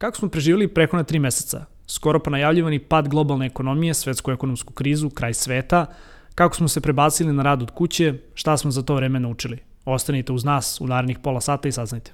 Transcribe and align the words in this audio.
Kako 0.00 0.16
smo 0.16 0.28
preživjeli 0.28 0.70
na 0.92 1.04
tri 1.04 1.18
meseca? 1.18 1.64
Skoro 1.86 2.20
pa 2.20 2.30
najavljivani 2.30 2.78
pad 2.78 3.08
globalne 3.08 3.46
ekonomije, 3.46 3.94
svetsku 3.94 4.30
ekonomsku 4.30 4.72
krizu, 4.72 5.10
kraj 5.10 5.34
sveta, 5.34 5.86
kako 6.34 6.56
smo 6.56 6.68
se 6.68 6.80
prebacili 6.80 7.32
na 7.32 7.42
rad 7.42 7.62
od 7.62 7.70
kuće, 7.70 8.14
šta 8.34 8.56
smo 8.56 8.70
za 8.70 8.82
to 8.82 8.94
vreme 8.94 9.20
naučili. 9.20 9.58
Ostanite 9.84 10.32
uz 10.32 10.44
nas 10.44 10.80
u 10.80 10.86
narednih 10.86 11.18
pola 11.18 11.40
sata 11.40 11.68
i 11.68 11.72
saznajte. 11.72 12.12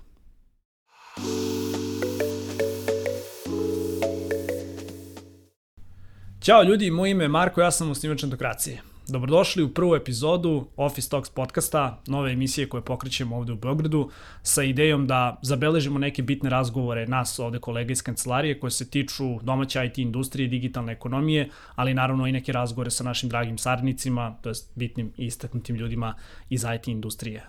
Ćao 6.41 6.63
ljudi, 6.63 6.91
moje 6.91 7.11
ime 7.11 7.25
je 7.25 7.29
Marko, 7.29 7.61
ja 7.61 7.71
sam 7.71 7.91
osnivač 7.91 8.25
Antokracije. 8.25 8.83
Dobrodošli 9.09 9.63
u 9.63 9.69
prvu 9.69 9.95
epizodu 9.95 10.67
Office 10.77 11.11
Talks 11.11 11.31
podcasta, 11.31 12.03
nove 12.07 12.33
emisije 12.33 12.69
koje 12.69 12.83
pokrećemo 12.83 13.37
ovde 13.37 13.53
u 13.53 13.57
Beogradu, 13.57 14.11
sa 14.43 14.63
idejom 14.63 15.07
da 15.07 15.39
zabeležimo 15.43 15.99
neke 15.99 16.23
bitne 16.23 16.51
razgovore 16.51 17.07
nas 17.07 17.39
ovde 17.39 17.59
kolega 17.59 17.93
iz 17.93 18.03
kancelarije 18.03 18.61
koje 18.61 18.71
se 18.71 18.91
tiču 18.91 19.25
domaće 19.43 19.87
IT 19.87 19.99
industrije, 19.99 20.49
digitalne 20.49 20.93
ekonomije, 20.93 21.49
ali 21.75 21.95
naravno 21.95 22.27
i 22.27 22.33
neke 22.33 22.53
razgovore 22.53 22.91
sa 22.91 23.05
našim 23.05 23.29
dragim 23.29 23.59
saradnicima, 23.59 24.37
to 24.43 24.49
jest 24.49 24.71
bitnim 24.75 25.13
i 25.17 25.27
istaknutim 25.27 25.77
ljudima 25.77 26.15
iz 26.51 26.65
IT 26.75 26.89
industrije. 26.89 27.45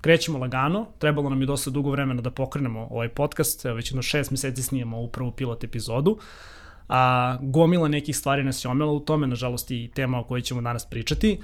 Krećemo 0.00 0.38
lagano, 0.38 0.86
trebalo 0.98 1.30
nam 1.30 1.40
je 1.40 1.46
dosta 1.46 1.70
dugo 1.70 1.90
vremena 1.90 2.22
da 2.22 2.30
pokrenemo 2.30 2.88
ovaj 2.90 3.08
podcast, 3.08 3.64
već 3.64 3.90
jedno 3.90 4.02
šest 4.02 4.30
meseci 4.30 4.62
snijemo 4.62 4.96
ovu 4.96 5.08
prvu 5.08 5.32
pilot 5.32 5.64
epizodu 5.64 6.18
a 6.88 7.36
gomila 7.40 7.88
nekih 7.88 8.16
stvari 8.16 8.44
nas 8.44 8.64
je 8.64 8.68
omela 8.68 8.92
u 8.92 9.00
tome, 9.00 9.26
nažalost 9.26 9.70
i 9.70 9.90
tema 9.94 10.20
o 10.20 10.24
kojoj 10.24 10.42
ćemo 10.42 10.60
danas 10.60 10.86
pričati. 10.86 11.38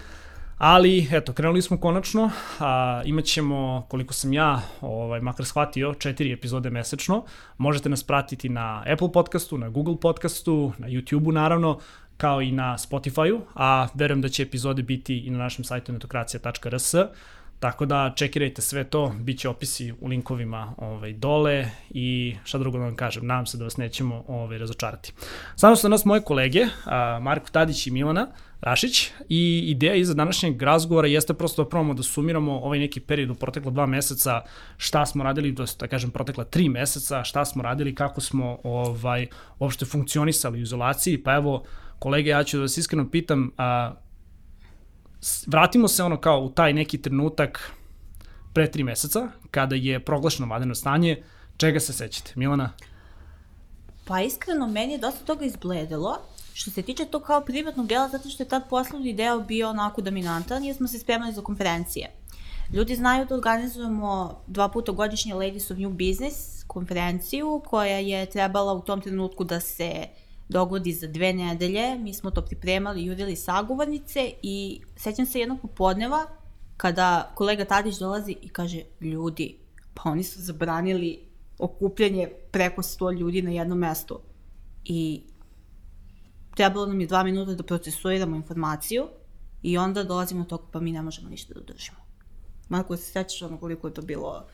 Ali, 0.59 1.09
eto, 1.13 1.33
krenuli 1.33 1.63
smo 1.63 1.77
konačno, 1.77 2.31
a, 2.61 3.03
imat 3.05 3.25
ćemo, 3.25 3.87
koliko 3.89 4.15
sam 4.15 4.33
ja, 4.33 4.63
ovaj, 4.81 5.21
makar 5.21 5.47
shvatio, 5.47 5.95
četiri 5.95 6.33
epizode 6.33 6.71
mesečno. 6.71 7.25
Možete 7.59 7.89
nas 7.89 8.05
pratiti 8.05 8.49
na 8.49 8.85
Apple 8.93 9.13
podcastu, 9.13 9.59
na 9.59 9.69
Google 9.69 9.97
podcastu, 10.01 10.73
na 10.79 10.89
YouTube-u 10.89 11.33
naravno, 11.33 11.79
kao 12.17 12.43
i 12.43 12.53
na 12.53 12.79
Spotify-u, 12.79 13.41
a 13.55 13.89
verujem 13.95 14.21
da 14.21 14.29
će 14.29 14.43
epizode 14.43 14.83
biti 14.83 15.19
i 15.19 15.31
na 15.31 15.39
našem 15.39 15.65
sajtu 15.65 15.93
netokracija.rs. 15.93 16.95
Tako 17.65 17.87
da 17.87 18.13
čekirajte 18.17 18.63
sve 18.63 18.85
to, 18.85 19.15
bit 19.21 19.39
će 19.39 19.49
opisi 19.49 19.93
u 20.01 20.07
linkovima 20.07 20.75
ovaj, 20.79 21.13
dole 21.13 21.71
i 21.91 22.37
šta 22.45 22.59
drugo 22.59 22.79
da 22.79 22.85
vam 22.85 22.97
kažem, 22.97 23.27
nadam 23.27 23.47
se 23.47 23.59
da 23.59 23.65
vas 23.65 23.77
nećemo 23.77 24.25
ovaj, 24.29 24.59
razočarati. 24.59 25.13
Samo 25.57 25.77
su 25.77 25.89
nas 25.89 26.05
moje 26.05 26.21
kolege, 26.21 26.67
a, 26.85 27.19
Marko 27.23 27.49
Tadić 27.53 27.87
i 27.87 27.91
Milana 27.91 28.27
Rašić 28.61 29.11
i 29.29 29.65
ideja 29.71 29.95
iza 29.95 30.15
današnjeg 30.15 30.63
razgovora 30.63 31.09
jeste 31.09 31.35
prosto 31.35 31.65
da 31.65 31.69
probamo 31.69 31.95
da 31.95 32.03
sumiramo 32.03 32.59
ovaj 32.59 32.79
neki 32.79 33.01
period 33.01 33.31
u 33.31 33.35
protekla 33.35 33.71
dva 33.71 33.87
meseca, 33.87 34.43
šta 34.77 35.07
smo 35.07 35.25
radili, 35.25 35.55
to 35.55 35.65
da 35.81 35.87
kažem 35.87 36.11
protekla 36.11 36.45
tri 36.45 36.69
meseca, 36.69 37.25
šta 37.25 37.45
smo 37.45 37.63
radili, 37.63 37.95
kako 37.95 38.21
smo 38.21 38.59
ovaj, 38.65 39.27
uopšte 39.59 39.85
funkcionisali 39.85 40.59
u 40.59 40.63
izolaciji, 40.63 41.23
pa 41.23 41.35
evo, 41.35 41.65
kolege, 41.99 42.31
ja 42.31 42.45
ću 42.45 42.57
da 42.57 42.63
vas 42.63 42.77
iskreno 42.77 43.11
pitam, 43.11 43.51
a, 43.59 43.95
vratimo 45.47 45.89
se 45.89 46.03
ono 46.03 46.17
kao 46.17 46.41
u 46.41 46.51
taj 46.51 46.73
neki 46.73 47.03
trenutak 47.03 47.71
pre 48.53 48.71
tri 48.71 48.85
meseca, 48.85 49.29
kada 49.51 49.75
je 49.75 50.05
proglašeno 50.05 50.49
vanredno 50.49 50.75
stanje, 50.75 51.23
čega 51.57 51.81
se 51.81 51.93
sećate? 51.93 52.33
Milana? 52.35 52.73
Pa 54.05 54.21
iskreno, 54.21 54.67
meni 54.67 54.93
je 54.93 54.99
dosta 54.99 55.25
toga 55.25 55.45
izbledelo, 55.45 56.19
što 56.53 56.71
se 56.71 56.83
tiče 56.83 57.05
to 57.05 57.21
kao 57.21 57.41
privatnog 57.41 57.87
dela, 57.87 58.09
zato 58.09 58.29
što 58.29 58.43
je 58.43 58.49
tad 58.49 58.69
poslovni 58.69 59.13
deo 59.13 59.41
bio 59.41 59.71
onako 59.71 60.01
dominantan, 60.01 60.65
jer 60.65 60.77
smo 60.77 60.89
se 60.89 60.99
spremali 60.99 61.33
za 61.33 61.43
konferencije. 61.43 62.11
Ljudi 62.73 62.95
znaju 62.95 63.27
da 63.27 63.35
organizujemo 63.35 64.41
dva 64.47 64.69
puta 64.69 64.93
godišnje 64.93 65.35
Ladies 65.35 65.71
of 65.71 65.79
New 65.79 65.91
Business 65.91 66.65
konferenciju, 66.67 67.63
koja 67.67 67.99
je 67.99 68.27
trebala 68.27 68.73
u 68.73 68.81
tom 68.81 69.01
trenutku 69.01 69.45
da 69.45 69.61
se 69.61 70.07
uh, 70.09 70.24
dogodi 70.49 70.93
za 70.93 71.07
dve 71.07 71.33
nedelje. 71.33 71.99
Mi 71.99 72.15
smo 72.15 72.31
to 72.31 72.43
pripremali, 72.43 73.05
jurili 73.05 73.37
sagovornice 73.37 74.33
i 74.43 74.81
sećam 74.97 75.27
se 75.27 75.41
jednog 75.41 75.61
popodneva 75.61 76.27
kada 76.77 77.33
kolega 77.35 77.65
Tadić 77.65 77.99
dolazi 77.99 78.37
i 78.43 78.49
kaže, 78.49 78.83
ljudi, 79.01 79.59
pa 79.95 80.11
oni 80.11 80.23
su 80.23 80.43
zabranili 80.43 81.29
okupljanje 81.59 82.29
preko 82.51 82.83
100 82.83 83.19
ljudi 83.19 83.43
na 83.43 83.51
jednom 83.51 83.79
mestu. 83.79 84.19
I 84.85 85.23
trebalo 86.57 86.87
nam 86.87 87.01
je 87.01 87.07
dva 87.07 87.23
minuta 87.23 87.55
da 87.55 87.63
procesuiramo 87.63 88.37
informaciju 88.37 89.09
i 89.63 89.79
onda 89.79 90.05
dolazimo 90.05 90.43
do 90.43 90.49
toga 90.49 90.65
pa 90.73 90.81
mi 90.81 90.93
ne 90.93 91.03
možemo 91.03 91.29
ništa 91.29 91.55
da 91.55 91.61
udržimo. 91.61 91.99
Marko, 92.69 92.97
se 92.97 93.13
sećaš 93.13 93.43
ono 93.43 93.59
koliko 93.59 93.89
je 93.89 93.95
to 93.95 94.03
bilo? 94.03 94.47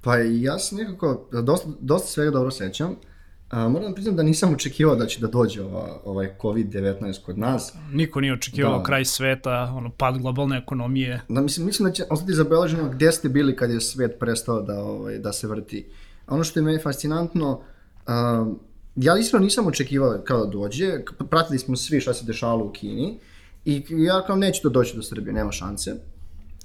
Pa 0.00 0.16
ja 0.16 0.58
se 0.58 0.74
nekako, 0.74 1.28
dosta, 1.42 1.68
dosta 1.80 2.08
svega 2.08 2.30
dobro 2.30 2.50
sećam. 2.50 2.96
A, 3.52 3.68
moram 3.68 3.88
da 3.88 3.94
priznam 3.94 4.16
da 4.16 4.22
nisam 4.22 4.54
očekivao 4.54 4.96
da 4.96 5.06
će 5.06 5.20
da 5.20 5.26
dođe 5.26 5.62
ova, 5.62 6.00
ovaj 6.04 6.34
COVID-19 6.40 7.22
kod 7.22 7.38
nas. 7.38 7.72
Niko 7.90 8.20
nije 8.20 8.32
očekivao 8.32 8.78
da. 8.78 8.84
kraj 8.84 9.04
sveta, 9.04 9.72
ono, 9.76 9.90
pad 9.90 10.18
globalne 10.18 10.58
ekonomije. 10.58 11.20
Da, 11.28 11.40
mislim, 11.40 11.66
mislim 11.66 11.88
da 11.88 11.92
će 11.92 12.04
ostati 12.10 12.34
zabeleženo 12.34 12.88
gde 12.88 13.12
ste 13.12 13.28
bili 13.28 13.56
kad 13.56 13.70
je 13.70 13.80
svet 13.80 14.16
prestao 14.20 14.62
da, 14.62 14.80
ovaj, 14.80 15.18
da 15.18 15.32
se 15.32 15.46
vrti. 15.46 15.86
Ono 16.26 16.44
što 16.44 16.60
je 16.60 16.64
meni 16.64 16.78
fascinantno, 16.78 17.60
a, 18.06 18.46
ja 18.96 19.18
iskreno 19.18 19.44
nisam 19.44 19.66
očekivao 19.66 20.18
kao 20.24 20.44
da 20.44 20.50
dođe, 20.50 20.98
pratili 21.30 21.58
smo 21.58 21.76
svi 21.76 22.00
šta 22.00 22.14
se 22.14 22.24
dešavalo 22.24 22.64
u 22.64 22.72
Kini 22.72 23.18
i 23.64 23.84
ja 23.88 24.22
kao 24.26 24.36
neću 24.36 24.62
to 24.62 24.68
doći 24.68 24.96
do 24.96 25.02
Srbije, 25.02 25.32
nema 25.32 25.52
šanse. 25.52 25.94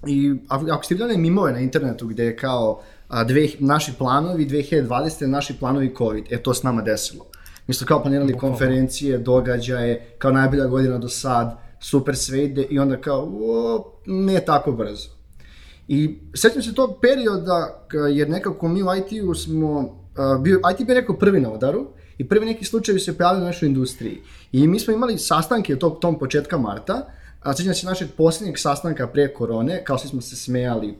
I 0.07 0.33
ako 0.49 0.83
ste 0.83 0.95
vidjeli 0.95 1.17
mimove 1.17 1.51
na 1.51 1.59
internetu 1.59 2.07
gde 2.07 2.25
je 2.25 2.37
kao 2.37 2.81
a, 3.07 3.23
dve, 3.23 3.47
naši 3.59 3.93
planovi 3.97 4.45
2020. 4.45 5.25
naši 5.25 5.53
planovi 5.59 5.93
COVID. 5.97 6.25
E, 6.29 6.43
to 6.43 6.53
s 6.53 6.63
nama 6.63 6.81
desilo. 6.81 7.25
Mi 7.67 7.73
smo 7.73 7.87
kao 7.87 8.01
planirali 8.01 8.33
Bukalo. 8.33 8.51
konferencije, 8.51 9.17
događaje, 9.17 10.15
kao 10.17 10.31
najbolja 10.31 10.65
godina 10.65 10.97
do 10.97 11.09
sad, 11.09 11.57
super 11.79 12.15
sve 12.15 12.43
ide 12.43 12.61
i 12.61 12.79
onda 12.79 13.01
kao, 13.01 13.29
o, 13.41 13.91
ne 14.05 14.39
tako 14.39 14.71
brzo. 14.71 15.09
I 15.87 16.19
sećam 16.33 16.61
se 16.61 16.73
tog 16.73 16.97
perioda, 17.01 17.87
jer 18.13 18.29
nekako 18.29 18.67
mi 18.67 18.83
u 18.83 18.85
IT-u 18.97 19.35
smo, 19.35 19.99
bio, 20.41 20.61
IT 20.71 20.85
bio 20.85 20.95
neko 20.95 21.13
prvi 21.13 21.39
na 21.39 21.51
udaru 21.51 21.87
i 22.17 22.27
prvi 22.27 22.45
neki 22.45 22.65
slučajevi 22.65 22.99
se 22.99 23.17
pojavili 23.17 23.43
u 23.43 23.45
našoj 23.45 23.67
industriji. 23.67 24.21
I 24.51 24.67
mi 24.67 24.79
smo 24.79 24.93
imali 24.93 25.17
sastanke 25.17 25.75
tog, 25.75 25.99
tom 25.99 26.19
početka 26.19 26.57
marta, 26.57 27.07
a 27.41 27.53
sećam 27.53 27.73
se 27.73 27.85
našeg 27.85 28.07
posljednjeg 28.17 28.57
sastanka 28.59 29.07
pre 29.07 29.33
korone, 29.33 29.83
kao 29.83 29.97
svi 29.97 30.09
smo 30.09 30.21
se 30.21 30.35
smejali 30.35 30.97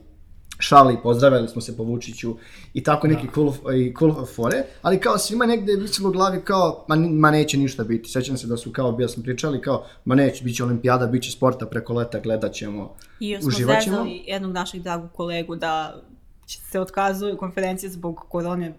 šali, 0.58 0.96
pozdravili 1.02 1.48
smo 1.48 1.60
se 1.60 1.76
po 1.76 1.82
Vučiću 1.82 2.36
i 2.74 2.82
tako 2.82 3.06
neki 3.06 3.26
da. 3.26 3.32
cool, 3.32 3.52
i 3.74 3.94
cool 3.98 4.26
fore, 4.26 4.62
ali 4.82 5.00
kao 5.00 5.18
svima 5.18 5.46
negde 5.46 5.72
je 5.72 5.80
visilo 5.80 6.08
u 6.08 6.12
glavi 6.12 6.40
kao, 6.44 6.84
ma, 6.88 6.96
ma 6.96 7.30
neće 7.30 7.58
ništa 7.58 7.84
biti. 7.84 8.08
Sećam 8.08 8.36
se 8.36 8.46
da 8.46 8.56
su 8.56 8.72
kao, 8.72 8.92
bio 8.92 9.08
smo 9.08 9.22
pričali 9.22 9.60
kao, 9.60 9.84
ma 10.04 10.14
neće, 10.14 10.44
bit 10.44 10.56
će 10.56 10.64
olimpijada, 10.64 11.06
bit 11.06 11.22
će 11.22 11.30
sporta 11.30 11.66
preko 11.66 11.94
leta, 11.94 12.20
gledat 12.20 12.52
ćemo, 12.52 12.94
I 13.20 13.30
još 13.30 13.42
smo 13.42 13.50
zezali 13.50 14.22
jednog 14.26 14.52
našeg 14.52 14.82
dragog 14.82 15.12
kolegu 15.12 15.56
da 15.56 16.02
se 16.46 16.80
otkazuju 16.80 17.36
konferencije 17.36 17.90
zbog 17.90 18.24
korone 18.28 18.74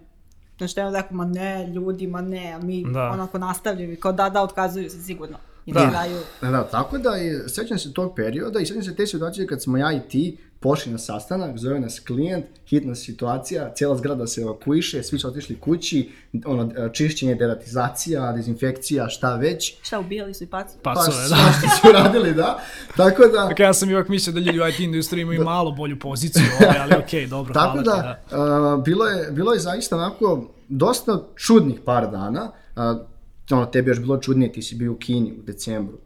Na 0.60 0.68
što 0.68 0.80
je 0.80 0.86
on 0.86 0.94
rekao, 0.94 1.16
ma 1.16 1.24
ne, 1.24 1.66
ljudi, 1.66 2.06
ma 2.06 2.20
ne, 2.20 2.52
a 2.52 2.58
mi 2.58 2.84
da. 2.92 3.10
onako 3.10 3.38
nastavljaju, 3.38 3.96
kao 4.00 4.12
da, 4.12 4.28
da, 4.30 4.42
otkazuju 4.42 4.90
se 4.90 5.02
sigurno. 5.02 5.38
I 5.66 5.72
da, 5.72 6.06
da, 6.40 6.50
da, 6.50 6.64
tako 6.64 6.98
da, 6.98 7.10
sećam 7.48 7.78
se 7.78 7.92
tog 7.92 8.14
perioda 8.16 8.60
i 8.60 8.66
sećam 8.66 8.82
se 8.82 8.96
te 8.96 9.06
situacije 9.06 9.46
kad 9.46 9.62
smo 9.62 9.78
ja 9.78 9.92
i 9.92 10.00
ti 10.08 10.36
pošli 10.60 10.92
na 10.92 10.98
sastanak, 10.98 11.58
zove 11.58 11.80
nas 11.80 12.00
klijent, 12.00 12.44
hitna 12.66 12.94
situacija, 12.94 13.72
cijela 13.74 13.96
zgrada 13.96 14.26
se 14.26 14.40
evakuiše, 14.40 15.02
svi 15.02 15.18
su 15.18 15.28
otišli 15.28 15.60
kući, 15.60 16.10
ono, 16.44 16.88
čišćenje, 16.92 17.34
deratizacija, 17.34 18.32
dezinfekcija, 18.32 19.08
šta 19.08 19.36
već. 19.36 19.74
Šta, 19.82 20.00
ubijali 20.00 20.34
su 20.34 20.44
i 20.44 20.46
pacu? 20.46 20.78
Pacove, 20.82 21.06
pa, 21.06 21.36
da. 21.36 21.52
Šta 21.58 21.68
su 21.82 21.92
radili, 21.92 22.34
da. 22.34 22.62
Tako 22.96 23.22
da... 23.22 23.46
Dakle, 23.48 23.64
ja 23.64 23.74
sam 23.74 23.90
ipak 23.90 24.08
mislio 24.08 24.34
da 24.34 24.40
ljudi 24.40 24.60
u 24.60 24.68
IT 24.68 24.80
industriji 24.80 25.22
imaju 25.22 25.38
da. 25.38 25.44
malo 25.44 25.72
bolju 25.72 25.98
poziciju, 25.98 26.44
ovaj, 26.60 26.78
ali 26.78 26.94
okej, 27.04 27.20
okay, 27.20 27.28
dobro, 27.36 27.54
Tako 27.54 27.82
hvala 27.82 27.82
da, 27.82 28.14
ti, 28.14 28.34
da. 28.34 28.74
Uh, 28.76 28.84
bilo, 28.84 29.04
je, 29.06 29.30
bilo 29.32 29.52
je 29.52 29.58
zaista 29.60 29.96
onako 29.96 30.50
dosta 30.68 31.22
čudnih 31.36 31.80
par 31.84 32.10
dana, 32.10 32.52
uh, 32.76 32.82
ono, 33.50 33.66
tebi 33.66 33.90
još 33.90 34.00
bilo 34.00 34.18
čudnije, 34.18 34.52
ti 34.52 34.62
si 34.62 34.74
bio 34.74 34.92
u 34.92 34.96
Kini 34.96 35.32
u 35.32 35.42
decembru. 35.42 35.98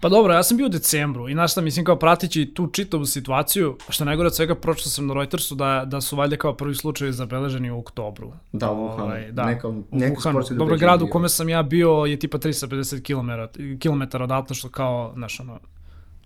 Pa 0.00 0.08
dobro, 0.08 0.34
ja 0.34 0.42
sam 0.42 0.56
bio 0.56 0.66
u 0.66 0.68
decembru 0.68 1.28
i 1.28 1.32
znaš 1.32 1.52
šta, 1.52 1.60
mislim 1.60 1.84
kao 1.84 1.96
pratići 1.96 2.52
tu 2.54 2.66
čitavu 2.66 3.06
situaciju, 3.06 3.76
što 3.88 4.04
najgore 4.04 4.26
od 4.26 4.36
svega 4.36 4.54
pročito 4.54 4.90
sam 4.90 5.06
na 5.06 5.14
Reutersu 5.14 5.54
da, 5.54 5.84
da 5.86 6.00
su 6.00 6.16
valjda 6.16 6.36
kao 6.36 6.54
prvi 6.54 6.74
slučaj 6.74 7.12
zabeleženi 7.12 7.70
u 7.70 7.78
oktobru. 7.78 8.32
Da, 8.52 8.70
u 8.70 8.76
Wuhanu. 8.76 9.02
Ovaj, 9.02 9.32
da, 9.32 9.44
neka, 9.44 9.68
neka 9.90 10.20
Wuhanu. 10.20 10.56
Dobro, 10.56 10.76
grad 10.76 11.02
u 11.02 11.06
kome 11.06 11.28
sam 11.28 11.48
ja 11.48 11.62
bio 11.62 11.90
je 11.90 12.18
tipa 12.18 12.38
350 12.38 13.02
km, 13.02 13.30
km 13.78 14.22
odatle 14.22 14.56
što 14.56 14.68
kao, 14.68 15.12
znaš, 15.14 15.40
ono, 15.40 15.58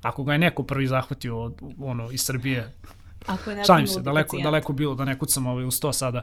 ako 0.02 0.24
ga 0.24 0.32
je 0.32 0.38
neko 0.38 0.62
prvi 0.62 0.86
zahvatio 0.86 1.42
od, 1.42 1.54
ono, 1.78 2.10
iz 2.10 2.24
Srbije, 2.24 2.72
Ako 3.26 3.50
je 3.50 3.64
Šalim 3.64 3.86
se, 3.86 4.00
daleko, 4.00 4.38
daleko 4.42 4.72
bilo 4.72 4.94
da 4.94 5.04
ne 5.04 5.18
kucam 5.18 5.46
ovaj 5.46 5.64
u 5.64 5.70
sto 5.70 5.92
sada. 5.92 6.22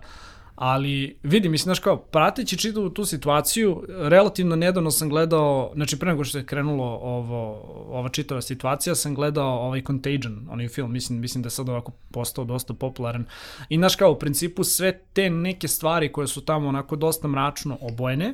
Ali 0.59 1.17
vidi, 1.23 1.49
mislim, 1.49 1.63
znaš 1.63 1.79
kao, 1.79 1.97
prateći 1.97 2.57
čitavu 2.57 2.89
tu 2.89 3.05
situaciju, 3.05 3.83
relativno 3.89 4.55
nedavno 4.55 4.91
sam 4.91 5.09
gledao, 5.09 5.71
znači 5.75 5.99
pre 5.99 6.09
nego 6.09 6.23
što 6.23 6.37
je 6.37 6.45
krenulo 6.45 6.85
ovo, 6.85 7.61
ova 7.89 8.09
čitava 8.09 8.41
situacija, 8.41 8.95
sam 8.95 9.15
gledao 9.15 9.47
ovaj 9.47 9.81
Contagion, 9.81 10.47
onaj 10.49 10.67
film, 10.67 10.91
mislim, 10.91 11.19
mislim 11.19 11.41
da 11.41 11.47
je 11.47 11.51
sad 11.51 11.69
ovako 11.69 11.91
postao 12.11 12.45
dosta 12.45 12.73
popularan. 12.73 13.25
I 13.69 13.77
znaš 13.77 13.95
kao, 13.95 14.11
u 14.11 14.19
principu 14.19 14.63
sve 14.63 14.99
te 15.13 15.29
neke 15.29 15.67
stvari 15.67 16.11
koje 16.11 16.27
su 16.27 16.41
tamo 16.41 16.67
onako 16.67 16.95
dosta 16.95 17.27
mračno 17.27 17.77
obojene, 17.81 18.33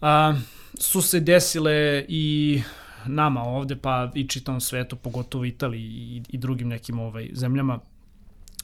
a, 0.00 0.34
su 0.78 1.02
se 1.02 1.20
desile 1.20 2.04
i 2.08 2.62
nama 3.06 3.42
ovde, 3.42 3.76
pa 3.76 4.10
i 4.14 4.28
čitavom 4.28 4.60
svetu, 4.60 4.96
pogotovo 4.96 5.44
Italiji 5.44 5.82
i, 5.82 6.22
i 6.28 6.38
drugim 6.38 6.68
nekim 6.68 6.98
ovaj, 6.98 7.30
zemljama 7.32 7.80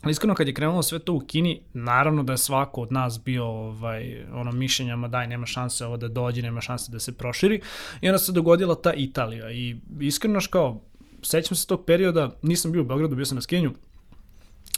Ali 0.02 0.10
iskreno 0.10 0.34
kad 0.34 0.48
je 0.48 0.54
krenulo 0.54 0.82
sve 0.82 0.98
to 0.98 1.12
u 1.12 1.20
Kini, 1.20 1.60
naravno 1.72 2.22
da 2.22 2.32
je 2.32 2.38
svako 2.38 2.82
od 2.82 2.92
nas 2.92 3.20
bio 3.24 3.44
ovaj, 3.44 4.24
ono 4.32 4.52
mišljenjama 4.52 5.08
daj 5.08 5.26
nema 5.26 5.46
šanse 5.46 5.86
ovo 5.86 5.96
da 5.96 6.08
dođe, 6.08 6.42
nema 6.42 6.60
šanse 6.60 6.92
da 6.92 6.98
se 6.98 7.16
proširi. 7.16 7.60
I 8.00 8.08
onda 8.08 8.18
se 8.18 8.32
dogodila 8.32 8.74
ta 8.74 8.92
Italija. 8.92 9.50
I 9.50 9.76
iskreno 10.00 10.40
kao 10.50 10.80
sećam 11.22 11.56
se 11.56 11.66
tog 11.66 11.84
perioda, 11.84 12.30
nisam 12.42 12.72
bio 12.72 12.82
u 12.82 12.84
Beogradu, 12.84 13.16
bio 13.16 13.24
sam 13.24 13.34
na 13.34 13.42
Skenju, 13.42 13.72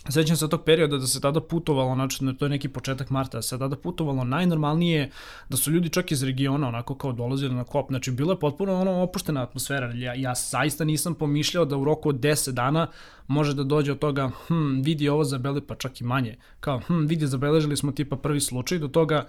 Sećam 0.08 0.37
se 0.37 0.49
tog 0.49 0.64
perioda 0.64 0.99
da 0.99 1.06
se 1.06 1.20
tada 1.20 1.40
putovalo, 1.40 1.94
znači 1.94 2.19
to 2.38 2.44
je 2.44 2.49
neki 2.49 2.69
početak 2.69 3.10
marta, 3.10 3.38
da 3.38 3.43
se 3.43 3.58
tada 3.58 3.76
putovalo 3.76 4.25
najnormalnije, 4.25 5.10
da 5.49 5.56
su 5.56 5.70
ljudi 5.70 5.88
čak 5.88 6.12
iz 6.12 6.22
regiona 6.22 6.69
onako 6.69 6.94
kao 6.94 7.12
dolazili 7.12 7.54
na 7.54 7.64
kop, 7.64 7.88
znači 7.88 8.10
bilo 8.10 8.32
je 8.32 8.38
potpuno 8.38 8.81
ono 8.81 9.02
opuštena 9.02 9.43
atmosfera, 9.43 9.93
ja, 9.93 10.14
ja 10.14 10.34
zaista 10.34 10.84
nisam 10.84 11.14
pomišljao 11.14 11.64
da 11.64 11.76
u 11.76 11.84
roku 11.84 12.08
od 12.08 12.16
10 12.16 12.50
dana 12.50 12.87
može 13.26 13.54
da 13.54 13.64
dođe 13.64 13.93
od 13.93 13.99
toga, 13.99 14.31
hm, 14.46 14.81
vidi 14.81 15.08
ovo 15.08 15.25
zabeli, 15.25 15.60
pa 15.60 15.75
čak 15.75 16.00
i 16.00 16.04
manje, 16.04 16.37
kao, 16.60 16.81
hm, 16.87 17.06
vidi 17.06 17.26
zabeležili 17.26 17.76
smo 17.76 17.93
tipa 17.93 18.16
prvi 18.16 18.40
slučaj, 18.40 18.78
do 18.78 18.88
toga, 18.88 19.28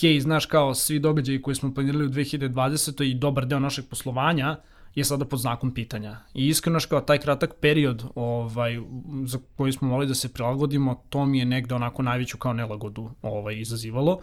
hej, 0.00 0.20
znaš 0.20 0.46
kao 0.46 0.74
svi 0.74 0.98
događaji 0.98 1.42
koji 1.42 1.54
smo 1.54 1.74
planirali 1.74 2.06
u 2.06 2.10
2020. 2.10 3.04
i 3.04 3.14
dobar 3.14 3.46
deo 3.46 3.60
našeg 3.60 3.84
poslovanja, 3.90 4.56
je 4.94 5.04
sada 5.04 5.24
pod 5.24 5.40
znakom 5.40 5.74
pitanja. 5.74 6.16
I 6.34 6.48
iskreno 6.48 6.78
kao 6.88 7.00
taj 7.00 7.18
kratak 7.18 7.54
period 7.60 8.04
ovaj, 8.14 8.78
za 9.24 9.38
koji 9.56 9.72
smo 9.72 9.88
morali 9.88 10.06
da 10.06 10.14
se 10.14 10.32
prilagodimo, 10.32 11.02
to 11.08 11.26
mi 11.26 11.38
je 11.38 11.44
negde 11.44 11.74
onako 11.74 12.02
najveću 12.02 12.38
kao 12.38 12.52
nelagodu 12.52 13.10
ovaj, 13.22 13.60
izazivalo. 13.60 14.20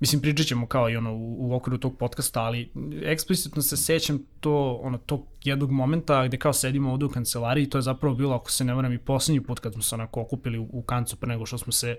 Mislim, 0.00 0.22
pričat 0.22 0.46
ćemo 0.46 0.66
kao 0.66 0.90
i 0.90 0.96
ono 0.96 1.14
u, 1.14 1.48
u 1.48 1.54
okviru 1.54 1.78
tog 1.78 1.98
podcasta, 1.98 2.42
ali 2.42 2.72
eksplicitno 3.02 3.62
se 3.62 3.76
sećam 3.76 4.18
to, 4.40 4.80
ono, 4.82 4.98
tog 4.98 5.26
jednog 5.44 5.70
momenta 5.70 6.26
gde 6.26 6.36
kao 6.36 6.52
sedimo 6.52 6.92
ovde 6.92 7.04
u 7.04 7.08
kancelariji, 7.08 7.70
to 7.70 7.78
je 7.78 7.82
zapravo 7.82 8.14
bilo, 8.14 8.34
ako 8.34 8.50
se 8.50 8.64
ne 8.64 8.74
varam, 8.74 8.92
i 8.92 8.98
poslednji 8.98 9.40
put 9.40 9.60
kad 9.60 9.72
smo 9.72 9.82
se 9.82 9.94
onako 9.94 10.20
okupili 10.20 10.58
u, 10.58 10.68
u 10.72 10.82
kancu 10.82 11.16
pre 11.16 11.28
nego 11.28 11.46
što 11.46 11.58
smo 11.58 11.72
se 11.72 11.96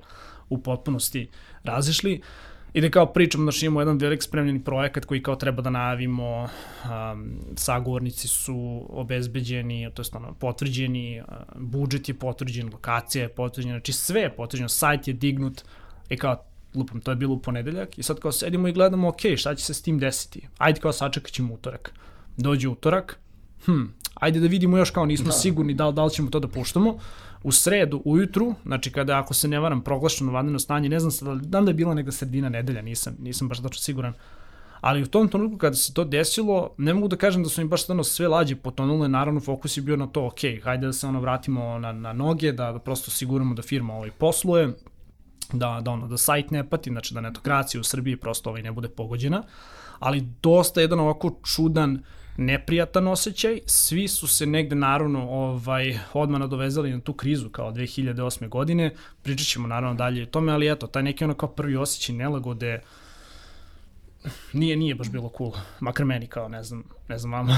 u 0.49 0.57
potpunosti 0.57 1.29
razišli. 1.63 2.21
Uh, 2.21 2.58
I 2.73 2.81
da 2.81 2.89
kao 2.89 3.05
pričamo, 3.05 3.43
znači 3.43 3.65
imamo 3.65 3.81
jedan 3.81 3.97
velik 3.97 4.23
spremljeni 4.23 4.63
projekat 4.63 5.05
koji 5.05 5.23
kao 5.23 5.35
treba 5.35 5.61
da 5.61 5.69
najavimo, 5.69 6.43
um, 6.43 7.39
sagovornici 7.55 8.27
su 8.27 8.85
obezbeđeni, 8.89 9.89
to 9.93 10.01
je 10.01 10.05
ono, 10.13 10.33
potvrđeni, 10.33 11.21
uh, 11.21 11.27
budžet 11.55 12.09
je 12.09 12.13
potvrđen, 12.15 12.69
lokacija 12.73 13.21
je 13.21 13.29
potvrđena, 13.29 13.73
znači 13.73 13.93
sve 13.93 14.21
je 14.21 14.35
potvrđeno, 14.35 14.69
sajt 14.69 15.07
je 15.07 15.13
dignut 15.13 15.61
i 16.09 16.17
kao 16.17 16.43
lupam, 16.75 17.01
to 17.01 17.11
je 17.11 17.15
bilo 17.15 17.33
u 17.33 17.41
ponedeljak 17.41 17.99
i 17.99 18.03
sad 18.03 18.19
kao 18.19 18.31
sedimo 18.31 18.67
i 18.67 18.73
gledamo, 18.73 19.07
ok, 19.07 19.21
šta 19.37 19.55
će 19.55 19.65
se 19.65 19.73
s 19.73 19.81
tim 19.81 19.99
desiti? 19.99 20.47
Ajde 20.57 20.79
kao 20.79 20.91
sačekat 20.93 21.31
ćemo 21.31 21.53
utorak. 21.53 21.93
Dođe 22.37 22.67
utorak, 22.67 23.19
hm, 23.65 23.83
ajde 24.13 24.39
da 24.39 24.47
vidimo 24.47 24.77
još 24.77 24.91
kao 24.91 25.05
nismo 25.05 25.25
da. 25.25 25.31
sigurni 25.31 25.73
da 25.73 25.91
da 25.91 26.05
li 26.05 26.11
ćemo 26.11 26.29
to 26.29 26.39
da 26.39 26.47
puštamo 26.47 26.99
u 27.43 27.51
sredu 27.51 28.01
ujutru, 28.05 28.55
znači 28.65 28.91
kada 28.91 29.19
ako 29.19 29.33
se 29.33 29.47
ne 29.47 29.59
varam 29.59 29.81
proglašeno 29.81 30.31
vanredno 30.31 30.59
stanje, 30.59 30.89
ne 30.89 30.99
znam 30.99 31.11
sad, 31.11 31.45
da 31.45 31.59
li 31.59 31.69
je 31.69 31.73
bila 31.73 31.93
neka 31.93 32.11
sredina 32.11 32.49
nedelja, 32.49 32.81
nisam, 32.81 33.15
nisam 33.19 33.47
baš 33.47 33.61
tačno 33.61 33.81
siguran, 33.81 34.13
ali 34.81 35.03
u 35.03 35.07
tom 35.07 35.27
trenutku 35.27 35.57
kada 35.57 35.75
se 35.75 35.93
to 35.93 36.03
desilo, 36.03 36.69
ne 36.77 36.93
mogu 36.93 37.07
da 37.07 37.15
kažem 37.15 37.43
da 37.43 37.49
su 37.49 37.61
mi 37.61 37.67
baš 37.67 37.83
stvarno 37.83 38.03
sve 38.03 38.27
lađe 38.27 38.55
potonule, 38.55 39.09
naravno 39.09 39.39
fokus 39.39 39.77
je 39.77 39.83
bio 39.83 39.95
na 39.95 40.07
to, 40.07 40.25
ok, 40.25 40.39
hajde 40.63 40.85
da 40.85 40.93
se 40.93 41.07
ono 41.07 41.21
vratimo 41.21 41.79
na, 41.79 41.91
na 41.91 42.13
noge, 42.13 42.51
da, 42.51 42.71
da 42.71 42.79
prosto 42.79 43.11
siguramo 43.11 43.55
da 43.55 43.61
firma 43.61 43.93
ovaj 43.93 44.11
posluje, 44.11 44.73
da, 45.53 45.79
da, 45.81 45.91
ono, 45.91 46.07
da 46.07 46.17
sajt 46.17 46.51
ne 46.51 46.69
pati, 46.69 46.89
znači 46.89 47.13
da 47.13 47.21
netokracija 47.21 47.81
u 47.81 47.83
Srbiji 47.83 48.17
prosto 48.17 48.49
ovaj 48.49 48.61
ne 48.61 48.71
bude 48.71 48.89
pogođena, 48.89 49.43
ali 49.99 50.27
dosta 50.41 50.81
jedan 50.81 50.99
ovako 50.99 51.39
čudan 51.43 51.93
uh, 51.95 52.18
neprijatan 52.39 53.07
osjećaj, 53.07 53.59
svi 53.65 54.07
su 54.07 54.27
se 54.27 54.45
negde 54.45 54.75
naravno 54.75 55.29
ovaj, 55.29 55.99
odmah 56.13 56.39
nadovezali 56.39 56.91
na 56.93 56.99
tu 56.99 57.13
krizu 57.13 57.49
kao 57.49 57.71
2008. 57.71 58.49
godine, 58.49 58.93
pričat 59.23 59.47
ćemo 59.47 59.67
naravno 59.67 59.95
dalje 59.95 60.23
o 60.23 60.25
tome, 60.25 60.51
ali 60.51 60.71
eto, 60.71 60.87
taj 60.87 61.03
neki 61.03 61.23
ono 61.23 61.33
kao 61.33 61.49
prvi 61.49 61.75
osjećaj 61.75 62.15
nelagode, 62.15 62.81
nije, 64.53 64.75
nije 64.75 64.95
baš 64.95 65.11
bilo 65.11 65.31
cool, 65.37 65.51
makar 65.79 66.05
meni 66.05 66.27
kao, 66.27 66.47
ne 66.47 66.63
znam, 66.63 66.83
ne 67.09 67.17
znam 67.17 67.31
vama. 67.31 67.55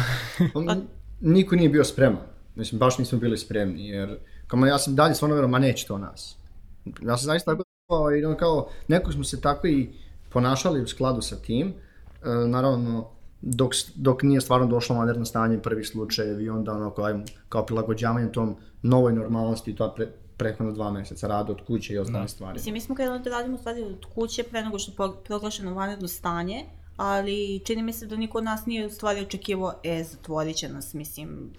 Niko 1.22 1.56
nije 1.56 1.70
bio 1.70 1.84
spreman, 1.84 2.22
mislim, 2.56 2.80
baš 2.80 2.98
nismo 2.98 3.20
bili 3.20 3.38
spremni, 3.38 3.88
jer 3.88 4.18
kao 4.48 4.66
ja 4.66 4.78
sam 4.78 4.96
dalje 4.96 5.16
stvarno 5.16 5.36
verujem, 5.36 5.52
ma 5.52 5.60
neće 5.60 5.88
to 5.88 5.98
nas. 5.98 6.38
Ja 6.86 7.18
sam 7.18 7.26
zaista 7.26 7.56
tako 7.56 8.12
i 8.12 8.26
ono 8.26 8.38
kao, 8.38 8.70
neko 8.88 9.12
smo 9.12 9.24
se 9.24 9.42
tako 9.42 9.68
i 9.68 9.90
ponašali 10.30 10.82
u 10.82 10.88
skladu 10.88 11.22
sa 11.22 11.36
tim, 11.36 11.68
e, 11.68 12.30
naravno, 12.48 13.10
dok, 13.42 13.72
dok 13.96 14.24
nije 14.24 14.42
stvarno 14.42 14.68
došlo 14.68 14.96
moderno 14.96 15.26
stanje 15.26 15.58
prvi 15.58 15.84
slučajevi 15.84 16.44
i 16.44 16.50
onda 16.50 16.72
ono 16.72 16.92
kao, 16.92 17.20
kao 17.50 17.66
prilagođavanje 17.66 18.32
tom 18.32 18.56
novoj 18.82 19.14
normalnosti 19.14 19.76
to 19.76 19.94
pre, 19.96 20.08
prethodno 20.38 20.74
dva 20.74 20.92
meseca 20.92 21.28
rada 21.28 21.52
od 21.52 21.62
kuće 21.68 21.94
i 21.94 21.98
ostale 21.98 22.24
da. 22.24 22.28
stvari. 22.28 22.54
Mislim, 22.54 22.74
mi 22.74 22.82
smo 22.82 22.96
kada 22.96 23.18
da 23.18 23.30
radimo 23.30 23.58
stvari 23.58 23.82
od 23.82 24.06
kuće 24.16 24.44
pre 24.44 24.62
nego 24.62 24.80
što 24.80 25.06
je 25.06 25.12
proglašeno 25.24 25.74
vanredno 25.74 26.08
stanje, 26.08 26.66
ali 26.98 27.62
čini 27.66 27.84
mi 27.84 27.94
se 27.94 28.08
da 28.08 28.16
niko 28.16 28.38
od 28.38 28.44
nas 28.44 28.66
nije 28.66 28.86
u 28.86 28.90
stvari 28.90 29.22
očekivao, 29.22 29.74
e, 29.84 30.04
zatvorit 30.04 30.56
će 30.56 30.70
nas, 30.70 30.94
mislim... 30.94 31.54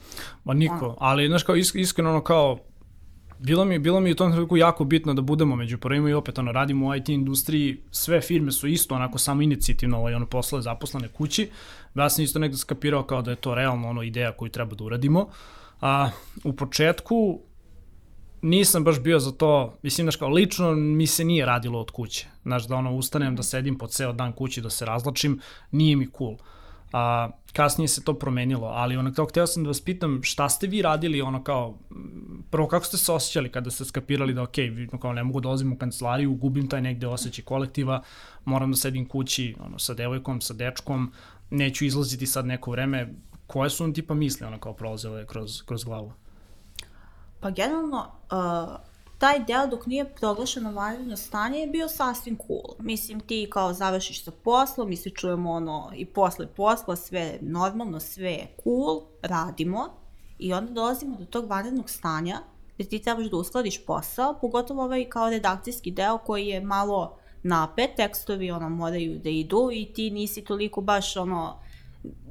Ma 0.45 0.55
niko, 0.55 0.87
on... 0.87 0.95
ali 0.99 1.29
znaš 1.29 1.43
kao 1.43 1.57
iskreno 1.57 2.11
ono 2.11 2.21
kao 2.21 2.59
bilo 3.43 3.65
mi, 3.65 3.79
bilo 3.79 4.01
mi 4.01 4.13
u 4.13 4.15
tom 4.15 4.33
trenutku 4.33 4.57
jako 4.57 4.85
bitno 4.85 5.15
da 5.15 5.23
budemo 5.23 5.57
među 5.57 5.79
prvima 5.79 6.11
i 6.11 6.13
opet 6.13 6.39
ono, 6.39 6.53
radimo 6.53 6.87
u 6.87 6.95
IT 6.95 7.09
industriji, 7.09 7.83
sve 7.91 8.21
firme 8.21 8.53
su 8.53 8.67
isto 8.67 8.95
onako 8.95 9.19
samo 9.19 9.43
inicijativno 9.43 9.99
ovaj, 9.99 10.15
ono, 10.15 10.27
posle 10.27 10.63
zaposlene 10.63 11.09
kući. 11.09 11.51
Ja 11.95 12.11
sam 12.11 12.25
isto 12.25 12.39
negde 12.39 12.57
skapirao 12.57 13.03
kao 13.03 13.23
da 13.23 13.31
je 13.31 13.37
to 13.37 13.55
realno 13.55 13.89
ono 13.89 14.03
ideja 14.03 14.33
koju 14.33 14.51
treba 14.51 14.75
da 14.75 14.85
uradimo. 14.85 15.29
A, 15.81 16.11
u 16.45 16.53
početku 16.53 17.41
nisam 18.43 18.85
baš 18.85 19.01
bio 19.01 19.19
za 19.19 19.33
to, 19.33 19.79
mislim, 19.83 20.05
znaš 20.05 20.17
kao, 20.17 20.29
lično 20.29 20.75
mi 20.75 21.07
se 21.07 21.25
nije 21.25 21.47
radilo 21.47 21.81
od 21.81 21.91
kuće. 21.91 22.27
Znaš, 22.43 22.67
da 22.69 22.77
ono, 22.77 22.95
ustanem 22.95 23.37
da 23.37 23.43
sedim 23.43 23.79
po 23.79 23.87
ceo 23.87 24.13
dan 24.13 24.33
kući 24.33 24.61
da 24.61 24.71
se 24.71 24.85
razlačim, 24.85 25.41
nije 25.71 25.97
mi 25.97 26.09
cool. 26.19 26.37
A, 26.93 27.31
kasnije 27.53 27.89
se 27.89 28.05
to 28.05 28.15
promenilo, 28.15 28.67
ali 28.67 28.97
ono, 28.97 29.13
kao, 29.13 29.27
hteo 29.27 29.47
sam 29.47 29.65
da 29.65 29.69
vas 29.69 29.81
pitam 29.81 30.21
šta 30.23 30.49
ste 30.49 30.67
vi 30.67 30.83
radili, 30.83 31.23
ono 31.23 31.45
kao, 31.45 31.79
prvo 32.51 32.69
kako 32.69 32.85
ste 32.85 32.97
se 32.97 33.13
osjećali 33.13 33.53
kada 33.53 33.71
ste 33.71 33.85
skapirali 33.85 34.35
da 34.35 34.43
ok, 34.43 34.57
kao 35.01 35.13
ne 35.13 35.25
mogu 35.25 35.41
da 35.41 35.43
dolazim 35.43 35.73
u 35.73 35.79
kancelariju, 35.79 36.35
gubim 36.35 36.69
taj 36.69 36.81
negde 36.81 37.07
osjećaj 37.07 37.45
kolektiva, 37.45 38.03
moram 38.45 38.71
da 38.71 38.77
sedim 38.77 39.09
kući 39.09 39.55
ono, 39.61 39.79
sa 39.79 39.95
devojkom, 39.95 40.41
sa 40.41 40.55
dečkom, 40.55 41.13
neću 41.51 41.85
izlaziti 41.85 42.27
sad 42.27 42.47
neko 42.47 42.71
vreme, 42.71 43.15
koje 43.47 43.71
su 43.71 43.85
on 43.85 43.95
tipa 43.95 44.15
misle 44.15 44.47
ono 44.47 44.59
kao 44.59 44.73
prolazile 44.73 45.27
kroz, 45.27 45.63
kroz 45.63 45.85
glavu? 45.85 46.13
Pa 47.41 47.51
generalno, 47.51 48.07
uh, 48.31 48.92
taj 49.23 49.45
deo 49.45 49.67
dok 49.67 49.87
nije 49.87 50.15
proglašeno 50.15 50.73
vanredno 50.73 51.17
stanje 51.17 51.59
je 51.59 51.67
bio 51.67 51.89
sasvim 51.89 52.39
cool. 52.47 52.75
Mislim, 52.79 53.21
ti 53.21 53.49
kao 53.51 53.73
završiš 53.73 54.25
sa 54.25 54.31
poslom, 54.31 54.89
mi 54.89 54.97
se 54.97 55.11
čujemo 55.11 55.51
ono 55.51 55.93
i 55.97 56.07
posle 56.07 56.47
posla, 56.47 56.97
sve 56.97 57.39
normalno, 57.41 58.01
sve 58.01 58.31
je 58.31 58.47
cool, 58.65 59.03
radimo 59.23 59.89
i 60.39 60.53
onda 60.53 60.73
dolazimo 60.73 61.17
do 61.17 61.25
tog 61.25 61.47
vanrednog 61.47 61.91
stanja 61.91 62.39
gde 62.75 62.89
ti 62.89 62.99
trebaš 62.99 63.27
da 63.27 63.37
uskladiš 63.37 63.87
posao, 63.87 64.39
pogotovo 64.41 64.85
ovaj 64.85 65.05
kao 65.05 65.31
redakcijski 65.31 65.91
deo 65.91 66.19
koji 66.19 66.47
je 66.47 66.61
malo 66.61 67.19
napet, 67.43 67.91
tekstovi 67.97 68.51
ono 68.51 68.69
moraju 68.69 69.19
da 69.19 69.29
idu 69.29 69.71
i 69.73 69.93
ti 69.95 70.11
nisi 70.11 70.45
toliko 70.45 70.81
baš 70.81 71.17
ono 71.17 71.63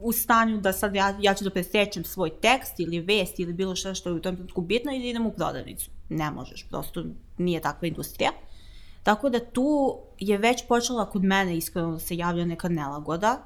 u 0.01 0.11
stanju 0.11 0.61
da 0.61 0.73
sad 0.73 0.95
ja, 0.95 1.17
ja 1.21 1.33
ću 1.33 1.43
da 1.43 1.49
presrećem 1.49 2.03
svoj 2.03 2.29
tekst 2.29 2.79
ili 2.79 2.99
vest 2.99 3.39
ili 3.39 3.53
bilo 3.53 3.75
što 3.75 3.95
što 3.95 4.09
je 4.09 4.15
u 4.15 4.21
tom 4.21 4.35
trenutku 4.35 4.61
bitno 4.61 4.91
i 4.91 4.99
da 4.99 5.05
idem 5.05 5.25
u 5.25 5.31
prodavnicu. 5.31 5.91
Ne 6.11 6.31
možeš, 6.31 6.67
prosto 6.69 7.03
nije 7.37 7.61
takva 7.61 7.87
industrija. 7.87 8.31
Tako 9.03 9.29
da 9.29 9.39
tu 9.39 9.97
je 10.19 10.37
već 10.37 10.67
počela 10.67 11.09
kod 11.09 11.23
mene 11.23 11.57
iskreno 11.57 11.91
da 11.91 11.99
se 11.99 12.17
javlja 12.17 12.45
neka 12.45 12.69
nelagoda. 12.69 13.37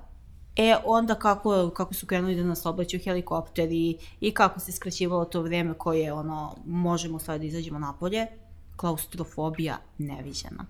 E, 0.56 0.76
onda 0.86 1.16
kako, 1.16 1.70
kako 1.70 1.94
su 1.94 2.06
krenuli 2.06 2.36
da 2.36 2.44
nas 2.44 2.66
oblaću 2.66 2.98
helikopteri 3.04 3.98
i 4.20 4.32
kako 4.32 4.60
se 4.60 4.72
skraćivalo 4.72 5.26
to 5.26 5.42
vreme 5.42 5.74
koje 5.74 6.14
ono, 6.14 6.56
možemo 6.66 7.20
sad 7.20 7.40
da 7.40 7.48
izađemo 7.48 7.80
napolje, 7.80 8.28
klaustrofobija 8.76 9.78
neviđena. 9.98 10.66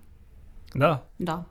Da? 0.73 1.07
Da. 1.19 1.43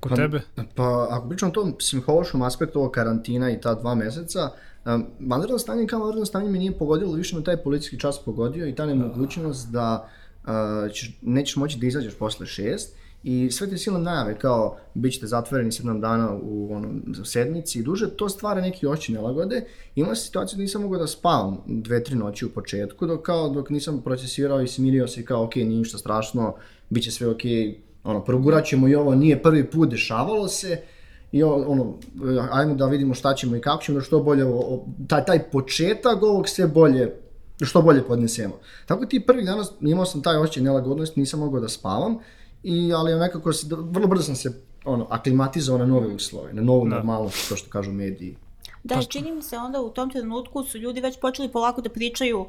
Kod 0.00 0.10
pa, 0.10 0.16
tebe? 0.16 0.40
Pa, 0.74 1.06
ako 1.10 1.28
pričam 1.28 1.48
o 1.48 1.52
tom 1.52 1.74
psihološkom 1.78 2.42
aspektu 2.42 2.78
ovog 2.78 2.92
karantina 2.92 3.50
i 3.50 3.60
ta 3.60 3.74
dva 3.74 3.94
meseca, 3.94 4.50
um, 4.86 5.06
vanredno 5.20 5.58
stanje 5.58 5.86
kao 5.86 6.00
vanredno 6.00 6.26
stanje 6.26 6.50
mi 6.50 6.58
nije 6.58 6.78
pogodilo, 6.78 7.12
više 7.12 7.36
me 7.36 7.44
taj 7.44 7.62
policijski 7.62 8.00
čas 8.00 8.18
pogodio 8.24 8.68
i 8.68 8.74
ta 8.74 8.86
nemogućnost 8.86 9.70
da 9.70 10.08
uh, 10.42 10.92
ćeš, 10.92 11.18
nećeš 11.22 11.56
moći 11.56 11.78
da 11.78 11.86
izađeš 11.86 12.14
posle 12.14 12.46
šest. 12.46 12.96
I 13.24 13.50
sve 13.50 13.70
te 13.70 13.78
silne 13.78 14.00
najave 14.00 14.38
kao 14.38 14.76
bit 14.94 15.12
ćete 15.12 15.26
zatvoreni 15.26 15.70
7 15.70 16.00
dana 16.00 16.38
u 16.42 16.74
ono, 16.74 17.24
sedmici 17.24 17.78
i 17.78 17.82
duže, 17.82 18.10
to 18.10 18.28
stvara 18.28 18.60
neki 18.60 18.86
oči 18.86 19.12
nelagode. 19.12 19.64
Imao 19.94 20.14
sam 20.14 20.24
situaciju 20.24 20.56
da 20.56 20.62
nisam 20.62 20.82
mogao 20.82 20.98
da 20.98 21.06
spavam 21.06 21.58
dve, 21.66 22.04
tri 22.04 22.14
noći 22.14 22.46
u 22.46 22.50
početku, 22.50 23.06
dok, 23.06 23.22
kao, 23.22 23.48
dok 23.48 23.70
nisam 23.70 24.02
procesirao 24.02 24.62
i 24.62 24.68
smirio 24.68 25.08
se 25.08 25.24
kao 25.24 25.44
ok, 25.44 25.56
nije 25.56 25.78
ništa 25.78 25.98
strašno, 25.98 26.54
bit 26.90 27.04
će 27.04 27.10
sve 27.10 27.28
ok, 27.28 27.40
ono, 28.04 28.24
progurat 28.24 28.64
ćemo 28.64 28.88
i 28.88 28.94
ovo, 28.94 29.14
nije 29.14 29.42
prvi 29.42 29.70
put, 29.70 29.88
dešavalo 29.88 30.48
se, 30.48 30.82
i 31.34 31.42
ono, 31.42 31.94
ajmo 32.50 32.74
da 32.74 32.86
vidimo 32.86 33.14
šta 33.14 33.34
ćemo 33.34 33.56
i 33.56 33.60
kako 33.60 33.82
ćemo, 33.82 34.00
što 34.00 34.20
bolje, 34.20 34.44
o, 34.44 34.84
taj, 35.08 35.24
taj 35.24 35.42
početak 35.50 36.22
ovog 36.22 36.48
sve 36.48 36.66
bolje, 36.66 37.16
što 37.62 37.82
bolje 37.82 38.02
podnesemo. 38.02 38.58
Tako 38.86 39.06
ti 39.06 39.26
prvih 39.26 39.46
dana 39.46 39.64
imao 39.80 40.04
sam 40.04 40.22
taj 40.22 40.36
osjećaj 40.36 40.62
nelagodnosti, 40.62 41.20
nisam 41.20 41.40
mogao 41.40 41.60
da 41.60 41.68
spavam, 41.68 42.18
i, 42.62 42.92
ali 42.92 43.14
nekako 43.14 43.52
se, 43.52 43.66
vrlo 43.70 44.06
brzo 44.06 44.22
sam 44.22 44.36
se 44.36 44.52
ono, 44.84 45.06
aklimatizao 45.10 45.78
na 45.78 45.86
nove 45.86 46.14
uslove, 46.14 46.52
na 46.52 46.62
novu 46.62 46.84
da. 46.84 46.96
normalnost, 46.96 47.48
to 47.48 47.56
što 47.56 47.70
kažu 47.70 47.92
mediji. 47.92 48.36
Da, 48.84 49.02
čini 49.02 49.32
mi 49.32 49.42
se 49.42 49.58
onda 49.58 49.80
u 49.80 49.90
tom 49.90 50.10
trenutku 50.10 50.64
su 50.64 50.78
ljudi 50.78 51.00
već 51.00 51.20
počeli 51.20 51.52
polako 51.52 51.80
da 51.80 51.90
pričaju 51.90 52.46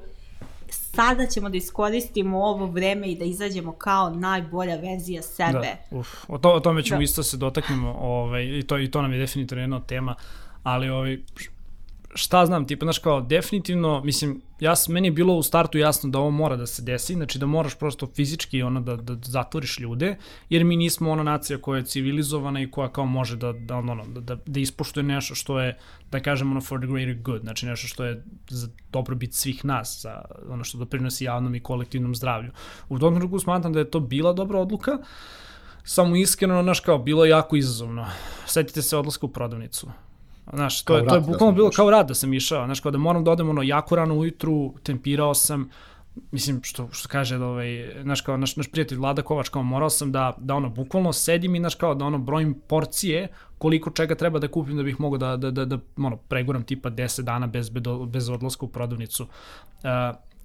sada 0.75 1.25
ćemo 1.25 1.50
da 1.50 1.58
iskoristimo 1.58 2.44
ovo 2.44 2.65
vreme 2.65 3.08
i 3.08 3.17
da 3.17 3.25
izađemo 3.25 3.72
kao 3.74 4.10
najbolja 4.10 4.75
verzija 4.75 5.22
sebe. 5.22 5.77
Da, 5.91 5.98
uf, 5.98 6.08
o, 6.27 6.38
to, 6.38 6.53
o 6.53 6.60
tome 6.60 6.84
ćemo 6.84 7.00
da. 7.00 7.03
isto 7.03 7.24
se 7.24 7.38
dotaknemo 7.38 7.96
ovaj, 8.00 8.44
i, 8.44 8.63
to, 8.63 8.79
i 8.79 8.91
to 8.91 9.01
nam 9.01 9.13
je 9.13 9.20
definitivno 9.20 9.63
jedna 9.63 9.79
tema, 9.79 10.15
ali 10.63 10.89
ovaj, 10.89 11.17
šta 12.16 12.46
znam, 12.46 12.68
tipa, 12.68 12.86
znaš 12.86 13.00
kao, 13.00 13.22
definitivno, 13.22 14.02
mislim, 14.04 14.42
ja, 14.60 14.74
meni 14.90 15.08
je 15.08 15.12
bilo 15.12 15.34
u 15.34 15.44
startu 15.44 15.78
jasno 15.78 16.10
da 16.10 16.20
ovo 16.20 16.32
mora 16.32 16.56
da 16.56 16.66
se 16.66 16.82
desi, 16.82 17.14
znači 17.14 17.40
da 17.40 17.46
moraš 17.46 17.76
prosto 17.76 18.08
fizički 18.16 18.62
ono 18.62 18.82
da, 18.82 18.96
da 18.96 19.18
zatvoriš 19.24 19.80
ljude, 19.80 20.18
jer 20.50 20.64
mi 20.64 20.78
nismo 20.78 21.12
ona 21.12 21.24
nacija 21.24 21.62
koja 21.62 21.78
je 21.78 21.86
civilizovana 21.86 22.62
i 22.62 22.72
koja 22.72 22.90
kao 22.92 23.06
može 23.06 23.36
da, 23.38 23.52
da, 23.54 23.76
ono, 23.76 24.06
da, 24.06 24.20
da, 24.22 24.38
da 24.46 24.60
ispoštuje 24.60 25.04
nešto 25.04 25.36
što 25.36 25.60
je, 25.60 25.78
da 26.12 26.20
kažemo, 26.20 26.52
ono, 26.52 26.62
for 26.62 26.80
the 26.80 26.88
greater 26.88 27.22
good, 27.22 27.42
znači 27.42 27.66
nešto 27.66 27.88
što 27.88 28.06
je 28.06 28.24
za 28.50 28.68
dobrobit 28.92 29.34
svih 29.34 29.66
nas, 29.66 30.00
za 30.02 30.22
ono 30.50 30.64
što 30.64 30.78
doprinosi 30.78 31.26
javnom 31.26 31.56
i 31.56 31.64
kolektivnom 31.64 32.16
zdravlju. 32.16 32.52
U 32.90 33.00
tom 33.00 33.14
trenutku 33.14 33.40
smatram 33.40 33.74
da 33.74 33.80
je 33.80 33.92
to 33.92 34.00
bila 34.00 34.34
dobra 34.34 34.60
odluka, 34.60 34.98
samo 35.84 36.16
iskreno, 36.16 36.64
znaš 36.64 36.80
kao, 36.80 36.98
bilo 36.98 37.26
je 37.26 37.30
jako 37.30 37.56
izazovno. 37.56 38.08
Setite 38.46 38.82
se 38.82 38.98
odlaska 38.98 39.26
u 39.26 39.30
prodavnicu 39.30 39.88
Znaš, 40.54 40.84
to, 40.84 40.98
je, 40.98 41.08
to 41.08 41.16
je 41.16 41.22
da 41.22 41.28
bukvalno 41.28 41.52
da 41.52 41.56
bilo 41.56 41.70
kao 41.70 41.90
rad 41.92 42.08
da 42.08 42.14
sam 42.14 42.34
išao, 42.34 42.66
znaš, 42.66 42.80
kao 42.80 42.92
da 42.92 42.98
moram 42.98 43.24
da 43.24 43.32
odem 43.32 43.50
ono 43.50 43.64
jako 43.64 43.96
rano 43.96 44.16
ujutru, 44.16 44.74
tempirao 44.84 45.34
sam, 45.34 45.70
mislim, 46.32 46.60
što, 46.64 46.90
što 46.92 47.10
kaže, 47.10 47.38
da, 47.38 47.46
ovaj, 47.46 48.02
znaš, 48.02 48.22
kao, 48.22 48.38
naš, 48.38 48.56
naš 48.56 48.72
prijatelj 48.72 48.98
Vlada 48.98 49.22
Kovač, 49.22 49.50
kao 49.50 49.64
morao 49.64 49.90
sam 49.90 50.12
da, 50.12 50.34
da 50.38 50.56
ono, 50.56 50.70
bukvalno 50.70 51.14
sedim 51.14 51.56
i, 51.56 51.60
znaš, 51.60 51.75
kao 51.75 51.96
da 51.96 52.06
ono, 52.06 52.18
brojim 52.18 52.54
porcije, 52.68 53.28
koliko 53.58 53.90
čega 53.90 54.16
treba 54.16 54.40
da 54.40 54.48
kupim 54.48 54.78
da 54.78 54.84
bih 54.84 55.00
mogao 55.00 55.18
da, 55.18 55.38
da, 55.38 55.52
da, 55.52 55.66
da 55.66 55.78
ono, 55.98 56.18
preguram 56.18 56.64
tipa 56.64 56.90
10 56.90 57.22
dana 57.22 57.48
bez, 57.48 57.70
bez 58.08 58.30
odlaska 58.30 58.66
u 58.66 58.70
prodavnicu. 58.70 59.24
Uh, 59.24 59.90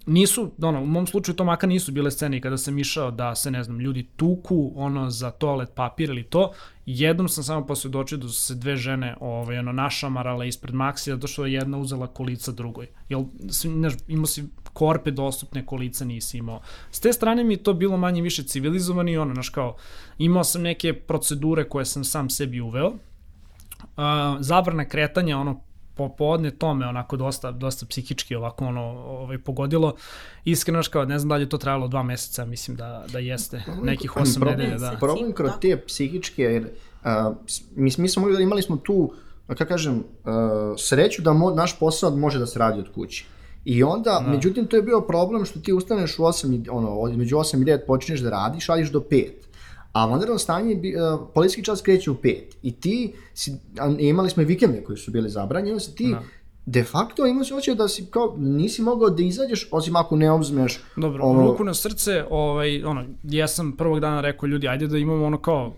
nisu, 0.07 0.50
ono, 0.62 0.83
u 0.83 0.87
mom 0.87 1.07
slučaju 1.07 1.37
to 1.37 1.45
makar 1.45 1.69
nisu 1.69 1.92
bile 1.92 2.11
scene 2.11 2.40
kada 2.40 2.57
sam 2.59 2.78
išao 2.78 3.11
da 3.11 3.35
se, 3.35 3.50
ne 3.50 3.64
znam, 3.64 3.80
ljudi 3.80 4.09
tuku, 4.16 4.73
ono, 4.76 5.11
za 5.11 5.30
toalet 5.30 5.75
papir 5.75 6.11
ili 6.11 6.23
to, 6.23 6.52
jednom 6.87 7.28
sam 7.28 7.45
samo 7.45 7.66
posvjedočio 7.66 8.19
da 8.19 8.28
su 8.28 8.42
se 8.42 8.54
dve 8.54 8.76
žene, 8.76 9.16
ovaj, 9.21 9.59
ono, 9.59 9.73
našamarale 9.73 10.49
ispred 10.49 10.75
Maxi, 10.75 11.11
zato 11.11 11.26
što 11.26 11.47
je 11.47 11.52
jedna 11.52 11.78
uzela 11.78 12.07
kolica 12.07 12.52
drugoj. 12.52 12.87
Jel, 13.09 13.25
znaš, 13.49 13.92
imao 14.09 14.26
si 14.26 14.45
korpe 14.73 15.11
dostupne, 15.11 15.66
kolica 15.66 16.04
nisi 16.04 16.38
imao. 16.38 16.61
S 16.90 17.00
te 17.00 17.12
strane 17.12 17.45
mi 17.45 17.57
to 17.57 17.75
bilo 17.75 17.97
manje 17.97 18.23
više 18.23 18.42
civilizovani, 18.42 19.16
ono, 19.16 19.35
znaš, 19.35 19.49
kao, 19.49 19.76
imao 20.19 20.45
sam 20.45 20.62
neke 20.62 20.92
procedure 20.92 21.69
koje 21.69 21.85
sam 21.85 22.04
sam 22.04 22.30
sebi 22.30 22.61
uveo, 22.61 22.88
uh, 22.88 22.95
zabrana 24.40 24.85
kretanja, 24.85 25.38
ono, 25.38 25.61
popodne 26.09 26.50
to 26.50 26.75
me 26.75 26.87
onako 26.87 27.16
dosta, 27.16 27.50
dosta 27.50 27.87
psihički 27.87 28.35
ovako 28.35 28.64
ono 28.64 28.83
ovaj, 28.83 29.38
pogodilo. 29.38 29.95
Iskreno 30.45 30.83
kao 30.90 31.04
ne 31.04 31.19
znam 31.19 31.28
da 31.28 31.37
li 31.37 31.42
je 31.42 31.49
to 31.49 31.59
trajalo 31.59 31.88
dva 31.88 32.02
meseca, 32.02 32.45
mislim 32.45 32.76
da, 32.76 33.04
da 33.12 33.19
jeste 33.19 33.62
nekih 33.83 34.16
osam 34.16 34.42
nedelja. 34.42 34.78
Da. 34.78 34.97
Problem 35.00 35.33
kroz 35.33 35.50
te 35.61 35.83
psihičke, 35.87 36.42
jer 36.42 36.62
uh, 37.04 37.37
mi, 37.76 37.90
mi 37.99 38.09
smo 38.09 38.28
imali 38.28 38.62
smo 38.62 38.76
tu, 38.76 39.12
kako 39.47 39.64
kažem, 39.64 39.95
uh, 39.95 40.02
sreću 40.78 41.23
da 41.23 41.33
mo, 41.33 41.50
naš 41.50 41.78
posao 41.78 42.16
može 42.16 42.38
da 42.38 42.47
se 42.47 42.59
radi 42.59 42.80
od 42.80 42.92
kuće. 42.95 43.25
I 43.64 43.83
onda, 43.83 44.23
da. 44.25 44.30
međutim, 44.30 44.66
to 44.66 44.76
je 44.76 44.83
bio 44.83 45.00
problem 45.00 45.45
što 45.45 45.61
ti 45.61 45.73
ustaneš 45.73 46.19
u 46.19 46.23
8, 46.23 46.66
ono, 46.71 47.16
među 47.16 47.37
8 47.37 47.62
i 47.62 47.64
9 47.64 47.87
počinješ 47.87 48.21
da 48.21 48.30
radiš, 48.30 48.66
radiš 48.66 48.90
do 48.90 49.00
5 49.00 49.30
a 49.92 50.06
vanredno 50.06 50.38
stanje, 50.38 50.75
uh, 50.75 51.20
policijski 51.35 51.64
čas 51.64 51.82
kreće 51.82 52.11
u 52.11 52.14
pet 52.14 52.56
i 52.62 52.73
ti, 52.73 53.12
si, 53.35 53.52
a, 53.78 53.94
imali 53.99 54.30
smo 54.30 54.42
i 54.42 54.47
vikende 54.47 54.85
koji 54.85 54.97
su 54.97 55.11
bili 55.11 55.30
zabranjeni, 55.30 55.80
si 55.80 55.94
ti. 55.94 56.09
Da 56.11 56.23
de 56.66 56.85
facto 56.85 57.26
ima 57.26 57.44
se 57.44 57.54
oće 57.54 57.75
da 57.75 57.88
si 57.88 58.06
kao, 58.11 58.35
nisi 58.38 58.82
mogao 58.82 59.11
da 59.11 59.23
izađeš, 59.23 59.68
osim 59.70 59.97
ako 59.97 60.16
ne 60.16 60.30
obzmeš... 60.30 60.80
Dobro, 60.97 61.25
ono... 61.25 61.47
ruku 61.47 61.64
na 61.64 61.75
srce, 61.75 62.25
ovaj, 62.30 62.85
ono, 62.85 63.04
ja 63.23 63.49
sam 63.49 63.76
prvog 63.76 64.00
dana 64.00 64.20
rekao 64.20 64.47
ljudi, 64.47 64.68
ajde 64.68 64.87
da 64.87 64.99
imamo 64.99 65.26
ono 65.26 65.38
kao 65.38 65.75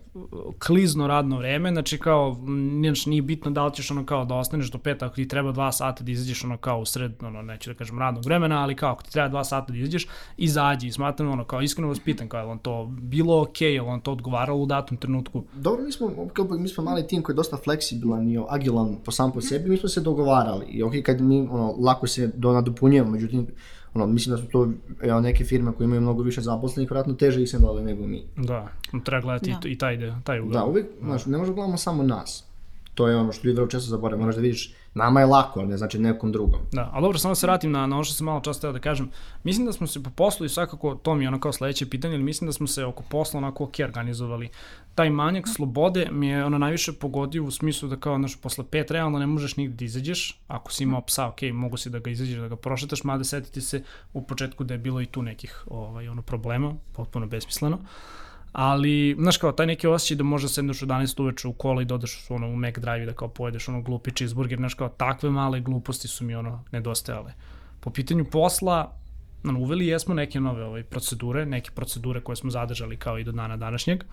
klizno 0.66 1.07
radno 1.07 1.38
vreme, 1.38 1.71
znači 1.71 1.99
kao, 1.99 2.37
znači, 2.81 3.11
nije 3.11 3.23
bitno 3.23 3.50
da 3.50 3.66
li 3.66 3.75
ćeš 3.75 3.90
ono 3.90 4.07
kao 4.07 4.25
da 4.25 4.35
ostaneš 4.35 4.71
do 4.71 4.78
peta, 4.78 5.07
ako 5.07 5.14
ti 5.14 5.28
treba 5.28 5.52
dva 5.52 5.73
sata 5.73 6.04
da 6.04 6.11
izađeš 6.11 6.45
ono 6.45 6.57
kao 6.57 6.81
u 6.81 6.85
sred, 6.85 7.12
ono, 7.23 7.42
neću 7.42 7.71
da 7.71 7.75
kažem 7.75 7.99
radnog 7.99 8.25
vremena, 8.25 8.62
ali 8.62 8.76
kao 8.76 8.92
ako 8.92 9.02
ti 9.02 9.12
treba 9.12 9.28
dva 9.28 9.45
sata 9.45 9.73
da 9.73 9.78
izađeš, 9.78 10.07
izađi. 10.37 10.87
I 10.87 10.92
smatram 10.92 11.31
ono 11.31 11.45
kao 11.45 11.62
iskreno 11.62 11.88
vas 11.88 12.00
pitan 12.00 12.28
kao 12.28 12.40
je 12.40 12.47
on 12.47 12.59
to 12.59 12.87
bilo 12.90 13.42
ok, 13.42 13.61
je 13.61 13.83
on 13.83 14.00
to 14.00 14.12
odgovaralo 14.12 14.59
u 14.59 14.66
datom 14.66 14.97
trenutku? 14.97 15.45
Dobro, 15.54 15.85
mi 15.85 15.92
smo, 15.92 16.11
kao, 16.33 16.45
mi 16.50 16.69
smo 16.69 16.85
mali 16.85 17.07
tim 17.07 17.23
koji 17.23 17.35
je 17.35 17.37
dosta 17.37 17.57
fleksibilan 17.57 18.28
i 18.28 18.38
agilan 18.49 18.97
po 19.04 19.11
sam 19.11 19.33
po 19.33 19.40
sebi, 19.40 19.71
mi 19.71 19.76
smo 19.76 19.88
se 19.88 20.00
dogovarali. 20.00 20.66
I 20.66 20.83
ok, 20.83 20.92
kad 21.04 21.21
mi 21.21 21.49
ono, 21.50 21.75
lako 21.78 22.07
se 22.07 22.33
do 22.35 22.52
nadopunjujemo, 22.52 23.11
međutim, 23.11 23.47
ono, 23.95 24.07
mislim 24.07 24.37
da 24.37 24.43
su 24.43 24.49
to 24.49 24.69
evo, 25.03 25.21
neke 25.21 25.45
firme 25.45 25.73
koje 25.73 25.85
imaju 25.85 26.01
mnogo 26.01 26.23
više 26.23 26.41
zaposlenih, 26.41 26.91
vratno 26.91 27.15
teže 27.15 27.43
ih 27.43 27.51
se 27.51 27.59
dole 27.59 27.83
nego 27.83 28.07
mi. 28.07 28.25
Da, 28.37 28.69
treba 29.05 29.21
gledati 29.21 29.55
da. 29.63 29.69
i, 29.69 29.79
taj, 29.79 29.99
taj 30.25 30.41
ugao. 30.41 30.53
Da, 30.53 30.65
uvijek, 30.65 30.87
da. 31.01 31.07
znaš, 31.07 31.27
ne 31.27 31.39
možemo 31.39 31.55
da 31.55 31.61
gledamo 31.61 31.77
samo 31.77 32.03
nas. 32.03 32.51
To 32.95 33.09
je 33.09 33.17
ono 33.17 33.33
što 33.33 33.47
ljudi 33.47 33.57
vrlo 33.57 33.69
često 33.69 33.91
zaboravaju, 33.91 34.21
moraš 34.21 34.37
da 34.37 34.43
vidiš 34.43 34.75
Nama 34.95 35.21
je 35.21 35.27
lako, 35.27 35.61
ali 35.61 35.69
ne 35.69 35.77
znači 35.77 35.99
nekom 35.99 36.33
drugom. 36.33 36.61
Da, 36.73 36.91
ali 36.93 37.03
dobro, 37.03 37.19
samo 37.19 37.31
da 37.31 37.35
se 37.35 37.47
vratim 37.47 37.73
na, 37.73 37.87
na 37.87 37.97
ono 37.97 38.05
što 38.05 38.15
sam 38.15 38.25
malo 38.25 38.41
čas 38.41 38.61
teo 38.61 38.73
da 38.73 38.79
kažem. 38.79 39.11
Mislim 39.45 39.67
da 39.67 39.73
smo 39.73 39.87
se 39.87 40.03
po 40.03 40.11
poslu 40.11 40.47
i 40.47 40.49
svakako, 40.49 40.95
to 40.95 41.15
mi 41.15 41.25
je 41.25 41.29
ono 41.29 41.41
kao 41.41 41.53
sledeće 41.53 41.89
pitanje, 41.89 42.15
ali 42.15 42.23
mislim 42.23 42.49
da 42.49 42.53
smo 42.53 42.67
se 42.67 42.85
oko 42.85 43.03
posla 43.09 43.39
onako 43.39 43.65
ok 43.65 43.75
organizovali. 43.85 44.49
Taj 44.95 45.11
manjak 45.11 45.49
slobode 45.49 46.09
mi 46.11 46.29
je 46.29 46.45
ono 46.45 46.59
najviše 46.59 46.93
pogodio 46.93 47.45
u 47.45 47.51
smislu 47.51 47.89
da 47.89 47.97
kao, 47.97 48.19
znaš, 48.19 48.41
posle 48.41 48.65
pet 48.71 48.91
realno 48.91 49.19
ne 49.19 49.27
možeš 49.27 49.57
nigde 49.57 49.77
da 49.77 49.85
izađeš. 49.85 50.41
Ako 50.49 50.73
si 50.73 50.83
imao 50.83 51.01
psa, 51.01 51.29
ok, 51.29 51.43
mogu 51.53 51.77
si 51.77 51.91
da 51.91 51.99
ga 51.99 52.11
izađeš, 52.11 52.39
da 52.39 52.49
ga 52.49 52.57
prošetaš, 52.57 53.05
mada 53.05 53.25
setiti 53.25 53.61
se 53.61 53.83
u 54.13 54.23
početku 54.23 54.65
da 54.65 54.75
je 54.75 54.79
bilo 54.79 55.01
i 55.01 55.07
tu 55.07 55.23
nekih 55.23 55.65
ovaj, 55.71 56.09
ono, 56.09 56.23
problema, 56.23 56.75
potpuno 56.93 57.27
besmisleno. 57.27 57.77
Uh, 57.77 58.23
ali, 58.52 59.16
znaš 59.18 59.37
kao, 59.37 59.52
taj 59.52 59.66
neki 59.66 59.87
osjećaj 59.87 60.16
da 60.16 60.25
možda 60.25 60.49
sedneš 60.49 60.82
u 60.82 60.87
11 60.87 61.23
uveče 61.23 61.49
u 61.49 61.52
kola 61.52 61.82
i 61.82 61.85
dodeš 61.85 62.26
ono, 62.30 62.49
u 62.49 62.56
Mac 62.56 62.78
Drive 62.78 63.02
i 63.02 63.06
da 63.06 63.12
kao 63.12 63.28
pojedeš 63.28 63.68
ono 63.68 63.82
glupi 63.82 64.11
cheeseburger, 64.11 64.59
znaš 64.59 64.75
kao, 64.75 64.88
takve 64.88 65.30
male 65.30 65.61
gluposti 65.61 66.09
su 66.09 66.25
mi 66.25 66.35
ono 66.35 66.64
nedostajale. 66.73 67.32
Po 67.80 67.90
pitanju 67.90 68.25
posla, 68.25 68.97
ono, 69.44 69.59
uveli 69.59 69.87
jesmo 69.87 70.14
neke 70.14 70.40
nove 70.40 70.64
ovaj, 70.64 70.82
procedure, 70.82 71.47
neke 71.47 71.71
procedure 71.71 72.21
koje 72.21 72.37
smo 72.37 72.50
zadržali 72.50 72.97
kao 72.97 73.18
i 73.18 73.25
do 73.25 73.32
dana 73.32 73.56
današnjeg. 73.56 74.04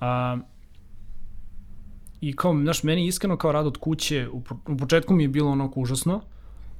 A, 0.00 0.38
I 2.20 2.36
kao, 2.36 2.54
znaš, 2.62 2.82
meni 2.82 3.06
iskreno 3.06 3.36
kao 3.36 3.52
rad 3.52 3.66
od 3.66 3.76
kuće, 3.76 4.28
u, 4.28 4.42
u 4.68 4.76
početku 4.76 5.14
mi 5.14 5.24
je 5.24 5.28
bilo 5.28 5.50
onako 5.50 5.80
užasno, 5.80 6.20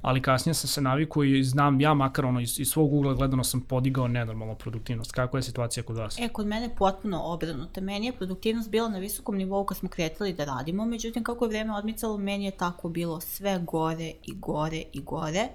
ali 0.01 0.21
kasnije 0.21 0.53
sam 0.53 0.67
se 0.67 0.81
navikao 0.81 1.23
i 1.23 1.43
znam 1.43 1.81
ja 1.81 1.93
makar 1.93 2.25
ono 2.25 2.39
iz, 2.39 2.59
iz 2.59 2.69
svog 2.69 2.93
ugla 2.93 3.13
gledano 3.13 3.43
sam 3.43 3.61
podigao 3.61 4.07
nenormalnu 4.07 4.55
produktivnost. 4.55 5.11
Kako 5.11 5.37
je 5.37 5.43
situacija 5.43 5.83
kod 5.83 5.97
vas? 5.97 6.19
E, 6.19 6.29
kod 6.29 6.47
mene 6.47 6.75
potpuno 6.77 7.21
obrnuto. 7.23 7.81
Meni 7.81 8.05
je 8.05 8.13
produktivnost 8.13 8.71
bila 8.71 8.89
na 8.89 8.97
visokom 8.97 9.37
nivou 9.37 9.65
kad 9.65 9.77
smo 9.77 9.89
kretali 9.89 10.33
da 10.33 10.45
radimo, 10.45 10.85
međutim 10.85 11.23
kako 11.23 11.45
je 11.45 11.49
vreme 11.49 11.75
odmicalo, 11.75 12.17
meni 12.17 12.45
je 12.45 12.51
tako 12.51 12.89
bilo 12.89 13.19
sve 13.19 13.59
gore 13.59 14.13
i 14.23 14.35
gore 14.35 14.83
i 14.93 15.01
gore 15.01 15.47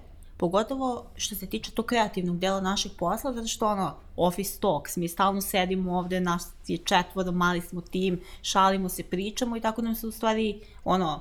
Pogotovo 0.42 1.04
što 1.16 1.34
se 1.34 1.46
tiče 1.46 1.70
tog 1.70 1.86
kreativnog 1.86 2.38
dela 2.38 2.60
našeg 2.60 2.92
posla, 2.98 3.32
zato 3.32 3.46
što 3.46 3.66
ono, 3.66 3.94
office 4.16 4.60
talks, 4.60 4.96
mi 4.96 5.08
stalno 5.08 5.40
sedimo 5.40 5.98
ovde, 5.98 6.20
nas 6.20 6.48
je 6.66 6.78
četvoro, 6.78 7.32
mali 7.32 7.60
smo 7.60 7.80
tim, 7.80 8.20
šalimo 8.42 8.88
se, 8.88 9.02
pričamo 9.02 9.56
i 9.56 9.60
tako 9.60 9.82
nam 9.82 9.94
se 9.94 10.06
u 10.06 10.10
stvari, 10.10 10.60
ono, 10.84 11.20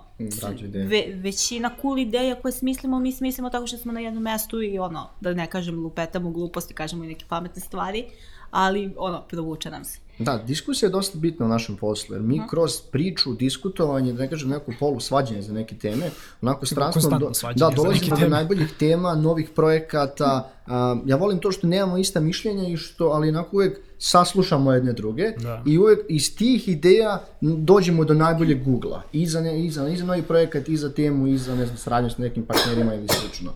ve, 0.88 1.06
većina 1.16 1.72
cool 1.82 2.00
ideja 2.00 2.36
koje 2.42 2.52
smislimo, 2.52 3.00
mi 3.00 3.12
smislimo 3.12 3.50
tako 3.50 3.68
što 3.68 3.78
smo 3.78 3.92
na 3.92 4.00
jednom 4.00 4.24
mestu 4.24 4.62
i 4.62 4.80
ono, 4.80 5.10
da 5.20 5.34
ne 5.34 5.48
kažem 5.48 5.84
lupetamo 5.84 6.32
gluposti, 6.32 6.74
kažemo 6.74 7.04
i 7.04 7.08
neke 7.08 7.26
pametne 7.30 7.62
stvari, 7.62 8.06
ali 8.52 8.94
ono, 8.98 9.22
provuče 9.30 9.70
nam 9.70 9.86
se. 9.86 10.00
Da, 10.24 10.38
diskusija 10.38 10.88
je 10.88 10.92
dosta 10.92 11.18
bitna 11.18 11.46
u 11.46 11.50
našem 11.50 11.78
poslu, 11.78 12.16
jer 12.16 12.22
mi 12.22 12.42
kroz 12.50 12.82
priču, 12.92 13.34
diskutovanje, 13.34 14.14
da 14.14 14.22
ne 14.22 14.30
kažem 14.30 14.50
neko 14.50 14.72
polu 14.80 15.00
svađanje 15.00 15.42
za 15.42 15.54
neke 15.54 15.76
teme, 15.76 16.10
onako 16.42 16.66
strastno, 16.66 17.20
do, 17.20 17.32
da, 17.56 17.70
dolazimo 17.76 18.18
do 18.18 18.28
najboljih 18.28 18.74
tema, 18.80 19.16
novih 19.16 19.50
projekata, 19.56 20.52
a, 20.68 20.96
ja 21.06 21.16
volim 21.16 21.40
to 21.40 21.52
što 21.52 21.68
nemamo 21.68 21.98
ista 21.98 22.20
mišljenja 22.20 22.68
i 22.68 22.78
što, 22.78 23.06
ali 23.06 23.30
onako 23.30 23.56
uvek 23.56 23.80
saslušamo 23.98 24.74
jedne 24.74 24.94
druge 24.94 25.32
Da. 25.38 25.64
i 25.66 25.78
uvek 25.78 26.00
iz 26.10 26.38
tih 26.38 26.68
ideja 26.68 27.24
dođemo 27.42 28.06
do 28.06 28.14
najboljeg 28.14 28.64
Google-a, 28.64 29.02
i 29.14 29.28
za, 29.28 29.42
ne, 29.42 29.66
i, 29.66 29.70
za, 29.70 29.88
i 29.88 29.98
za 29.98 30.06
novi 30.06 30.22
projekat, 30.22 30.70
i 30.70 30.78
za 30.78 30.90
temu, 30.90 31.28
i 31.28 31.38
za, 31.38 31.56
ne 31.56 31.66
znam, 31.66 31.78
saradnju 31.78 32.10
s 32.10 32.18
nekim 32.18 32.46
partnerima 32.46 32.96
ili 32.96 33.08
slično. 33.08 33.52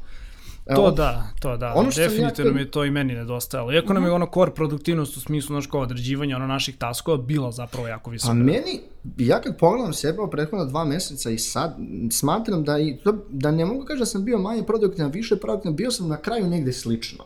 To 0.65 0.73
Evo, 0.73 0.91
da, 0.91 1.27
to 1.39 1.57
da. 1.57 1.73
Ono 1.75 1.91
što 1.91 2.01
Definitivno 2.01 2.51
ja- 2.51 2.55
mi 2.55 2.61
je 2.61 2.71
to 2.71 2.85
i 2.85 2.91
meni 2.91 3.13
nedostajalo. 3.13 3.73
Iako 3.73 3.93
nam 3.93 4.03
je 4.03 4.11
ono 4.11 4.27
core 4.33 4.51
produktivnost 4.51 5.17
u 5.17 5.19
smislu 5.19 5.53
znaš 5.53 5.67
kao 5.67 5.81
određivanja 5.81 6.35
ono 6.35 6.47
naših 6.47 6.77
taskova 6.77 7.17
bila 7.17 7.51
zapravo 7.51 7.87
jako 7.87 8.09
visoka. 8.09 8.29
Pa 8.29 8.33
meni, 8.33 8.81
ja 9.17 9.41
kad 9.41 9.57
pogledam 9.57 9.93
sebe 9.93 10.21
u 10.21 10.29
prethodna 10.29 10.65
dva 10.65 10.85
meseca 10.85 11.29
i 11.29 11.37
sad, 11.37 11.75
smatram 12.11 12.63
da, 12.63 12.79
i 12.79 12.97
to, 13.03 13.17
da 13.29 13.51
ne 13.51 13.65
mogu 13.65 13.85
kaži 13.85 13.99
da 13.99 14.05
sam 14.05 14.25
bio 14.25 14.37
manje 14.37 14.63
produktivan, 14.63 15.11
više 15.11 15.35
produktivan, 15.35 15.75
bio 15.75 15.91
sam 15.91 16.07
na 16.07 16.17
kraju 16.17 16.47
negde 16.47 16.73
slično. 16.73 17.23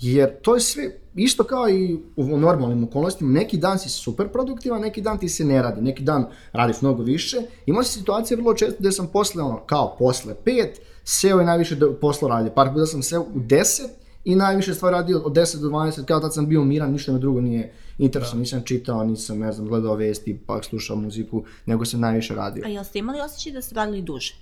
Jer 0.00 0.40
to 0.42 0.54
je 0.54 0.60
sve 0.60 0.90
isto 1.14 1.44
kao 1.44 1.68
i 1.68 1.98
u 2.16 2.38
normalnim 2.38 2.84
okolnostima, 2.84 3.30
neki 3.30 3.56
dan 3.56 3.78
si 3.78 3.88
super 3.88 4.28
produktivan, 4.28 4.80
neki 4.80 5.00
dan 5.00 5.18
ti 5.18 5.28
se 5.28 5.44
ne 5.44 5.62
radi, 5.62 5.80
neki 5.80 6.02
dan 6.02 6.26
radiš 6.52 6.82
mnogo 6.82 7.02
više. 7.02 7.36
Imao 7.66 7.82
si 7.82 7.98
situacije 7.98 8.36
vrlo 8.36 8.54
često 8.54 8.76
gde 8.78 8.92
sam 8.92 9.06
posle, 9.12 9.42
ono, 9.42 9.60
kao 9.66 9.96
posle 9.98 10.34
pet, 10.44 10.80
seo 11.04 11.40
i 11.40 11.44
najviše 11.44 11.74
do, 11.74 11.92
posla 12.00 12.28
radio. 12.28 12.52
Par 12.52 12.72
puta 12.72 12.86
sam 12.86 13.02
seo 13.02 13.20
u 13.20 13.32
deset 13.34 13.90
i 14.24 14.36
najviše 14.36 14.74
stvari 14.74 14.94
radio 14.94 15.18
od 15.18 15.32
10 15.32 15.60
do 15.60 15.68
12, 15.68 16.04
kao 16.04 16.20
tad 16.20 16.34
sam 16.34 16.48
bio 16.48 16.64
miran, 16.64 16.92
ništa 16.92 17.12
me 17.12 17.18
drugo 17.18 17.40
nije 17.40 17.72
interesantno, 17.98 18.40
nisam 18.40 18.62
čitao, 18.64 19.04
nisam, 19.04 19.38
ne 19.38 19.52
znam, 19.52 19.68
gledao 19.68 19.94
vesti, 19.94 20.38
pak 20.46 20.64
slušao 20.64 20.96
muziku, 20.96 21.44
nego 21.66 21.84
sam 21.84 22.00
najviše 22.00 22.34
radio. 22.34 22.62
A 22.66 22.68
jel 22.68 22.84
ste 22.84 22.98
imali 22.98 23.20
osjećaj 23.20 23.52
da 23.52 23.62
ste 23.62 23.74
radili 23.74 24.02
duže? 24.02 24.34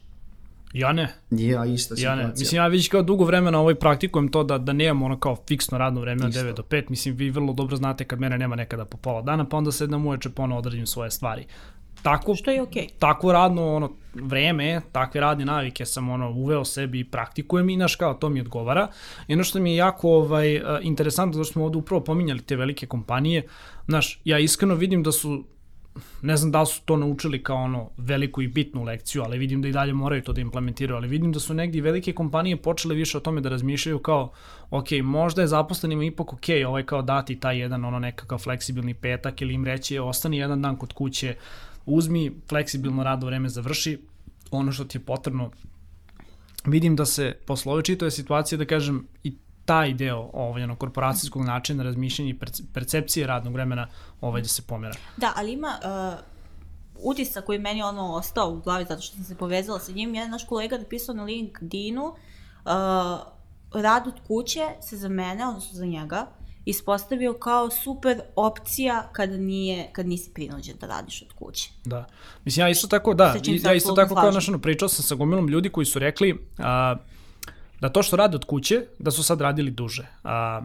Ja 0.73 0.93
ne. 0.93 1.15
Ja, 1.31 1.65
ista 1.65 1.95
Ja 1.95 1.97
situacija. 1.97 2.17
ne. 2.17 2.33
Mislim, 2.39 2.57
ja 2.57 2.67
već 2.67 2.89
kao 2.89 3.03
dugo 3.03 3.25
vremena 3.25 3.61
ovaj 3.61 3.75
praktikujem 3.75 4.29
to 4.29 4.45
da, 4.45 4.59
da 4.59 4.73
nemam 4.73 5.03
ono 5.03 5.21
kao 5.21 5.37
fiksno 5.49 5.79
radno 5.79 6.01
vreme 6.01 6.25
od 6.25 6.31
Isto. 6.31 6.41
9 6.45 6.57
do 6.57 6.63
5. 6.63 6.91
Mislim, 6.91 7.17
vi 7.17 7.31
vrlo 7.31 7.53
dobro 7.53 7.77
znate 7.77 8.05
kad 8.05 8.21
mene 8.21 8.39
nema 8.39 8.57
nekada 8.57 8.85
po 8.85 8.97
pola 8.97 9.23
dana, 9.23 9.49
pa 9.49 9.57
onda 9.57 9.73
sedam 9.73 10.07
uveče 10.07 10.31
ponovo 10.31 10.59
odradim 10.59 10.87
svoje 10.87 11.11
stvari. 11.11 11.47
Tako, 12.03 12.35
Što 12.35 12.51
je 12.51 12.63
okej. 12.63 12.87
takvo 12.99 13.33
radno 13.33 13.75
ono 13.75 13.91
vreme, 14.15 14.81
takve 14.93 15.21
radne 15.21 15.45
navike 15.45 15.87
sam 15.87 16.09
ono 16.09 16.31
uveo 16.31 16.65
sebi 16.65 17.01
i 17.01 17.05
praktikujem 17.05 17.69
i 17.69 17.77
naš 17.77 17.97
kao 17.97 18.15
to 18.15 18.29
mi 18.29 18.41
odgovara. 18.41 18.89
I 19.29 19.35
ono 19.35 19.45
što 19.45 19.61
mi 19.61 19.71
je 19.71 19.77
jako 19.77 20.11
ovaj 20.11 20.57
eh, 20.57 20.63
interesantno 20.83 21.33
zato 21.33 21.45
što 21.45 21.53
smo 21.53 21.65
ovde 21.65 21.79
upravo 21.79 22.05
pominjali 22.05 22.43
te 22.43 22.57
velike 22.57 22.87
kompanije, 22.87 23.47
znaš, 23.89 24.21
ja 24.25 24.39
iskreno 24.39 24.75
vidim 24.75 25.03
da 25.03 25.13
su 25.13 25.45
ne 26.23 26.37
znam 26.37 26.51
da 26.51 26.61
li 26.61 26.67
su 26.67 26.83
to 26.85 26.97
naučili 26.97 27.43
kao 27.43 27.57
ono 27.57 27.91
veliku 27.97 28.43
i 28.43 28.49
bitnu 28.49 28.83
lekciju, 28.83 29.23
ali 29.23 29.39
vidim 29.39 29.63
da 29.63 29.69
i 29.69 29.73
dalje 29.73 29.93
moraju 29.93 30.23
to 30.23 30.33
da 30.33 30.41
implementiraju, 30.41 30.97
ali 30.97 31.09
vidim 31.09 31.33
da 31.33 31.41
su 31.41 31.55
negdje 31.55 31.83
velike 31.83 32.13
kompanije 32.13 32.57
počele 32.57 32.95
više 32.95 33.17
o 33.19 33.21
tome 33.21 33.41
da 33.41 33.49
razmišljaju 33.49 33.99
kao, 33.99 34.33
ok, 34.71 34.87
možda 35.03 35.43
je 35.43 35.49
zaposlenima 35.49 36.05
ipak 36.05 36.33
ok, 36.33 36.45
ovaj 36.67 36.87
kao 36.87 37.03
dati 37.03 37.41
taj 37.41 37.59
jedan 37.59 37.85
ono 37.85 37.99
nekakav 37.99 38.39
fleksibilni 38.39 38.95
petak 38.95 39.43
ili 39.43 39.55
im 39.55 39.65
reći 39.65 39.99
ostani 39.99 40.39
jedan 40.39 40.63
dan 40.63 40.77
kod 40.77 40.93
kuće, 40.93 41.35
uzmi 41.91 42.33
fleksibilno 42.49 43.03
radno 43.03 43.27
vreme 43.27 43.49
završi, 43.49 43.99
ono 44.51 44.73
što 44.73 44.85
ti 44.85 44.99
je 44.99 45.03
potrebno 45.05 45.51
vidim 46.65 46.97
da 46.97 47.07
se 47.07 47.37
posle 47.47 47.73
ove 47.73 47.83
čitave 47.83 48.11
situacije, 48.11 48.59
da 48.59 48.65
kažem, 48.65 49.07
i 49.23 49.37
taj 49.65 49.95
deo 49.95 50.31
ovaj, 50.33 50.63
ono, 50.63 50.77
korporacijskog 50.77 51.45
načina 51.45 51.83
razmišljanja 51.83 52.31
i 52.31 52.39
perce- 52.39 52.63
percepcije 52.75 53.27
radnog 53.27 53.55
vremena 53.55 53.89
ovaj, 54.21 54.43
da 54.43 54.49
se 54.49 54.63
pomera. 54.63 54.95
Da, 55.17 55.33
ali 55.37 55.53
ima 55.53 55.79
uh, 55.79 57.11
utisak 57.13 57.45
koji 57.45 57.57
je 57.57 57.61
meni 57.61 57.83
ono 57.83 58.15
ostao 58.15 58.51
u 58.51 58.61
glavi 58.61 58.85
zato 58.89 59.03
što 59.03 59.17
sam 59.17 59.25
se 59.25 59.35
povezala 59.35 59.79
sa 59.81 59.93
njim. 59.93 60.15
Jedan 60.15 60.31
naš 60.31 60.47
kolega 60.47 60.79
napisao 60.79 61.15
na 61.15 61.25
LinkedInu 61.25 62.05
uh, 62.05 62.13
rad 63.83 64.07
od 64.07 64.21
kuće 64.27 64.67
se 64.81 64.97
za 64.97 65.09
mene, 65.09 65.47
odnosno 65.47 65.79
za 65.79 65.87
njega, 65.87 66.27
ispostavio 66.71 67.33
kao 67.35 67.71
super 67.71 68.21
opcija 68.37 69.09
kada, 69.13 69.37
nije, 69.37 69.91
kad 69.93 70.07
nisi 70.07 70.31
prinuđen 70.35 70.77
da 70.81 70.87
radiš 70.87 71.23
od 71.23 71.33
kuće. 71.33 71.71
Da. 71.85 72.07
Mislim, 72.45 72.67
ja 72.67 72.71
isto 72.71 72.87
tako, 72.87 73.15
da, 73.15 73.35
ja 73.65 73.75
isto 73.75 73.93
tako 73.93 74.15
kao 74.15 74.31
ono, 74.49 74.59
pričao 74.59 74.89
sam 74.89 75.03
sa 75.03 75.15
gomilom 75.15 75.49
ljudi 75.49 75.69
koji 75.69 75.87
su 75.87 75.99
rekli 75.99 76.47
a, 76.59 76.97
da 77.81 77.89
to 77.89 78.03
što 78.03 78.17
rade 78.17 78.37
od 78.37 78.45
kuće, 78.45 78.87
da 78.99 79.11
su 79.11 79.23
sad 79.23 79.41
radili 79.41 79.71
duže. 79.71 80.07
A, 80.25 80.63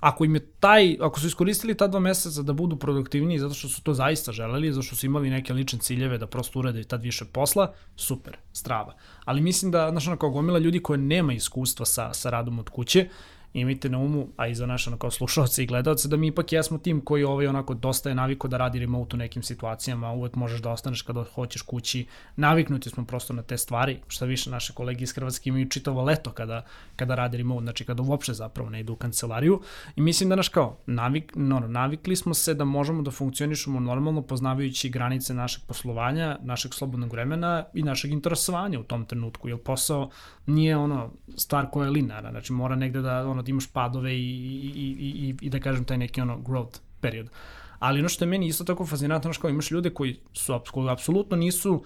ako 0.00 0.24
im 0.24 0.34
je 0.34 0.46
taj, 0.60 0.96
ako 1.00 1.20
su 1.20 1.26
iskoristili 1.26 1.74
ta 1.74 1.86
dva 1.86 2.00
meseca 2.00 2.42
da 2.42 2.52
budu 2.52 2.76
produktivniji 2.76 3.38
zato 3.38 3.54
što 3.54 3.68
su 3.68 3.82
to 3.82 3.94
zaista 3.94 4.32
želeli, 4.32 4.72
zato 4.72 4.82
što 4.82 4.96
su 4.96 5.06
imali 5.06 5.30
neke 5.30 5.52
lične 5.52 5.78
ciljeve 5.78 6.18
da 6.18 6.26
prosto 6.26 6.58
urade 6.58 6.84
tad 6.84 7.02
više 7.02 7.24
posla, 7.24 7.72
super, 7.96 8.36
strava. 8.52 8.96
Ali 9.24 9.40
mislim 9.40 9.70
da, 9.70 9.90
znaš, 9.90 10.06
ono, 10.06 10.16
kao 10.16 10.30
gomila 10.30 10.58
ljudi 10.58 10.82
koje 10.82 10.98
nema 10.98 11.32
iskustva 11.32 11.86
sa, 11.86 12.12
sa 12.12 12.30
radom 12.30 12.58
od 12.58 12.68
kuće, 12.68 13.08
imajte 13.54 13.88
na 13.88 13.98
umu, 13.98 14.28
a 14.36 14.46
i 14.46 14.54
za 14.54 14.66
naše 14.66 14.90
kao 14.98 15.10
slušalce 15.10 15.62
i 15.62 15.66
gledalce, 15.66 16.08
da 16.08 16.16
mi 16.16 16.26
ipak 16.26 16.52
jesmo 16.52 16.78
tim 16.78 17.00
koji 17.00 17.24
ovaj 17.24 17.46
onako 17.46 17.74
dosta 17.74 18.08
je 18.08 18.14
naviko 18.14 18.48
da 18.48 18.56
radi 18.56 18.78
remote 18.78 19.16
u 19.16 19.18
nekim 19.18 19.42
situacijama, 19.42 20.12
uvek 20.12 20.34
možeš 20.34 20.60
da 20.60 20.70
ostaneš 20.70 21.02
kada 21.02 21.24
hoćeš 21.34 21.62
kući, 21.62 22.06
naviknuti 22.36 22.90
smo 22.90 23.04
prosto 23.04 23.32
na 23.32 23.42
te 23.42 23.58
stvari, 23.58 24.00
šta 24.08 24.24
više 24.24 24.50
naše 24.50 24.72
kolege 24.72 25.02
iz 25.02 25.14
Hrvatske 25.14 25.48
imaju 25.48 25.68
čitavo 25.68 26.02
leto 26.02 26.30
kada, 26.30 26.64
kada 26.96 27.14
rade 27.14 27.38
remote, 27.38 27.62
znači 27.62 27.84
kada 27.84 28.02
uopšte 28.02 28.32
zapravo 28.32 28.70
ne 28.70 28.80
idu 28.80 28.92
u 28.92 28.96
kancelariju. 28.96 29.60
I 29.96 30.00
mislim 30.00 30.28
da 30.28 30.36
naš 30.36 30.48
kao, 30.48 30.78
navik, 30.86 31.32
no, 31.36 31.60
navikli 31.60 32.16
smo 32.16 32.34
se 32.34 32.54
da 32.54 32.64
možemo 32.64 33.02
da 33.02 33.10
funkcionišemo 33.10 33.80
normalno 33.80 34.22
poznavajući 34.22 34.88
granice 34.88 35.34
našeg 35.34 35.62
poslovanja, 35.66 36.38
našeg 36.42 36.74
slobodnog 36.74 37.12
vremena 37.12 37.64
i 37.74 37.82
našeg 37.82 38.12
interesovanja 38.12 38.80
u 38.80 38.84
tom 38.84 39.04
trenutku, 39.04 39.48
jer 39.48 39.58
posao 39.58 40.10
nije 40.46 40.76
ono 40.76 41.10
stvar 41.36 41.70
koja 41.70 41.84
je 41.84 41.90
linearna, 41.90 42.30
znači 42.30 42.52
mora 42.52 42.76
negde 42.76 43.00
da 43.00 43.28
ono 43.28 43.43
da 43.44 43.50
imaš 43.50 43.66
padove 43.66 44.14
i, 44.14 44.18
i, 44.18 44.96
i, 44.98 45.34
i, 45.40 45.50
da 45.50 45.60
kažem 45.60 45.84
taj 45.84 45.98
neki 45.98 46.20
ono 46.20 46.38
growth 46.38 46.80
period. 47.00 47.30
Ali 47.78 48.00
ono 48.00 48.08
što 48.08 48.24
je 48.24 48.28
meni 48.28 48.46
isto 48.46 48.64
tako 48.64 48.86
fascinantno, 48.86 49.28
znaš 49.28 49.38
kao 49.38 49.50
imaš 49.50 49.70
ljude 49.70 49.90
koji 49.90 50.18
su 50.32 50.60
koji 50.72 50.88
apsolutno 50.88 51.36
nisu 51.36 51.84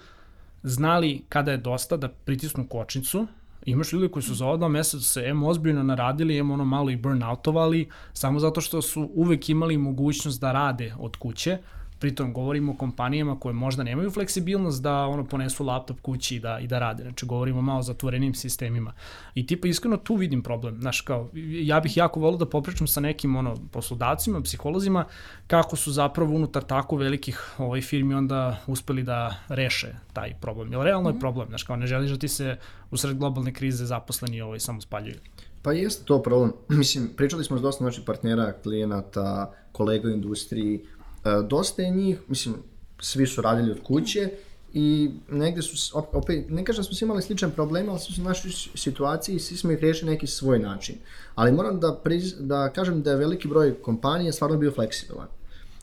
znali 0.63 1.21
kada 1.29 1.51
je 1.51 1.57
dosta 1.57 1.97
da 1.97 2.09
pritisnu 2.09 2.67
kočnicu, 2.67 3.27
Imaš 3.65 3.93
ljude 3.93 4.07
koji 4.07 4.23
su 4.23 4.33
za 4.33 4.45
ova 4.45 4.57
dva 4.57 4.67
meseca 4.67 5.03
se 5.03 5.21
em 5.21 5.43
ozbiljno 5.43 5.83
naradili, 5.83 6.37
em 6.37 6.51
ono 6.51 6.65
malo 6.65 6.89
i 6.89 6.95
burnoutovali, 6.95 7.89
samo 8.13 8.39
zato 8.39 8.61
što 8.61 8.81
su 8.81 9.09
uvek 9.13 9.49
imali 9.49 9.77
mogućnost 9.77 10.41
da 10.41 10.51
rade 10.51 10.93
od 10.99 11.15
kuće, 11.15 11.57
pritom 11.99 12.33
govorimo 12.33 12.71
o 12.71 12.75
kompanijama 12.75 13.39
koje 13.39 13.53
možda 13.53 13.83
nemaju 13.83 14.11
fleksibilnost 14.11 14.83
da 14.83 15.05
ono 15.05 15.25
ponesu 15.25 15.65
laptop 15.65 16.01
kući 16.01 16.35
i 16.35 16.39
da, 16.39 16.59
i 16.59 16.67
da 16.67 16.79
rade. 16.79 17.03
Znači 17.03 17.25
govorimo 17.25 17.61
malo 17.61 17.79
o 17.79 17.83
zatvorenim 17.83 18.33
sistemima. 18.33 18.93
I 19.35 19.47
tipa 19.47 19.67
iskreno 19.67 19.97
tu 19.97 20.15
vidim 20.15 20.43
problem. 20.43 20.81
Znaš, 20.81 21.01
kao, 21.01 21.29
ja 21.61 21.79
bih 21.79 21.97
jako 21.97 22.19
volio 22.19 22.37
da 22.37 22.49
popričam 22.49 22.87
sa 22.87 22.99
nekim 22.99 23.35
ono, 23.35 23.55
poslodavcima, 23.71 24.41
psiholozima, 24.41 25.05
kako 25.47 25.75
su 25.75 25.91
zapravo 25.91 26.35
unutar 26.35 26.63
tako 26.63 26.95
velikih 26.95 27.53
ovaj, 27.57 27.81
firmi 27.81 28.13
onda 28.13 28.57
uspeli 28.67 29.03
da 29.03 29.35
reše 29.47 29.95
taj 30.13 30.33
problem. 30.41 30.73
Jer 30.73 30.81
realno 30.81 31.09
je 31.09 31.19
problem, 31.19 31.47
znaš, 31.47 31.63
kao 31.63 31.75
ne 31.75 31.87
želiš 31.87 32.11
da 32.11 32.17
ti 32.17 32.27
se 32.27 32.57
usred 32.91 33.17
globalne 33.17 33.53
krize 33.53 33.85
zaposleni 33.85 34.41
ovaj, 34.41 34.59
samo 34.59 34.81
spaljuju. 34.81 35.15
Pa 35.61 35.71
jeste 35.71 36.05
to 36.05 36.21
problem. 36.23 36.53
Mislim, 36.79 37.09
pričali 37.17 37.43
smo 37.43 37.57
s 37.57 37.61
dosta 37.61 37.83
naših 37.83 38.03
partnera, 38.05 38.53
klijenata, 38.63 39.53
kolega 39.71 40.07
u 40.07 40.11
industriji. 40.11 40.81
E, 41.25 41.29
dosta 41.47 41.81
je 41.81 41.89
njih, 41.89 42.19
mislim, 42.27 42.55
svi 42.99 43.27
su 43.27 43.41
radili 43.41 43.71
od 43.71 43.83
kuće 43.83 44.29
i 44.73 45.11
negde 45.29 45.61
su, 45.61 45.99
opet, 46.13 46.49
ne 46.49 46.65
kažem 46.65 46.79
da 46.79 46.83
smo 46.83 46.95
svi 46.95 47.05
imali 47.05 47.21
sličan 47.21 47.51
problem, 47.51 47.89
ali 47.89 47.99
su 47.99 48.13
se 48.13 48.21
našli 48.21 48.51
u 48.73 48.77
situaciji 48.77 49.35
i 49.35 49.39
svi 49.39 49.57
smo 49.57 49.71
ih 49.71 49.79
rešili 49.79 50.11
neki 50.11 50.27
svoj 50.27 50.59
način. 50.59 50.95
Ali 51.35 51.51
moram 51.51 51.79
da, 51.79 51.99
priz, 52.03 52.33
da 52.39 52.69
kažem 52.69 53.01
da 53.01 53.11
je 53.11 53.17
veliki 53.17 53.47
broj 53.47 53.81
kompanija 53.81 54.33
stvarno 54.33 54.57
bio 54.57 54.71
fleksibilan 54.71 55.27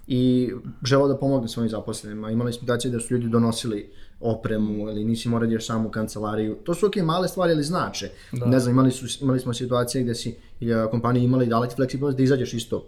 i 0.07 0.53
želeo 0.85 1.09
da 1.09 1.16
pomogne 1.16 1.49
svojim 1.49 1.70
zaposlenima. 1.70 2.31
Imali 2.31 2.53
smo 2.53 2.61
situacije 2.61 2.90
da 2.90 3.01
su 3.01 3.14
ljudi 3.14 3.29
donosili 3.29 3.90
opremu 4.20 4.88
ili 4.88 5.05
nisi 5.05 5.29
morao 5.29 5.49
da 5.49 5.61
sam 5.61 5.87
u 5.87 5.90
kancelariju. 5.90 6.55
To 6.64 6.75
su 6.75 6.87
ok, 6.87 6.96
male 6.96 7.29
stvari, 7.29 7.53
ali 7.53 7.62
znače. 7.62 8.11
Da. 8.33 8.46
Ne 8.46 8.61
znam, 8.61 8.75
imali, 8.75 8.90
su, 8.90 9.07
imali 9.20 9.40
smo 9.40 9.55
situacije 9.55 10.05
gde 10.05 10.14
si 10.14 10.37
e, 10.61 10.90
kompanije 10.90 11.25
imali 11.25 11.46
dali 11.46 11.68
ti 11.68 11.75
fleksibilnost 11.75 12.16
da 12.16 12.22
izađeš 12.22 12.55
isto 12.55 12.87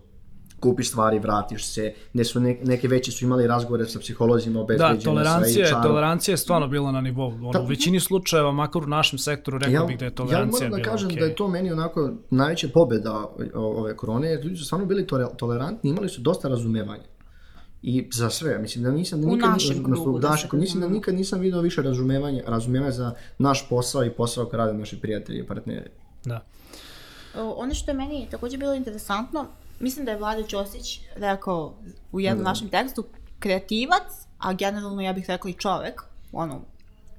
kupiš 0.61 0.89
stvari, 0.89 1.19
vratiš 1.19 1.67
se, 1.67 1.95
gde 2.13 2.25
su 2.25 2.41
ne, 2.41 2.59
neke 2.65 2.89
veće 2.89 3.13
su 3.13 3.25
imali 3.25 3.47
razgovore 3.47 3.87
sa 3.87 3.99
psiholozima, 3.99 4.55
Da, 4.55 4.61
obezbeđenja, 4.61 5.01
tolerancija, 5.05 5.67
sa 5.67 5.77
je, 5.77 5.83
tolerancija 5.83 6.33
je 6.33 6.37
stvarno 6.37 6.69
bila 6.69 6.93
na 6.93 7.01
nivou. 7.01 7.29
Ono, 7.29 7.53
Da. 7.53 7.61
u 7.61 7.67
većini 7.67 8.01
slučajeva, 8.01 8.53
makar 8.53 8.83
u 8.83 8.87
našem 8.87 9.19
sektoru, 9.19 9.59
rekao 9.59 9.87
bih 9.87 9.99
da 9.99 10.05
je 10.05 10.09
ja 10.09 10.15
tolerancija 10.15 10.69
moram 10.69 10.71
da 10.71 10.77
bila 10.77 10.91
kažem 10.91 11.09
okej. 11.09 11.21
da 11.21 11.27
je 11.27 11.35
to 11.35 11.49
meni 11.49 11.73
onako 11.73 12.11
najveća 12.31 12.69
pobeda 12.75 13.27
ove 13.55 13.97
korone, 13.97 14.29
jer 14.29 14.45
ljudi 14.45 14.57
su 14.57 14.65
stvarno 14.65 14.87
bili 14.87 15.07
tolerantni, 15.39 15.91
imali 15.91 16.09
su 16.09 16.21
dosta 16.21 16.49
razumevanja. 16.49 17.05
I 17.83 18.09
za 18.13 18.31
sve, 18.31 18.59
mislim 18.59 18.85
da 18.85 18.91
nisam 18.91 19.21
da 19.21 19.27
U 19.29 19.31
nikad, 19.31 19.51
našem 19.51 19.83
da 19.83 20.29
da, 20.29 20.37
se 20.37 20.49
mislim 20.53 20.81
da 20.81 20.89
nikad 20.89 21.15
nisam 21.15 21.41
video 21.41 21.61
više 21.61 21.83
razumevanja, 21.83 22.43
razumevanja 22.47 22.93
za 22.93 23.13
naš 23.39 23.69
posao 23.69 24.05
i 24.05 24.11
posao 24.11 24.47
koji 24.47 24.59
rade 24.59 24.79
naši 24.79 25.01
prijatelji 25.01 25.39
i 25.39 25.47
partneri. 25.47 25.91
Da. 26.25 26.45
O, 27.37 27.55
Ono 27.57 27.75
što 27.75 27.91
je 27.91 27.95
meni 27.95 28.27
takođe 28.31 28.59
bilo 28.59 28.75
interesantno, 28.75 29.47
mislim 29.81 30.05
da 30.05 30.11
je 30.11 30.19
Vlada 30.19 30.43
Ćosić 30.43 31.01
rekao 31.17 31.75
u 32.13 32.21
jednom 32.21 32.45
Da. 32.45 32.51
našem 32.51 32.69
tekstu 32.69 33.05
kreativac, 33.39 34.03
a 34.39 34.53
generalno 34.53 35.03
ja 35.03 35.13
bih 35.13 35.25
rekla 35.29 35.51
i 35.51 35.55
čovek, 35.55 36.03
ono, 36.33 36.61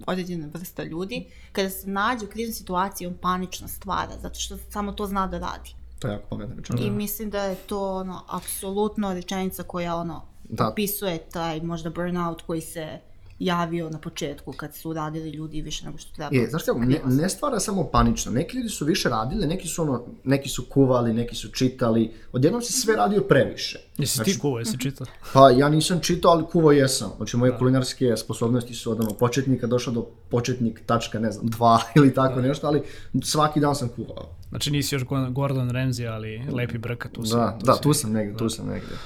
određena 0.08 0.48
vrsta 0.54 0.84
ljudi, 0.84 1.26
kada 1.52 1.70
se 1.70 1.90
nađe 1.90 2.26
u 2.26 2.30
kriznoj 2.30 2.54
situaciji, 2.54 3.08
on 3.08 3.18
panično 3.22 3.68
stvara, 3.68 4.12
zato 4.22 4.40
što 4.40 4.58
samo 4.70 4.92
to 4.92 5.06
zna 5.06 5.28
da 5.28 5.40
radi. 5.40 5.76
To 6.00 6.08
je 6.08 6.12
jako 6.14 6.28
pametno 6.30 6.56
rečeno. 6.56 6.80
I 6.82 6.90
mislim 6.92 7.30
da 7.30 7.44
je 7.44 7.56
to 7.56 7.96
ono, 7.96 8.24
apsolutno 8.30 9.14
rečenica 9.14 9.64
koja 9.64 9.96
ono, 9.96 10.26
Da. 10.44 10.68
opisuje 10.70 11.18
taj 11.18 11.62
možda 11.62 11.90
burnout 11.90 12.42
koji 12.42 12.62
se 12.62 13.00
javio 13.40 13.90
na 13.90 14.00
početku 14.00 14.54
kad 14.54 14.76
su 14.76 14.94
radili 14.94 15.30
ljudi 15.30 15.62
više 15.62 15.86
nego 15.86 15.98
što 15.98 16.16
treba. 16.16 16.36
Je, 16.36 16.50
znaš 16.50 16.64
kako, 16.64 16.80
ne, 16.80 17.02
ne 17.06 17.30
stvara 17.30 17.60
samo 17.60 17.84
panično. 17.84 18.32
Neki 18.32 18.58
ljudi 18.58 18.70
su 18.70 18.86
više 18.86 19.10
radili, 19.10 19.48
neki 19.48 19.68
su 19.68 19.82
ono, 19.82 20.06
neki 20.24 20.50
su 20.50 20.66
kuvali, 20.70 21.14
neki 21.14 21.36
su 21.36 21.52
čitali. 21.52 22.14
Odjednom 22.32 22.62
se 22.62 22.74
sve 22.74 22.96
radio 22.96 23.22
previše. 23.22 23.80
Jesi 23.98 24.24
ti 24.24 24.40
kuva, 24.40 24.60
jesi 24.60 24.78
čitao? 24.78 25.08
Pa 25.34 25.50
ja 25.50 25.70
nisam 25.70 26.00
čitao, 26.00 26.32
ali 26.32 26.46
kuvao 26.46 26.72
jesam. 26.72 27.12
Znači 27.18 27.38
moje 27.38 27.58
kulinarske 27.58 28.18
sposobnosti 28.18 28.74
su 28.74 28.92
od 28.92 29.00
ono 29.00 29.14
početnika 29.14 29.68
došao 29.68 29.94
do 29.94 30.02
početnik 30.30 30.82
tačka, 30.86 31.20
ne 31.20 31.32
znam, 31.32 31.48
dva 31.48 31.82
ili 31.98 32.14
tako 32.14 32.42
nešto, 32.42 32.68
ali 32.68 32.82
svaki 33.24 33.60
dan 33.60 33.76
sam 33.76 33.90
kuvao. 33.90 34.36
Znači 34.50 34.72
nisi 34.72 34.96
još 34.96 35.04
Gordon 35.32 35.70
Ramsay, 35.70 36.14
ali 36.14 36.44
lepi 36.52 36.78
brka 36.78 37.10
tu 37.10 37.26
si. 37.26 37.36
Da, 37.36 37.58
tu 37.60 37.66
da, 37.66 37.74
si. 37.74 37.82
tu 37.82 37.94
sam 37.94 38.12
negdje, 38.12 38.38
tu 38.38 38.50
sam 38.50 38.68
negdje. 38.68 38.98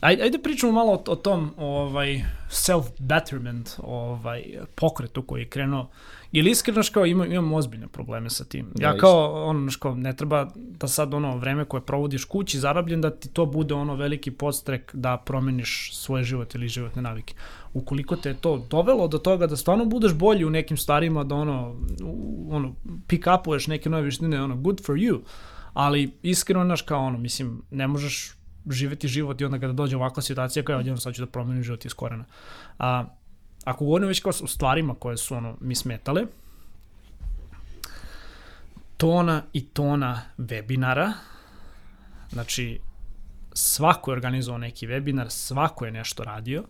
Ajde, 0.00 0.22
ajde 0.22 0.38
pričamo 0.38 0.72
malo 0.72 0.92
o, 0.92 1.02
o 1.12 1.16
tom 1.16 1.50
ovaj, 1.56 2.22
self-betterment 2.50 3.80
ovaj, 3.82 4.44
pokretu 4.74 5.22
koji 5.22 5.40
je 5.40 5.48
krenuo. 5.48 5.88
Ili 6.32 6.50
iskreno, 6.50 6.82
kao 6.92 7.06
imam, 7.06 7.32
imam 7.32 7.52
ozbiljne 7.52 7.88
probleme 7.88 8.30
sa 8.30 8.44
tim. 8.44 8.66
Ja 8.78 8.92
Da, 8.92 8.98
kao, 8.98 9.48
ono, 9.48 9.70
kao, 9.78 9.94
ne 9.94 10.16
treba 10.16 10.48
da 10.56 10.88
sad 10.88 11.14
ono 11.14 11.36
vreme 11.36 11.64
koje 11.64 11.80
provodiš 11.80 12.24
kući 12.24 12.58
zarabljen 12.58 13.00
da 13.00 13.10
ti 13.10 13.28
to 13.28 13.46
bude 13.46 13.74
ono 13.74 13.94
veliki 13.94 14.30
podstrek 14.30 14.94
da 14.94 15.16
promeniš 15.16 15.90
svoj 15.94 16.22
život 16.22 16.54
ili 16.54 16.68
životne 16.68 17.02
navike. 17.02 17.34
Ukoliko 17.74 18.16
te 18.16 18.28
je 18.28 18.34
to 18.34 18.66
dovelo 18.70 19.08
do 19.08 19.18
toga 19.18 19.46
da 19.46 19.56
stvarno 19.56 19.84
budeš 19.84 20.14
bolji 20.14 20.44
u 20.44 20.50
nekim 20.50 20.76
stvarima, 20.76 21.24
da 21.24 21.34
ono, 21.34 21.76
ono 22.50 22.74
pick 23.06 23.26
upuješ 23.40 23.66
neke 23.66 23.90
nove 23.90 24.02
vještine, 24.02 24.42
ono, 24.42 24.56
good 24.56 24.80
for 24.86 24.96
you. 24.96 25.20
Ali 25.72 26.10
iskreno, 26.22 26.64
znaš, 26.64 26.82
kao 26.82 27.04
ono, 27.04 27.18
mislim, 27.18 27.62
ne 27.70 27.86
možeš 27.86 28.39
živeti 28.70 29.08
život 29.08 29.40
i 29.40 29.44
onda 29.44 29.58
kada 29.58 29.72
dođe 29.72 29.96
ovakva 29.96 30.22
situacija 30.22 30.62
kao 30.62 30.78
odjednom 30.78 31.00
sad 31.00 31.14
ću 31.14 31.24
da 31.24 31.30
promenim 31.30 31.62
život 31.62 31.84
iz 31.84 31.94
korena. 31.94 32.24
A, 32.78 33.04
ako 33.64 33.84
govorimo 33.84 34.08
već 34.08 34.20
kao 34.20 34.32
o 34.42 34.46
stvarima 34.46 34.94
koje 34.94 35.16
su 35.16 35.34
ono, 35.34 35.56
mi 35.60 35.74
smetale, 35.74 36.22
tona 38.96 39.42
i 39.52 39.66
tona 39.66 40.20
webinara, 40.38 41.12
znači 42.30 42.80
svako 43.52 44.10
je 44.10 44.12
organizovao 44.12 44.58
neki 44.58 44.86
webinar, 44.86 45.28
svako 45.28 45.84
je 45.84 45.92
nešto 45.92 46.24
radio, 46.24 46.64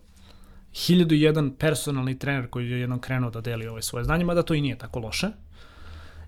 1001 0.73 1.51
personalni 1.57 2.19
trener 2.19 2.49
koji 2.49 2.69
je 2.69 2.79
jednom 2.79 2.99
krenuo 2.99 3.29
da 3.29 3.41
deli 3.41 3.67
ove 3.67 3.81
svoje 3.81 4.03
znanje, 4.03 4.25
mada 4.25 4.43
to 4.43 4.53
i 4.53 4.61
nije 4.61 4.77
tako 4.77 4.99
loše. 4.99 5.27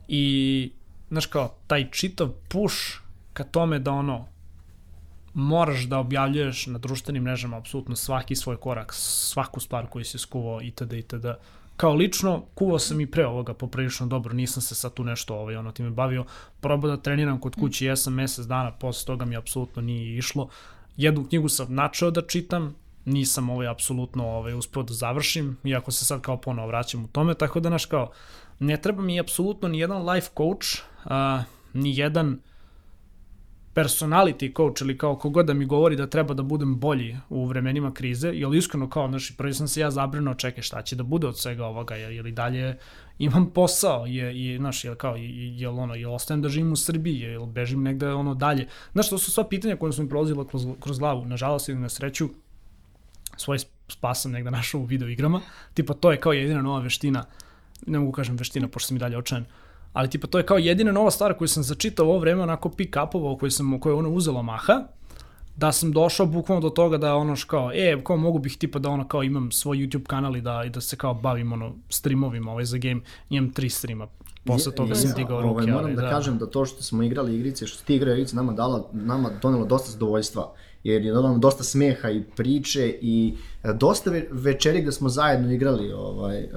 I, 0.08 0.71
znaš 1.10 1.26
kao, 1.26 1.56
taj 1.67 1.91
čitav 1.91 2.30
push 2.49 2.76
ka 3.34 3.43
tome 3.43 3.80
da 3.80 3.91
ono, 3.91 4.28
moraš 5.33 5.83
da 5.83 5.97
objavljuješ 5.97 6.67
na 6.67 6.77
društvenim 6.77 7.23
mrežama 7.23 7.57
apsolutno 7.57 7.95
svaki 7.95 8.35
svoj 8.35 8.57
korak, 8.57 8.93
svaku 8.93 9.59
stvar 9.59 9.87
koju 9.87 10.05
si 10.05 10.17
skuvao 10.17 10.61
itd. 10.61 10.93
itd. 10.93 11.25
Kao 11.77 11.93
lično, 11.93 12.43
kuvao 12.55 12.79
sam 12.79 13.01
i 13.01 13.05
pre 13.07 13.25
ovoga 13.25 13.53
poprilično 13.53 14.07
dobro, 14.07 14.33
nisam 14.33 14.61
se 14.61 14.75
sad 14.75 14.93
tu 14.93 15.03
nešto 15.03 15.35
ovaj, 15.35 15.55
ono, 15.55 15.71
time 15.71 15.89
bavio. 15.89 16.25
Probao 16.61 16.91
da 16.91 17.01
treniram 17.01 17.39
kod 17.39 17.55
kući, 17.55 17.85
jesam 17.85 18.13
mesec 18.13 18.45
dana, 18.45 18.71
posle 18.71 19.05
toga 19.05 19.25
mi 19.25 19.37
apsolutno 19.37 19.81
nije 19.81 20.17
išlo. 20.17 20.49
Jednu 20.97 21.27
knjigu 21.27 21.49
sam 21.49 21.75
načeo 21.75 22.11
da 22.11 22.27
čitam, 22.27 22.75
nisam 23.05 23.49
ovaj 23.49 23.67
apsolutno 23.67 24.27
ovaj 24.27 24.53
uspeo 24.53 24.83
da 24.83 24.93
završim, 24.93 25.57
iako 25.63 25.91
se 25.91 26.05
sad 26.05 26.21
kao 26.21 26.37
ponovo 26.37 26.67
vraćam 26.67 27.03
u 27.03 27.07
tome, 27.07 27.33
tako 27.33 27.59
da 27.59 27.69
naš 27.69 27.85
kao 27.85 28.11
ne 28.59 28.77
treba 28.81 29.01
mi 29.01 29.19
apsolutno 29.19 29.67
ni 29.67 29.79
jedan 29.79 30.09
life 30.09 30.29
coach, 30.37 30.67
a, 31.05 31.43
ni 31.73 31.97
jedan 31.97 32.39
personality 33.75 34.55
coach 34.55 34.81
ili 34.81 34.97
kao 34.97 35.15
kogod 35.15 35.45
da 35.45 35.53
mi 35.53 35.65
govori 35.65 35.95
da 35.95 36.07
treba 36.07 36.33
da 36.33 36.43
budem 36.43 36.79
bolji 36.79 37.17
u 37.29 37.45
vremenima 37.45 37.93
krize, 37.93 38.27
jer 38.27 38.53
iskreno 38.53 38.89
kao, 38.89 39.07
znaš, 39.07 39.38
prvi 39.38 39.53
sam 39.53 39.67
se 39.67 39.81
ja 39.81 39.91
zabrinuo, 39.91 40.33
čekaj, 40.33 40.63
šta 40.63 40.81
će 40.81 40.95
da 40.95 41.03
bude 41.03 41.27
od 41.27 41.39
svega 41.39 41.65
ovoga, 41.65 41.95
je- 41.95 42.15
ili 42.15 42.31
dalje 42.31 42.77
imam 43.19 43.49
posao, 43.49 44.05
je, 44.05 44.36
i, 44.36 44.57
znaš, 44.57 44.83
jel 44.83 44.95
kao, 44.95 45.15
je, 45.15 45.57
jel 45.57 45.79
ono, 45.79 45.95
jel 45.95 46.13
ostajem 46.13 46.41
da 46.41 46.49
živim 46.49 46.71
u 46.71 46.75
Srbiji, 46.75 47.19
jel 47.19 47.45
bežim 47.45 47.83
negde 47.83 48.13
ono 48.13 48.36
dalje. 48.36 48.67
Znaš, 48.93 49.09
to 49.09 49.17
su 49.17 49.31
sva 49.31 49.43
pitanja 49.49 49.75
koje 49.75 49.93
su 49.93 50.03
mi 50.03 50.09
prolazila 50.09 50.47
kroz, 50.47 50.67
kroz 50.79 50.99
glavu, 50.99 51.25
nažalost 51.25 51.69
ili 51.69 51.79
na 51.79 51.89
sreću, 51.89 52.29
svoj 53.38 53.57
spas 53.88 54.21
sam 54.21 54.31
negde 54.31 54.51
našao 54.51 54.81
u 54.81 54.86
video 54.86 55.09
igrama, 55.09 55.41
tipa 55.73 55.93
to 55.93 56.12
je 56.12 56.19
kao 56.19 56.33
jedina 56.33 56.62
nova 56.62 56.79
veština, 56.79 57.25
ne 57.88 57.99
mogu 57.99 58.12
kažem 58.12 58.36
veština, 58.36 58.67
pošto 58.67 58.88
sam 58.88 58.97
i 58.97 58.99
dalje 58.99 59.17
očajan, 59.17 59.45
ali 59.93 60.10
tipa 60.10 60.27
to 60.27 60.38
je 60.38 60.45
kao 60.45 60.58
jedina 60.58 60.91
nova 60.91 61.12
stvar 61.12 61.38
koju 61.38 61.47
sam 61.47 61.63
začitao 61.63 62.06
ovo 62.06 62.19
vreme, 62.19 62.41
onako 62.41 62.69
pick 62.69 62.95
upovao, 63.08 63.38
koju 63.38 63.51
sam, 63.51 63.79
koju 63.79 63.93
je 63.93 63.97
ono 63.97 64.10
uzelo 64.10 64.43
maha, 64.43 64.84
da 65.56 65.71
sam 65.71 65.91
došao 65.91 66.25
bukvalno 66.25 66.62
do 66.62 66.69
toga 66.69 66.97
da 66.97 67.15
ono 67.15 67.36
kao, 67.47 67.71
e, 67.73 68.01
kao 68.03 68.17
mogu 68.17 68.39
bih 68.39 68.58
tipa 68.58 68.79
da 68.79 68.89
ono 68.89 69.08
kao 69.08 69.23
imam 69.23 69.51
svoj 69.51 69.77
YouTube 69.77 70.03
kanal 70.08 70.38
i 70.38 70.41
da, 70.41 70.63
i 70.65 70.69
da 70.69 70.82
se 70.82 70.95
kao 70.95 71.13
bavim 71.13 71.53
ono 71.53 71.75
streamovima 71.89 72.51
ovaj 72.51 72.65
za 72.65 72.77
game, 72.77 73.01
imam 73.29 73.51
tri 73.51 73.69
streama, 73.69 74.08
posle 74.45 74.75
toga 74.75 74.95
sam 74.95 75.12
digao 75.15 75.41
ruke. 75.41 75.53
Ovaj, 75.53 75.67
moram 75.67 75.86
ali, 75.86 75.95
da, 75.95 76.10
kažem 76.10 76.38
da 76.38 76.45
to 76.45 76.65
što 76.65 76.84
smo 76.84 77.03
igrali 77.03 77.36
igrice, 77.36 77.67
što 77.67 77.86
ti 77.86 77.95
igrao 77.95 78.13
igrice, 78.13 78.36
nama, 78.36 78.51
dala, 78.51 78.89
nama 78.93 79.29
donelo 79.41 79.65
dosta 79.65 79.91
zadovoljstva. 79.91 80.53
Jer 80.83 81.05
je 81.05 81.13
donelo 81.13 81.37
dosta 81.37 81.63
smeha 81.63 82.09
i 82.09 82.23
priče 82.35 82.97
i 83.01 83.33
e, 83.63 83.73
dosta 83.73 84.11
ve 84.11 84.27
večeri 84.31 84.81
gde 84.81 84.91
smo 84.91 85.09
zajedno 85.09 85.51
igrali 85.51 85.91
ovaj, 85.91 86.43
uh, 86.43 86.49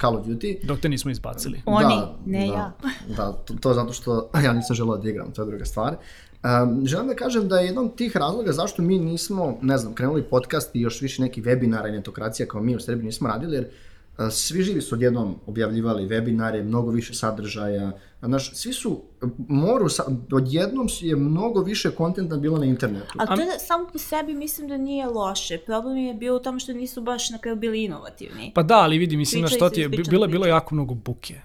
Call 0.00 0.16
of 0.16 0.26
Duty. 0.26 0.66
Dok 0.66 0.80
te 0.80 0.88
nismo 0.88 1.10
izbacili. 1.10 1.62
Oni, 1.66 1.96
da, 1.96 2.16
ne 2.26 2.46
da, 2.46 2.54
ja. 2.54 2.72
Da, 3.16 3.32
to, 3.32 3.54
to 3.60 3.74
zato 3.74 3.92
što 3.92 4.30
ja 4.44 4.52
nisam 4.52 4.76
želeo 4.76 4.96
da 4.96 5.08
igram, 5.08 5.32
to 5.32 5.42
je 5.42 5.46
druga 5.46 5.64
stvar. 5.64 5.96
Um, 6.44 6.86
želim 6.86 7.08
da 7.08 7.14
kažem 7.14 7.48
da 7.48 7.58
je 7.58 7.66
jedan 7.66 7.84
od 7.84 7.96
tih 7.96 8.16
razloga 8.16 8.52
zašto 8.52 8.82
mi 8.82 8.98
nismo, 8.98 9.58
ne 9.62 9.78
znam, 9.78 9.94
krenuli 9.94 10.22
podcast 10.22 10.74
i 10.74 10.80
još 10.80 11.00
više 11.00 11.22
neki 11.22 11.42
webinara 11.42 11.88
i 11.88 11.92
netokracija 11.92 12.46
kao 12.46 12.62
mi 12.62 12.76
u 12.76 12.80
Srbiji 12.80 13.06
nismo 13.06 13.28
radili, 13.28 13.56
jer 13.56 13.64
uh, 13.64 13.87
svi 14.30 14.62
živi 14.62 14.80
su 14.80 14.94
odjednom 14.94 15.34
objavljivali 15.46 16.08
webinare, 16.08 16.62
mnogo 16.62 16.90
više 16.90 17.14
sadržaja, 17.14 17.92
znaš, 18.22 18.54
svi 18.54 18.72
su, 18.72 19.02
moru, 19.48 19.88
sa, 19.88 20.04
odjednom 20.32 20.88
je 21.00 21.16
mnogo 21.16 21.60
više 21.60 21.90
kontenta 21.90 22.36
bilo 22.36 22.58
na 22.58 22.64
internetu. 22.64 23.14
Ali 23.18 23.36
to 23.36 23.50
je 23.52 23.58
samo 23.58 23.88
po 23.92 23.98
sebi 23.98 24.34
mislim 24.34 24.68
da 24.68 24.76
nije 24.76 25.06
loše. 25.06 25.58
Problem 25.58 25.96
je 25.96 26.14
bio 26.14 26.36
u 26.36 26.38
tome 26.38 26.60
što 26.60 26.72
nisu 26.72 27.00
baš 27.00 27.30
na 27.30 27.38
kraju 27.38 27.56
bili 27.56 27.84
inovativni. 27.84 28.52
Pa 28.54 28.62
da, 28.62 28.76
ali 28.78 28.98
vidi, 28.98 29.16
mislim, 29.16 29.40
znaš, 29.40 29.58
su 29.58 29.70
ti 29.74 29.80
je, 29.80 29.88
bilo 29.88 30.24
je 30.24 30.28
bilo 30.28 30.46
jako 30.46 30.74
mnogo 30.74 30.94
buke. 30.94 31.40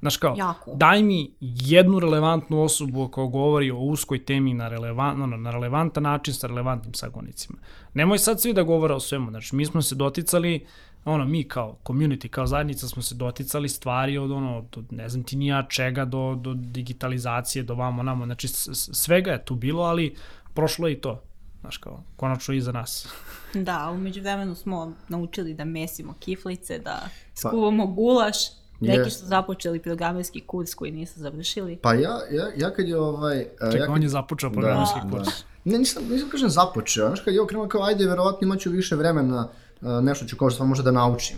Znaš 0.00 0.16
kao, 0.16 0.34
Jako. 0.38 0.74
daj 0.74 1.02
mi 1.02 1.30
jednu 1.40 1.98
relevantnu 1.98 2.62
osobu 2.62 3.08
koja 3.08 3.26
govori 3.26 3.70
o 3.70 3.78
uskoj 3.78 4.24
temi 4.24 4.54
na, 4.54 4.68
relevan, 4.68 5.22
ono, 5.22 5.36
na 5.36 5.50
relevantan 5.50 6.02
način 6.02 6.34
sa 6.34 6.46
relevantnim 6.46 6.94
sagonicima. 6.94 7.58
Nemoj 7.94 8.18
sad 8.18 8.40
svi 8.40 8.52
da 8.52 8.62
govore 8.62 8.94
o 8.94 9.00
svemu. 9.00 9.30
Znači, 9.30 9.56
mi 9.56 9.66
smo 9.66 9.82
se 9.82 9.94
doticali, 9.94 10.66
ono, 11.06 11.24
mi 11.24 11.44
kao 11.44 11.76
community, 11.84 12.28
kao 12.28 12.46
zajednica 12.46 12.88
smo 12.88 13.02
se 13.02 13.14
doticali 13.14 13.68
stvari 13.68 14.18
od 14.18 14.30
ono, 14.30 14.64
do, 14.72 14.82
ne 14.90 15.08
znam 15.08 15.22
ti 15.22 15.36
nija 15.36 15.62
čega, 15.64 16.04
do, 16.04 16.34
do 16.36 16.54
digitalizacije, 16.54 17.62
do 17.62 17.74
vamo 17.74 18.02
namo. 18.02 18.24
Znači, 18.24 18.48
s- 18.48 18.68
s- 18.68 18.90
svega 18.94 19.30
je 19.30 19.44
tu 19.44 19.54
bilo, 19.54 19.82
ali 19.82 20.14
prošlo 20.54 20.88
je 20.88 20.92
i 20.92 21.00
to. 21.00 21.22
Znaš 21.60 21.76
kao, 21.76 22.02
konačno 22.16 22.54
i 22.54 22.60
za 22.60 22.72
nas. 22.72 23.08
Da, 23.54 23.90
umeđu 23.90 24.20
vremenu 24.20 24.54
smo 24.54 24.92
naučili 25.08 25.54
da 25.54 25.64
mesimo 25.64 26.14
kiflice, 26.14 26.78
da 26.78 27.00
Pa- 27.34 27.48
skuvamo 27.48 27.86
gulaš. 27.86 28.36
Neki 28.80 28.98
Je. 28.98 29.10
su 29.10 29.26
započeli 29.26 29.78
programerski 29.80 30.40
kurs 30.40 30.74
koji 30.74 30.92
nisu 30.92 31.20
završili. 31.20 31.76
Pa 31.76 31.94
ja, 31.94 32.00
ja, 32.30 32.46
ja 32.56 32.70
kad 32.70 32.88
je 32.88 32.98
ovaj... 32.98 33.38
ja 33.38 33.44
Čekaj, 33.62 33.80
kad- 33.80 33.90
on 33.90 34.02
je 34.02 34.08
započeo 34.08 34.50
programski 34.50 35.00
Da, 35.02 35.10
kurs. 35.10 35.28
Ne, 35.64 35.78
nisam, 35.78 36.02
nisam 36.10 36.28
kažem 36.30 36.48
započeo, 36.50 37.06
znaš 37.06 37.20
kad 37.20 37.34
je 37.34 37.40
ovo 37.40 37.48
krenuo 37.48 37.68
kao 37.68 37.82
ajde, 37.82 38.06
verovatno 38.06 38.38
imaću 38.42 38.70
više 38.70 38.96
vremena, 38.96 39.48
nešto 39.80 40.26
ću 40.26 40.36
kao 40.36 40.50
što 40.50 40.64
možda 40.64 40.84
da 40.84 40.90
naučim. 40.90 41.36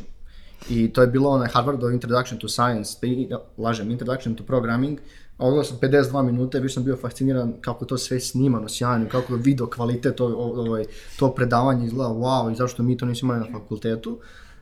I 0.71 0.93
to 0.93 1.01
je 1.01 1.07
bilo 1.07 1.31
onaj 1.31 1.49
Harvardov 1.49 1.93
Introduction 1.93 2.41
to 2.41 2.49
Science, 2.49 3.07
i, 3.07 3.29
lažem, 3.59 3.91
Introduction 3.91 4.35
to 4.35 4.45
Programming, 4.45 4.99
Ogledao 5.39 5.65
sam 5.65 5.79
52 5.81 6.23
minute, 6.23 6.61
više 6.61 6.75
sam 6.75 6.85
bio 6.85 6.97
fasciniran 6.97 7.53
kako 7.61 7.85
to 7.85 7.99
sve 7.99 8.21
snimano 8.21 8.69
sjajno, 8.69 9.09
kako 9.09 9.35
je 9.35 9.41
video 9.43 9.67
kvalitet, 9.67 10.21
ovaj, 10.21 10.85
to 11.19 11.35
predavanje 11.35 11.87
izgleda 11.87 12.11
wow 12.11 12.53
i 12.53 12.55
zašto 12.55 12.83
mi 12.83 12.97
to 12.97 13.07
nismo 13.07 13.35
imali 13.35 13.51
na 13.51 13.59
fakultetu, 13.59 14.19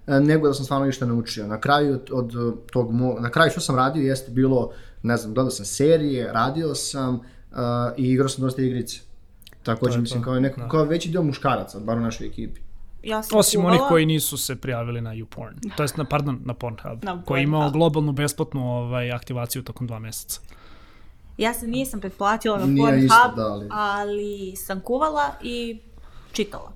e, 0.06 0.20
nego 0.20 0.48
da 0.48 0.54
sam 0.54 0.64
stvarno 0.64 0.86
ništa 0.86 1.06
naučio. 1.06 1.46
Na 1.46 1.60
kraju 1.60 2.00
od, 2.12 2.32
tog 2.72 2.92
mo, 2.92 3.16
na 3.20 3.30
kraju 3.30 3.50
što 3.50 3.60
sam 3.60 3.76
radio 3.76 4.02
jeste 4.02 4.30
bilo, 4.30 4.70
ne 5.02 5.16
znam, 5.16 5.34
gledao 5.34 5.50
sam 5.50 5.64
serije, 5.64 6.32
radio 6.32 6.74
sam 6.74 7.14
uh, 7.14 7.20
i 7.96 8.10
igrao 8.10 8.28
sam 8.28 8.44
dosta 8.44 8.62
igrice. 8.62 9.00
Takođe, 9.62 9.94
je 9.94 10.00
mislim, 10.00 10.22
kao, 10.22 10.40
neko, 10.40 10.60
da. 10.60 10.68
kao 10.68 10.84
veći 10.84 11.08
dio 11.08 11.22
muškaraca, 11.22 11.80
bar 11.80 11.98
u 11.98 12.00
našoj 12.00 12.26
ekipi. 12.26 12.60
Ja 13.06 13.22
sam 13.22 13.38
Osim 13.38 13.60
kuvala, 13.60 13.76
onih 13.76 13.88
koji 13.88 14.06
nisu 14.06 14.36
se 14.38 14.56
prijavili 14.56 15.00
na 15.00 15.10
YouPorn. 15.10 15.76
To 15.76 15.82
jest, 15.82 15.96
na, 15.96 16.04
pardon, 16.04 16.40
na 16.44 16.54
Pornhub. 16.54 17.04
Na 17.04 17.22
koji 17.22 17.40
je 17.40 17.44
imao 17.44 17.70
globalnu 17.70 18.12
besplatnu 18.12 18.72
ovaj, 18.72 19.12
aktivaciju 19.12 19.62
tokom 19.62 19.86
dva 19.86 19.98
meseca. 19.98 20.40
Ja 21.38 21.54
se 21.54 21.66
nisam 21.66 22.00
pretplatila 22.00 22.58
na 22.58 22.66
Nije 22.66 22.82
Pornhub, 22.82 23.04
isto, 23.04 23.32
da, 23.36 23.42
ali- 23.44 23.68
ali 23.70 24.56
sam 24.56 24.80
kuvala 24.80 25.34
i 25.42 25.78
čitala. 26.32 26.72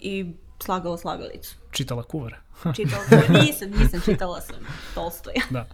I 0.00 0.26
slagala 0.58 0.98
slagalicu. 0.98 1.56
Čitala 1.70 2.02
kuvar. 2.02 2.34
Čitala 2.76 3.04
sam, 3.04 3.34
nisam, 3.34 3.70
nisam, 3.70 4.00
čitala 4.04 4.40
sam 4.40 4.56
Tolstoja. 4.94 5.42
da. 5.50 5.66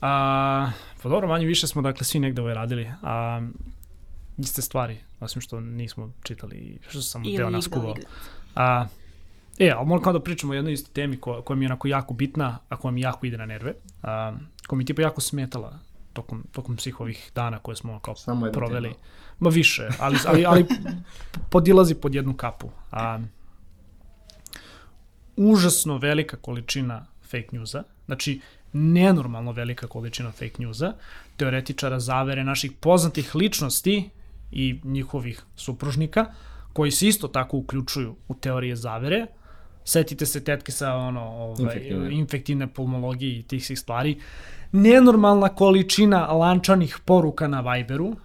A, 0.00 0.70
pa 1.02 1.08
dobro, 1.08 1.28
manje 1.28 1.46
više 1.46 1.66
smo 1.66 1.82
dakle 1.82 2.04
svi 2.04 2.20
negde 2.20 2.42
ovaj 2.42 2.54
radili. 2.54 2.90
A, 3.02 3.40
iste 4.38 4.62
stvari, 4.62 4.98
osim 5.20 5.42
što 5.42 5.60
nismo 5.60 6.12
čitali 6.22 6.56
i 6.56 6.78
što 6.88 7.02
sam 7.02 7.24
Ili 7.24 7.36
deo 7.36 7.50
nas 7.50 7.66
igrala 7.66 7.82
kuvao. 7.82 7.96
A, 8.54 8.86
e, 9.58 9.70
ali 9.70 9.86
moram 9.86 10.02
kao 10.02 10.12
da 10.12 10.20
pričamo 10.20 10.52
o 10.52 10.54
jednoj 10.54 10.72
istoj 10.72 10.92
temi 10.92 11.16
koja, 11.16 11.42
koja 11.42 11.56
mi 11.56 11.64
je 11.64 11.66
onako 11.66 11.88
jako 11.88 12.14
bitna, 12.14 12.58
a 12.68 12.76
koja 12.76 12.92
mi 12.92 13.00
jako 13.00 13.26
ide 13.26 13.38
na 13.38 13.46
nerve, 13.46 13.74
a, 14.02 14.32
koja 14.66 14.76
mi 14.76 14.82
je 14.82 14.86
tipa 14.86 15.02
jako 15.02 15.20
smetala 15.20 15.78
tokom, 16.12 16.44
tokom 16.52 16.78
svih 16.78 17.00
ovih 17.00 17.30
dana 17.34 17.58
koje 17.58 17.76
smo 17.76 18.00
kao 18.00 18.16
Samo 18.16 18.50
proveli. 18.52 18.88
tema. 18.88 19.02
Ma 19.38 19.48
više, 19.48 19.88
ali, 19.98 20.18
ali, 20.26 20.46
ali 20.46 20.66
podilazi 21.50 21.94
pod 21.94 22.14
jednu 22.14 22.36
kapu. 22.36 22.70
A, 22.90 23.18
užasno 25.36 25.98
velika 25.98 26.36
količina 26.36 27.06
fake 27.22 27.48
newsa, 27.52 27.82
znači 28.06 28.40
nenormalno 28.72 29.52
velika 29.52 29.86
količina 29.86 30.30
fake 30.30 30.58
newsa, 30.58 30.92
teoretičara 31.36 32.00
zavere 32.00 32.44
naših 32.44 32.72
poznatih 32.72 33.34
ličnosti 33.34 34.10
i 34.52 34.80
njihovih 34.84 35.42
supružnika, 35.56 36.26
koji 36.72 36.90
se 36.90 37.08
isto 37.08 37.28
tako 37.28 37.56
uključuju 37.56 38.16
u 38.28 38.34
teorije 38.34 38.76
zavere. 38.76 39.26
Setite 39.84 40.26
se 40.26 40.44
tetke 40.44 40.72
sa 40.72 40.94
ono, 40.94 41.20
ovaj, 41.20 41.62
Infektivne. 41.62 42.12
infektivne 42.12 42.66
pulmologije 42.66 43.38
i 43.38 43.42
tih 43.42 43.66
svih 43.66 43.78
stvari. 43.78 44.20
Nenormalna 44.72 45.48
količina 45.48 46.26
lančanih 46.26 46.98
poruka 47.04 47.48
na 47.48 47.60
Viberu, 47.60 48.16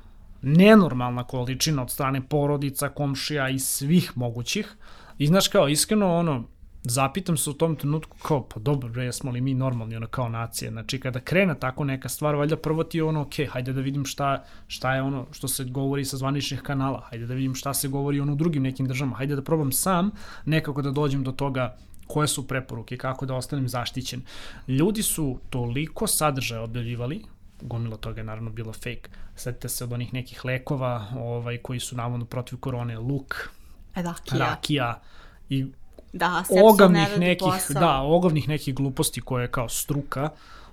nenormalna 0.41 1.24
količina 1.24 1.82
od 1.82 1.91
strane 1.91 2.22
porodica, 2.22 2.89
komšija 2.89 3.50
i 3.50 3.60
svih 3.60 4.12
mogućih. 4.15 4.76
I 5.17 5.28
znaš 5.28 5.48
kao, 5.48 5.67
iskreno, 5.67 6.15
ono, 6.15 6.43
zapitam 6.89 7.38
se 7.38 7.50
u 7.50 7.54
tom 7.54 7.76
trenutku 7.76 8.17
kao, 8.17 8.43
pa 8.43 8.60
dobro, 8.60 8.89
bre, 8.89 9.06
jesmo 9.06 9.32
li 9.32 9.41
mi 9.41 9.54
normalni, 9.54 9.95
ono, 9.95 10.08
kao 10.08 10.30
nacije. 10.30 10.71
Znači, 10.71 11.00
kada 11.00 11.19
krene 11.19 11.60
tako 11.60 11.84
neka 11.84 12.10
stvar, 12.10 12.36
valjda 12.36 12.58
prvo 12.58 12.84
ti 12.84 12.97
je 12.97 13.04
ono, 13.04 13.21
ok, 13.21 13.34
hajde 13.50 13.73
da 13.73 13.82
vidim 13.82 14.06
šta, 14.06 14.43
šta 14.67 14.95
je 14.95 15.02
ono 15.02 15.26
što 15.32 15.47
se 15.47 15.65
govori 15.65 16.06
sa 16.06 16.17
zvaničnih 16.17 16.62
kanala, 16.62 17.02
hajde 17.10 17.26
da 17.26 17.34
vidim 17.34 17.56
šta 17.56 17.73
se 17.73 17.88
govori 17.88 18.19
ono 18.19 18.34
u 18.34 18.36
drugim 18.36 18.63
nekim 18.63 18.88
državama, 18.88 19.15
hajde 19.15 19.36
da 19.36 19.43
probam 19.43 19.71
sam 19.71 20.12
nekako 20.45 20.82
da 20.82 20.91
dođem 20.91 21.23
do 21.23 21.32
toga 21.32 21.78
koje 22.08 22.28
su 22.28 22.47
preporuke, 22.47 22.97
kako 22.97 23.26
da 23.26 23.36
ostanem 23.36 23.67
zaštićen. 23.67 24.21
Ljudi 24.67 25.04
su 25.04 25.39
toliko 25.50 26.08
sadržaja 26.08 26.62
objavljivali, 26.62 27.23
gomila 27.62 27.97
toga 27.97 28.19
je 28.21 28.26
naravno 28.26 28.50
bilo 28.50 28.73
fake. 28.73 29.10
Setite 29.36 29.69
se 29.69 29.84
od 29.84 29.93
onih 29.93 30.13
nekih 30.13 30.45
lekova 30.45 31.08
ovaj, 31.15 31.58
koji 31.58 31.80
su 31.80 31.95
navodno 31.95 32.26
protiv 32.26 32.60
korone, 32.60 33.00
luk, 33.00 33.50
Rakija. 33.95 34.39
rakija 34.39 35.02
i 35.50 35.65
Da, 36.13 36.43
ne 36.50 36.63
ogavnih 36.63 37.08
radi 37.08 37.20
nekih, 37.20 37.48
posao. 37.54 37.80
da, 37.80 38.02
ogavnih 38.02 38.48
nekih 38.48 38.76
gluposti 38.76 39.22
koje 39.22 39.43
je 39.43 39.52
kao 39.52 39.70
struka 39.70 40.30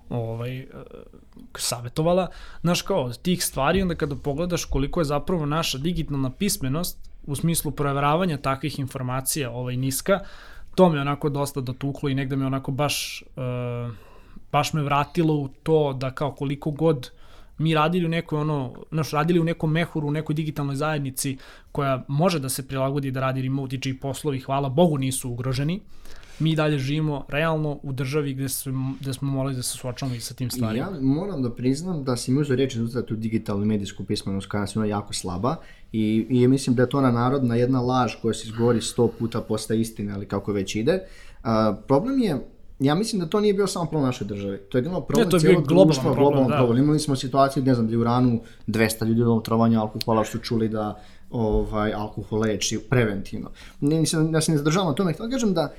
ovaj, 0.09 0.59
e, 0.59 0.67
savjetovala. 1.57 2.29
Znaš, 2.61 2.83
kao, 2.83 3.13
tih 3.13 3.45
stvari, 3.45 3.83
onda 3.83 3.95
kada 3.95 4.17
pogledaš 4.17 4.65
koliko 4.65 5.01
je 5.01 5.05
zapravo 5.05 5.47
naša 5.47 5.79
digitalna 5.79 6.31
pismenost 6.31 6.99
u 7.27 7.37
smislu 7.37 7.71
proveravanja 7.71 8.37
takvih 8.37 8.79
informacija 8.79 9.51
ovaj, 9.51 9.77
niska, 9.77 10.21
to 10.75 10.89
me 10.89 11.01
onako 11.01 11.29
dosta 11.29 11.61
dotuklo 11.61 12.09
i 12.09 12.15
negde 12.15 12.37
me 12.37 12.47
onako 12.47 12.73
baš, 12.73 13.25
uh, 13.37 13.95
baš 14.53 14.73
me 14.73 14.83
vratilo 14.83 15.35
u 15.35 15.49
to 15.49 15.93
da 15.93 16.11
kao 16.11 16.33
koliko 16.33 16.71
god 16.71 17.11
mi 17.59 17.75
radili 17.75 18.07
u 18.07 18.09
nekoj 18.09 18.41
ono, 18.41 18.75
znaš, 18.91 19.11
radili 19.11 19.41
u 19.41 19.45
nekom 19.45 19.73
mehuru, 19.73 20.09
u 20.09 20.11
nekoj 20.11 20.35
digitalnoj 20.35 20.77
zajednici 20.77 21.37
koja 21.73 22.05
može 22.09 22.39
da 22.39 22.49
se 22.49 22.69
prilagodi 22.69 23.11
da 23.11 23.21
radi 23.21 23.43
remote 23.43 23.79
i 23.85 23.99
poslovi, 23.99 24.41
hvala 24.41 24.69
Bogu, 24.69 24.99
nisu 24.99 25.31
ugroženi. 25.31 25.81
Mi 26.39 26.57
dalje 26.57 26.79
živimo 26.79 27.25
realno 27.29 27.79
u 27.83 27.93
državi 27.93 28.35
gde, 28.35 28.49
smo, 28.49 28.95
gde 29.01 29.13
smo 29.13 29.31
morali 29.31 29.55
da 29.55 29.63
se 29.63 29.79
suočavamo 29.79 30.17
i 30.17 30.21
sa 30.21 30.35
tim 30.35 30.51
stvarima. 30.51 30.87
ja 30.87 31.01
moram 31.01 31.43
da 31.43 31.51
priznam 31.51 32.05
da 32.05 32.17
si 32.17 32.33
mi 32.33 32.41
uzeo 32.41 32.57
reći 32.57 32.87
za 32.87 33.07
tu 33.07 33.17
digitalnu 33.17 33.65
medijsku 33.65 34.05
pismenost 34.05 34.47
koja 34.47 34.67
ima 34.75 34.87
jako 34.87 35.13
slaba 35.13 35.57
i, 35.93 36.27
i 36.31 36.49
mislim 36.49 36.77
da 36.77 36.83
je 36.83 36.89
to 36.89 36.99
ona 36.99 37.13
narodna 37.13 37.57
jedna 37.57 37.81
laž 37.81 38.15
koja 38.23 38.35
se 38.35 38.47
izgovori 38.47 38.81
sto 38.81 39.09
puta 39.19 39.41
postaje 39.41 39.81
istine, 39.81 40.13
ali 40.13 40.27
kako 40.27 40.53
već 40.53 40.77
ide. 40.77 41.01
Uh, 41.45 41.51
problem 41.87 42.19
je 42.19 42.54
Ja 42.79 42.95
mislim 42.95 43.21
da 43.21 43.27
to 43.27 43.41
nije 43.41 43.55
bio 43.55 43.67
samo 43.67 43.85
problem 43.85 44.07
naše 44.07 44.25
države. 44.25 44.59
To 44.59 44.79
je 44.79 44.83
bilo 44.83 45.01
problem 45.01 45.27
Ne, 45.27 45.31
to 45.31 45.37
je 45.37 45.41
bio 45.41 45.61
globalan 45.61 45.87
društva, 45.87 46.03
problem, 46.03 46.25
globalan 46.25 46.51
da. 46.51 46.57
problem. 46.57 46.85
Imali 46.85 46.99
smo 46.99 47.17
situaciju, 47.17 47.63
ne 47.63 47.75
znam, 47.75 47.87
da 47.87 47.93
je 47.93 47.99
u 47.99 48.01
Iranu 48.01 48.41
200 48.67 49.07
ljudi 49.07 49.23
od 49.23 49.45
trovanja 49.45 49.81
alkohola 49.81 50.25
što 50.25 50.39
su 50.39 50.45
čuli 50.45 50.69
da 50.69 51.01
ovaj, 51.31 51.93
alkohol 51.93 52.41
leči 52.41 52.81
preventivno. 52.91 53.51
Ne, 53.81 54.01
mislim, 54.01 54.33
da 54.33 54.41
se 54.41 54.53
ne 54.53 54.59
zadržavam 54.59 54.89
na 54.89 54.95
tome, 54.95 55.13
htio 55.13 55.27
da 55.27 55.31
kažem 55.31 55.55
da 55.55 55.73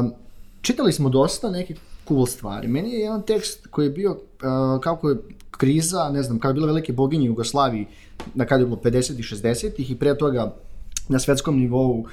um, 0.00 0.12
čitali 0.60 0.92
smo 0.92 1.08
dosta 1.08 1.50
nekih 1.50 1.76
cool 2.08 2.26
stvari. 2.26 2.68
Meni 2.68 2.92
je 2.92 3.00
jedan 3.00 3.22
tekst 3.22 3.66
koji 3.66 3.86
je 3.86 3.90
bio 3.90 4.10
uh, 4.10 4.80
kako 4.80 5.10
je 5.10 5.16
kriza, 5.50 6.10
ne 6.12 6.22
znam, 6.22 6.38
kada 6.38 6.50
je 6.50 6.54
bila 6.54 6.66
velike 6.66 6.92
boginje 6.92 7.26
Jugoslaviji, 7.26 7.86
na 8.34 8.44
kada 8.44 8.60
je 8.60 8.66
bilo 8.66 8.80
50 8.84 9.18
i 9.18 9.22
60 9.22 9.92
i 9.92 9.96
pre 9.98 10.18
toga 10.18 10.54
na 11.08 11.18
svetskom 11.18 11.58
nivou, 11.58 11.98
uh, 11.98 12.06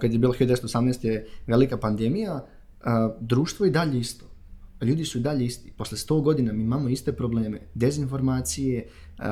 kad 0.00 0.12
je 0.12 0.18
bilo 0.18 0.32
1918. 0.32 1.06
je 1.06 1.26
velika 1.46 1.76
pandemija, 1.76 2.40
uh, 2.86 2.92
društvo 3.20 3.66
je 3.66 3.68
i 3.68 3.72
dalje 3.72 3.98
isto. 3.98 4.24
Ljudi 4.82 5.04
su 5.04 5.18
i 5.18 5.20
dalje 5.20 5.44
isti. 5.44 5.72
Posle 5.76 5.98
100 5.98 6.22
godina 6.22 6.52
mi 6.52 6.62
imamo 6.62 6.88
iste 6.88 7.12
probleme. 7.12 7.60
Dezinformacije, 7.74 8.86
uh, 9.18 9.24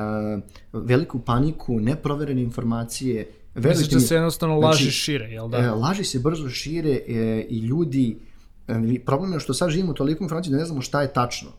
veliku 0.73 1.19
paniku, 1.19 1.79
neproverene 1.79 2.41
informacije. 2.41 3.31
Misliš 3.55 3.89
da 3.89 3.99
se 3.99 4.15
jednostavno 4.15 4.59
znači, 4.59 4.83
laži 4.83 4.91
šire, 4.91 5.25
jel 5.25 5.49
da? 5.49 5.57
E, 5.57 5.69
laži 5.69 6.03
se 6.03 6.19
brzo 6.19 6.49
šire 6.49 7.01
e, 7.07 7.45
i 7.49 7.59
ljudi, 7.59 8.19
e, 8.67 8.99
problem 9.05 9.33
je 9.33 9.39
što 9.39 9.53
sad 9.53 9.69
živimo 9.69 9.91
u 9.91 9.95
toliko 9.95 10.23
informacija 10.23 10.51
da 10.51 10.57
ne 10.57 10.65
znamo 10.65 10.81
šta 10.81 11.01
je 11.01 11.13
tačno. 11.13 11.49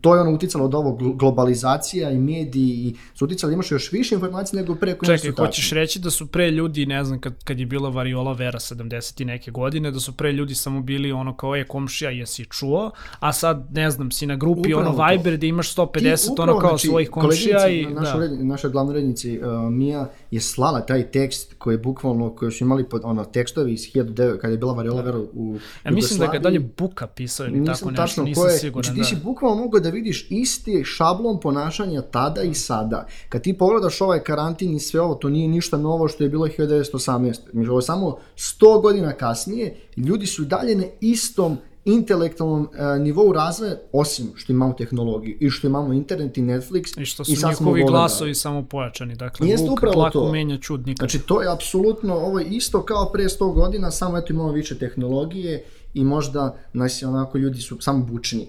To 0.00 0.14
je 0.14 0.20
ono 0.20 0.30
uticalo 0.30 0.64
od 0.64 0.74
ovog 0.74 1.00
gl- 1.00 1.16
globalizacija 1.16 2.10
i 2.10 2.18
mediji 2.18 2.70
i 2.70 2.94
su 3.14 3.24
uticali 3.24 3.50
da 3.50 3.54
imaš 3.54 3.70
još 3.70 3.92
više 3.92 4.14
informacija 4.14 4.60
nego 4.60 4.74
pre 4.74 4.94
koje 4.94 5.18
Čekaj, 5.18 5.46
hoćeš 5.46 5.70
reći 5.70 5.98
da 5.98 6.10
su 6.10 6.26
pre 6.26 6.50
ljudi, 6.50 6.86
ne 6.86 7.04
znam, 7.04 7.20
kad, 7.20 7.44
kad 7.44 7.60
je 7.60 7.66
bila 7.66 7.88
variola 7.88 8.32
vera 8.32 8.58
70 8.58 9.22
i 9.22 9.24
neke 9.24 9.50
godine, 9.50 9.90
da 9.90 10.00
su 10.00 10.12
pre 10.12 10.32
ljudi 10.32 10.54
samo 10.54 10.80
bili 10.80 11.12
ono 11.12 11.36
kao, 11.36 11.54
je, 11.54 11.64
komšija, 11.64 12.10
jesi 12.10 12.44
čuo, 12.44 12.90
a 13.20 13.32
sad, 13.32 13.66
ne 13.72 13.90
znam, 13.90 14.10
si 14.10 14.26
na 14.26 14.36
grupi 14.36 14.74
Upravo 14.74 14.80
ono 14.80 14.96
to. 14.96 15.06
Viber 15.10 15.36
da 15.36 15.46
imaš 15.46 15.74
150 15.74 16.30
ono 16.38 16.42
upravo, 16.52 16.60
kao 16.60 16.70
znači, 16.70 16.88
svojih 16.88 17.10
komšija 17.10 17.68
i... 17.68 17.86
Naša, 17.86 18.12
Da. 18.12 18.18
ured, 18.18 18.44
naša 18.44 18.68
glavna 18.68 18.90
urednica 18.90 19.28
uh, 19.28 19.72
Mija 19.72 20.10
je 20.30 20.40
slala 20.40 20.80
taj 20.80 21.10
tekst 21.10 21.54
koji 21.58 21.74
je 21.74 21.78
bukvalno, 21.78 22.34
koji 22.34 22.52
su 22.52 22.64
imali 22.64 22.88
pod, 22.88 23.00
ono, 23.04 23.24
tekstovi 23.24 23.72
iz 23.72 23.80
1900, 23.80 24.38
kada 24.38 24.52
je 24.52 24.58
bila 24.58 24.72
variola 24.72 25.02
vera 25.02 25.18
u 25.18 25.58
Ja 25.84 25.90
mislim 25.90 26.18
da 26.20 26.26
ga 26.26 26.38
dalje. 26.38 26.60
Buka 26.78 27.06
pisao 27.06 27.46
ili 27.46 27.64
tako 27.64 27.90
nešto, 27.90 28.02
tačno 28.02 28.24
nisam 28.24 28.46
je, 28.46 28.50
siguran. 28.50 28.84
znači 28.84 28.94
ti 28.94 29.14
da. 29.14 29.20
si 29.20 29.24
bukvalno 29.24 29.53
mogao 29.54 29.80
da 29.80 29.90
vidiš 29.90 30.26
isti 30.30 30.82
šablon 30.84 31.40
ponašanja 31.40 32.02
tada 32.02 32.42
i 32.42 32.54
sada. 32.54 33.06
Kad 33.28 33.42
ti 33.42 33.58
pogledaš 33.58 34.00
ovaj 34.00 34.22
karantin 34.22 34.74
i 34.74 34.80
sve 34.80 35.00
ovo, 35.00 35.14
to 35.14 35.28
nije 35.28 35.48
ništa 35.48 35.76
novo 35.76 36.08
što 36.08 36.24
je 36.24 36.30
bilo 36.30 36.46
1918. 36.46 37.34
Znači, 37.52 37.68
ovo 37.68 37.78
je 37.78 37.82
samo 37.82 38.16
100 38.36 38.82
godina 38.82 39.12
kasnije, 39.12 39.76
ljudi 39.96 40.26
su 40.26 40.44
dalje 40.44 40.74
na 40.74 40.84
istom 41.00 41.58
intelektualnom 41.84 42.68
e, 42.74 42.98
nivou 42.98 43.32
razvoja, 43.32 43.76
osim 43.92 44.32
što 44.34 44.52
imamo 44.52 44.72
tehnologiju 44.72 45.36
i 45.40 45.50
što 45.50 45.66
imamo 45.66 45.92
internet 45.92 46.38
i 46.38 46.42
Netflix 46.42 47.00
I 47.00 47.04
što 47.04 47.24
su 47.24 47.32
i 47.32 47.36
njihovi 47.48 47.84
glasovi 47.84 48.34
samo 48.34 48.62
pojačani, 48.62 49.14
dakle, 49.14 49.48
Jeste 49.48 49.68
Vuk 49.70 49.82
lako 49.82 50.10
to. 50.10 50.32
menja 50.32 50.58
čud 50.58 50.86
nikad. 50.86 51.10
Znači, 51.10 51.26
to 51.26 51.42
je 51.42 51.52
apsolutno, 51.52 52.14
ovo 52.14 52.40
je 52.40 52.46
isto 52.46 52.82
kao 52.82 53.10
pre 53.12 53.24
100 53.24 53.54
godina, 53.54 53.90
samo 53.90 54.18
eto 54.18 54.32
imamo 54.32 54.52
više 54.52 54.78
tehnologije 54.78 55.64
i 55.94 56.04
možda, 56.04 56.56
znači, 56.72 57.04
onako, 57.04 57.38
ljudi 57.38 57.58
su 57.58 57.80
samo 57.80 58.04
bučni. 58.04 58.46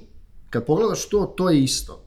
Kad 0.56 0.66
pogledaš 0.66 1.10
to, 1.10 1.34
to 1.38 1.50
je 1.50 1.64
isto. 1.64 2.06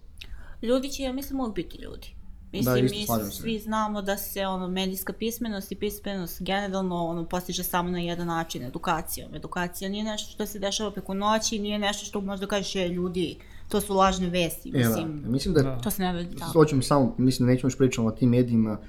Ljudi 0.63 0.89
će, 0.89 1.03
ja 1.03 1.13
mislim, 1.13 1.41
uvijek 1.41 1.55
biti 1.55 1.79
ljudi. 1.83 2.07
Da, 2.53 2.59
Mislim, 2.59 2.85
isto, 3.01 3.17
mi 3.17 3.31
svi 3.31 3.59
znamo 3.59 4.03
da 4.03 4.17
se 4.17 4.47
ono, 4.47 4.69
medijska 4.69 5.13
pismenost 5.13 5.73
i 5.73 5.75
pismenost 5.75 6.43
generalno 6.43 6.97
ono, 6.97 7.25
postiže 7.25 7.65
samo 7.65 7.91
na 7.91 7.99
jedan 7.99 8.27
način, 8.27 8.63
edukacijom. 8.63 9.35
Edukacija 9.35 9.91
nije 9.91 10.05
nešto 10.05 10.31
što 10.31 10.47
se 10.47 10.59
dešava 10.59 10.91
preko 10.91 11.15
noći, 11.15 11.59
nije 11.59 11.79
nešto 11.79 12.07
što 12.07 12.21
možda 12.21 12.47
kažeš 12.47 12.75
je 12.75 12.89
ljudi, 12.89 13.37
to 13.69 13.81
su 13.81 13.95
lažne 13.95 14.29
vesti, 14.29 14.73
mislim, 14.73 15.25
mislim 15.27 15.55
da, 15.55 15.63
Da. 15.63 15.81
to 15.81 15.91
se 15.91 16.03
ne 16.03 16.13
vidi 16.13 16.37
tako. 16.37 16.53
hoćemo 16.53 16.83
samo, 16.83 17.15
mislim, 17.19 17.49
nećemo 17.49 17.67
još 17.67 17.79
pričamo 17.79 18.09
o 18.09 18.11
tim 18.11 18.31
medijima, 18.31 18.81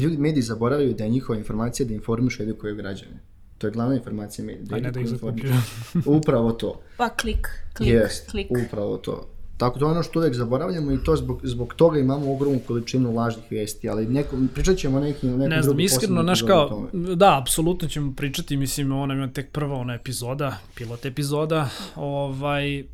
ljudi, 0.00 0.16
mediji 0.16 0.42
zaboravljaju 0.42 0.94
da 0.94 1.04
je 1.04 1.10
njihova 1.10 1.38
informacija 1.38 1.86
da 1.86 1.94
informišu 1.94 2.42
edukuju 2.42 2.76
građane. 2.76 3.20
To 3.58 3.66
je 3.66 3.70
glavna 3.70 3.94
informacija 3.94 4.44
medija. 4.44 4.76
A 4.76 4.80
ne 4.80 4.90
da 4.90 5.00
ih 5.00 5.08
zakupljuju. 5.08 5.52
informišu. 5.54 6.10
Upravo 6.18 6.52
to. 6.52 6.80
Pa 6.96 7.08
klik, 7.08 7.48
klik, 7.76 7.88
Jest, 7.88 8.30
klik. 8.30 8.46
upravo 8.66 8.96
to. 8.96 9.26
Tako 9.56 9.78
je 9.78 9.84
ono 9.84 10.02
što 10.02 10.18
uvek 10.18 10.34
zaboravljamo 10.34 10.92
i 10.92 10.98
to 11.04 11.16
zbog, 11.16 11.40
zbog 11.42 11.74
toga 11.74 11.98
imamo 11.98 12.32
ogromnu 12.32 12.60
količinu 12.66 13.14
lažnih 13.14 13.44
vesti, 13.50 13.88
ali 13.88 14.06
neko, 14.06 14.36
pričat 14.54 14.76
ćemo 14.76 14.96
o 14.96 15.00
nekim, 15.00 15.30
nekom 15.30 15.48
Ne 15.48 15.62
znam, 15.62 15.80
iskreno, 15.80 16.20
o 16.20 16.46
kao, 16.46 16.88
da, 16.92 17.38
apsolutno 17.40 17.88
ćemo 17.88 18.12
pričati, 18.16 18.56
mislim, 18.56 18.92
ona 18.92 19.14
ima 19.14 19.32
tek 19.32 19.50
prva 19.52 19.76
ona 19.76 19.94
epizoda, 19.94 20.56
pilot 20.74 21.06
epizoda, 21.06 21.68
ovaj, 21.94 22.84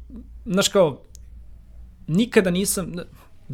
znaš 0.47 0.69
kao, 0.69 1.01
nikada 2.07 2.51
nisam, 2.51 2.93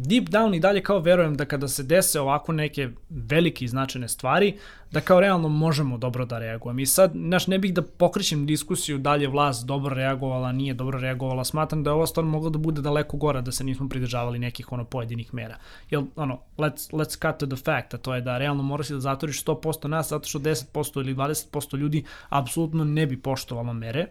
deep 0.01 0.29
down 0.29 0.55
i 0.55 0.59
dalje 0.59 0.83
kao 0.83 0.99
verujem 0.99 1.35
da 1.35 1.45
kada 1.45 1.67
se 1.67 1.83
dese 1.83 2.19
ovako 2.19 2.51
neke 2.53 2.89
velike 3.09 3.65
i 3.65 3.67
značajne 3.67 4.07
stvari, 4.07 4.57
da 4.91 5.01
kao 5.01 5.19
realno 5.19 5.49
možemo 5.49 5.97
dobro 5.97 6.25
da 6.25 6.39
reagujemo. 6.39 6.79
I 6.79 6.85
sad, 6.85 7.11
znaš, 7.15 7.47
ne 7.47 7.59
bih 7.59 7.73
da 7.73 7.81
pokrećem 7.81 8.45
diskusiju 8.45 8.97
da 8.97 9.15
li 9.15 9.23
je 9.23 9.29
vlast 9.29 9.67
dobro 9.67 9.95
reagovala, 9.95 10.51
nije 10.51 10.73
dobro 10.73 10.99
reagovala, 10.99 11.43
smatram 11.43 11.83
da 11.83 11.89
je 11.89 11.93
ovo 11.93 12.05
stvarno 12.05 12.31
moglo 12.31 12.49
da 12.49 12.57
bude 12.57 12.81
daleko 12.81 13.17
gora 13.17 13.41
da 13.41 13.51
se 13.51 13.63
nismo 13.63 13.89
pridržavali 13.89 14.39
nekih 14.39 14.71
ono 14.71 14.85
pojedinih 14.85 15.33
mera. 15.33 15.57
Jel, 15.89 16.03
ono, 16.15 16.39
let's, 16.57 16.91
let's 16.91 17.27
cut 17.27 17.39
to 17.39 17.55
the 17.55 17.63
fact, 17.63 17.93
a 17.93 17.97
to 17.97 18.15
je 18.15 18.21
da 18.21 18.37
realno 18.37 18.63
moraš 18.63 18.89
da 18.89 18.99
zatvoriš 18.99 19.43
100% 19.45 19.87
nas, 19.87 20.09
zato 20.09 20.27
što 20.27 20.39
10% 20.39 20.99
ili 20.99 21.15
20% 21.15 21.77
ljudi 21.77 22.03
apsolutno 22.29 22.83
ne 22.83 23.05
bi 23.05 23.21
poštovalo 23.21 23.73
mere, 23.73 24.05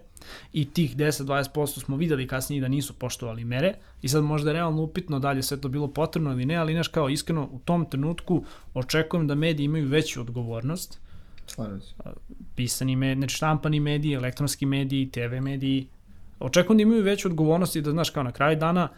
i 0.52 0.70
tih 0.70 0.96
10-20% 0.96 1.84
smo 1.84 1.96
videli 1.96 2.26
kasnije 2.26 2.60
da 2.60 2.68
nisu 2.68 2.92
poštovali 2.92 3.44
mere 3.44 3.74
i 4.02 4.08
sad 4.08 4.24
možda 4.24 4.50
je 4.50 4.54
realno 4.54 4.82
upitno 4.82 5.18
da 5.18 5.32
li 5.32 5.38
je 5.38 5.42
sve 5.42 5.60
to 5.60 5.68
bilo 5.68 5.88
potrebno 5.88 6.32
ili 6.32 6.46
ne, 6.46 6.56
ali 6.56 6.72
znaš 6.72 6.88
kao 6.88 7.08
iskreno 7.08 7.48
u 7.52 7.58
tom 7.58 7.86
trenutku 7.90 8.44
očekujem 8.74 9.26
da 9.26 9.34
mediji 9.34 9.64
imaju 9.64 9.88
veću 9.88 10.20
odgovornost 10.20 11.00
Slažem 11.46 11.80
se. 11.80 11.94
pisani 12.54 12.96
mediji, 12.96 13.20
znači 13.20 13.36
štampani 13.36 13.80
mediji, 13.80 14.12
elektronski 14.12 14.66
mediji, 14.66 15.10
TV 15.10 15.40
mediji. 15.42 15.86
Očekujem 16.40 16.78
da 16.78 16.82
imaju 16.82 17.02
veću 17.02 17.28
odgovornost 17.28 17.76
i 17.76 17.80
da, 17.80 17.90
znaš, 17.90 18.10
kao 18.10 18.22
na 18.22 18.32
kraju 18.32 18.56
dana 18.56 18.88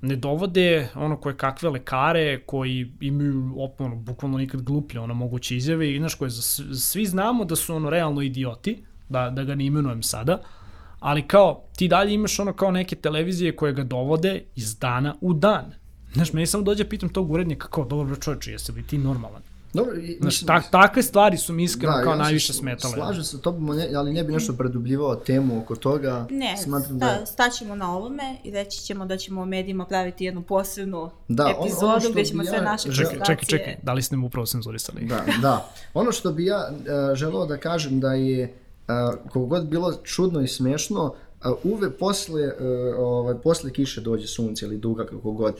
ne 0.00 0.16
dovode 0.16 0.88
ono 0.94 1.16
koje 1.16 1.36
kakve 1.36 1.70
lekare 1.70 2.40
koji 2.46 2.92
imaju 3.00 3.54
ono, 3.78 3.96
bukvalno 3.96 4.38
nikad 4.38 4.62
gluplje 4.62 5.00
ono 5.00 5.14
moguće 5.14 5.56
izjave 5.56 5.94
i 5.94 5.98
znaš 5.98 6.14
koje 6.14 6.30
svi 6.80 7.06
znamo 7.06 7.44
da 7.44 7.56
su 7.56 7.74
ono 7.74 7.90
realno 7.90 8.22
idioti, 8.22 8.84
da, 9.08 9.30
da 9.30 9.44
ga 9.44 9.54
ne 9.54 9.66
imenujem 9.66 10.02
sada, 10.02 10.42
ali 11.00 11.28
kao 11.28 11.64
ti 11.76 11.88
dalje 11.88 12.14
imaš 12.14 12.38
ono 12.38 12.52
kao 12.52 12.70
neke 12.70 12.96
televizije 12.96 13.56
koje 13.56 13.72
ga 13.72 13.84
dovode 13.84 14.42
iz 14.54 14.78
dana 14.78 15.14
u 15.20 15.34
dan. 15.34 15.74
Znaš, 16.14 16.32
meni 16.32 16.46
samo 16.46 16.64
dođe 16.64 16.88
pitam 16.88 17.08
tog 17.08 17.30
urednika 17.30 17.68
kao, 17.68 17.84
dobro 17.84 18.16
čovječe, 18.16 18.52
jesi 18.52 18.72
li 18.72 18.86
ti 18.86 18.98
normalan? 18.98 19.42
Dobro, 19.74 19.96
i, 19.96 20.18
Znaš, 20.20 20.40
tak, 20.40 20.70
takve 20.70 21.02
stvari 21.02 21.38
su 21.38 21.52
mi 21.52 21.64
iskreno 21.64 21.96
da, 21.96 22.02
kao 22.02 22.12
ja 22.12 22.18
najviše 22.18 22.52
smetale. 22.52 22.94
Slažem 22.94 23.24
se, 23.24 23.40
to 23.40 23.52
bi, 23.52 23.96
ali 23.96 24.12
ne 24.12 24.24
bi 24.24 24.32
nešto 24.32 24.52
predubljivao 24.52 25.16
temu 25.16 25.58
oko 25.58 25.76
toga. 25.76 26.26
Ne, 26.30 26.56
Smatram 26.56 26.96
sta, 26.96 27.18
da... 27.18 27.26
staćemo 27.26 27.74
na 27.74 27.96
ovome 27.96 28.36
i 28.44 28.50
reći 28.50 28.78
ćemo 28.82 29.06
da 29.06 29.16
ćemo 29.16 29.42
u 29.42 29.46
medijima 29.46 29.86
praviti 29.86 30.24
jednu 30.24 30.42
posebnu 30.42 31.10
da, 31.28 31.54
epizodu 31.60 31.86
ono, 31.86 31.94
ono 31.94 32.10
gde 32.10 32.24
ćemo 32.24 32.42
ja, 32.42 32.50
sve 32.50 32.60
naše 32.60 32.92
čekaj, 32.92 33.18
čekaj, 33.26 33.44
čekaj, 33.44 33.76
da 33.82 33.92
li 33.92 34.02
ste 34.02 34.16
mu 34.16 34.26
upravo 34.26 34.46
cenzurisali? 34.46 35.04
Da, 35.04 35.24
da. 35.42 35.68
Ono 35.94 36.12
što 36.12 36.32
bi 36.32 36.44
ja 36.44 36.70
uh, 36.70 37.16
želeo 37.16 37.46
da 37.46 37.56
kažem 37.56 38.00
da 38.00 38.12
je 38.12 38.44
uh, 38.44 38.63
koliko 39.32 39.46
god 39.46 39.68
bilo 39.68 39.92
čudno 40.02 40.40
i 40.40 40.48
smešno, 40.48 41.14
uve 41.64 41.90
posle, 41.90 42.46
uh, 42.46 42.52
ovaj, 42.98 43.34
posle 43.42 43.72
kiše 43.72 44.00
dođe 44.00 44.26
sunce 44.26 44.66
ili 44.66 44.78
duga 44.78 45.06
kako 45.06 45.32
god. 45.32 45.54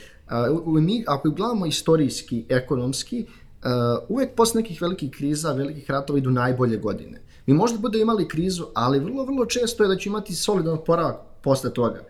Mi, 0.66 1.04
ako 1.06 1.30
gledamo 1.30 1.66
istorijski, 1.66 2.44
ekonomski, 2.48 3.26
uh, 3.26 3.70
uvek 4.08 4.34
posle 4.34 4.60
nekih 4.60 4.82
velikih 4.82 5.10
kriza, 5.10 5.52
velikih 5.52 5.90
ratova 5.90 6.18
idu 6.18 6.30
najbolje 6.30 6.76
godine. 6.76 7.20
Mi 7.46 7.54
možda 7.54 7.78
bude 7.78 8.00
imali 8.00 8.28
krizu, 8.28 8.66
ali 8.74 8.98
vrlo, 8.98 9.24
vrlo 9.24 9.46
često 9.46 9.82
je 9.82 9.88
da 9.88 9.96
će 9.96 10.08
imati 10.08 10.34
solidan 10.34 10.74
oporavak 10.74 11.16
posle 11.42 11.72
toga. 11.72 12.00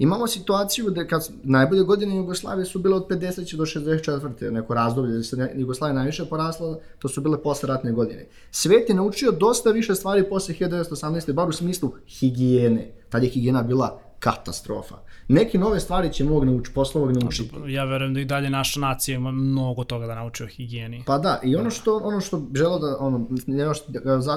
Imamo 0.00 0.26
situaciju 0.26 0.90
da 0.90 1.06
kad 1.06 1.28
najbolje 1.42 1.82
godine 1.82 2.16
Jugoslavije 2.16 2.64
su 2.64 2.78
bile 2.78 2.96
od 2.96 3.06
50. 3.08 3.56
do 3.56 3.64
64. 3.64 4.50
neko 4.50 4.74
razdoblje 4.74 5.16
da 5.16 5.22
se 5.22 5.50
Jugoslavija 5.54 5.94
najviše 5.94 6.24
porasla, 6.24 6.78
to 6.98 7.08
su 7.08 7.20
bile 7.20 7.42
posle 7.42 7.66
ratne 7.68 7.92
godine. 7.92 8.26
Svet 8.50 8.88
je 8.88 8.94
naučio 8.94 9.32
dosta 9.32 9.70
više 9.70 9.94
stvari 9.94 10.28
posle 10.28 10.54
1918. 10.54 11.32
bar 11.32 11.48
u 11.48 11.52
smislu 11.52 11.92
higijene. 12.06 12.90
Tad 13.08 13.22
je 13.22 13.28
higijena 13.28 13.62
bila 13.62 14.00
katastrofa. 14.18 14.94
Neke 15.28 15.58
nove 15.58 15.80
stvari 15.80 16.12
će 16.12 16.24
mog 16.24 16.44
nauč, 16.44 16.68
posle 16.74 17.00
ovog 17.00 17.16
naučiti. 17.16 17.54
Ja 17.66 17.84
verujem 17.84 18.14
da 18.14 18.20
i 18.20 18.24
dalje 18.24 18.50
naša 18.50 18.80
nacija 18.80 19.16
ima 19.16 19.30
mnogo 19.30 19.84
toga 19.84 20.06
da 20.06 20.14
nauči 20.14 20.44
o 20.44 20.46
higijeni. 20.46 21.02
Pa 21.06 21.18
da, 21.18 21.40
i 21.44 21.56
ono 21.56 21.70
što, 21.70 21.96
ono 21.96 22.20
što 22.20 22.42
želo 22.54 22.78
da, 22.78 22.96
ono, 23.00 23.26
još 23.46 23.78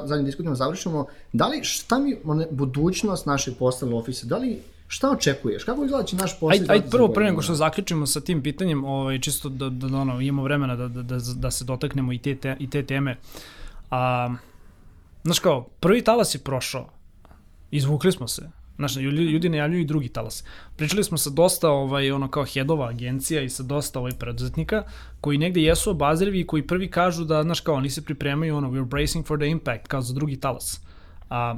zadnji 0.06 0.26
diskutimo 0.26 0.56
završimo, 0.56 1.06
da 1.34 1.48
li, 1.48 1.64
šta 1.64 2.00
mi, 2.00 2.16
one, 2.26 2.48
budućnost 2.52 3.26
našeg 3.26 3.54
poslovnog 3.60 4.00
ofisa, 4.00 4.28
da 4.28 4.38
li 4.38 4.62
Šta 4.88 5.12
očekuješ? 5.12 5.64
Kako 5.64 5.86
izgleda 5.86 6.06
će 6.06 6.16
naš 6.16 6.40
posao? 6.40 6.50
Ajde, 6.50 6.66
aj, 6.70 6.82
prvo, 6.92 7.08
pre 7.08 7.26
nego 7.26 7.42
što 7.42 7.56
zaključimo 7.56 8.06
sa 8.06 8.22
tim 8.22 8.44
pitanjem, 8.44 8.84
ovaj, 8.84 9.20
čisto 9.20 9.50
da, 9.50 9.70
da, 9.70 9.88
da 9.88 9.98
ono, 9.98 10.22
imamo 10.22 10.44
vremena 10.44 10.76
da, 10.76 10.88
da, 10.88 11.02
da, 11.04 11.18
da 11.36 11.52
se 11.52 11.66
dotaknemo 11.66 12.14
i 12.14 12.18
te, 12.18 12.36
te, 12.36 12.56
i 12.60 12.70
te 12.70 12.84
teme. 12.84 13.18
A, 13.92 14.34
znaš 15.24 15.40
kao, 15.40 15.68
prvi 15.80 16.02
talas 16.02 16.36
je 16.36 16.40
prošao. 16.40 16.90
Izvukli 17.72 18.12
smo 18.12 18.28
se. 18.28 18.50
Znaš, 18.76 18.96
ljudi, 18.96 19.18
ljudi 19.18 19.50
najavljuju 19.50 19.82
i 19.82 19.86
drugi 19.86 20.10
talas. 20.10 20.44
Pričali 20.76 21.04
smo 21.04 21.18
sa 21.18 21.30
dosta 21.30 21.70
ovaj, 21.70 22.12
ono 22.12 22.28
kao 22.28 22.46
headova 22.46 22.90
agencija 22.90 23.42
i 23.42 23.50
sa 23.50 23.64
dosta 23.64 24.00
ovaj 24.00 24.12
preduzetnika 24.12 24.84
koji 25.22 25.38
negde 25.38 25.62
jesu 25.62 25.92
obazrivi 25.92 26.40
i 26.40 26.48
koji 26.48 26.68
prvi 26.68 26.92
kažu 26.92 27.24
da, 27.24 27.44
znaš 27.44 27.60
kao, 27.60 27.76
oni 27.76 27.90
se 27.90 28.06
pripremaju 28.06 28.58
ono, 28.58 28.70
we're 28.70 28.86
bracing 28.86 29.26
for 29.26 29.40
the 29.40 29.48
impact, 29.48 29.88
kao 29.88 30.02
za 30.02 30.14
drugi 30.14 30.40
talas. 30.40 30.82
A, 31.30 31.58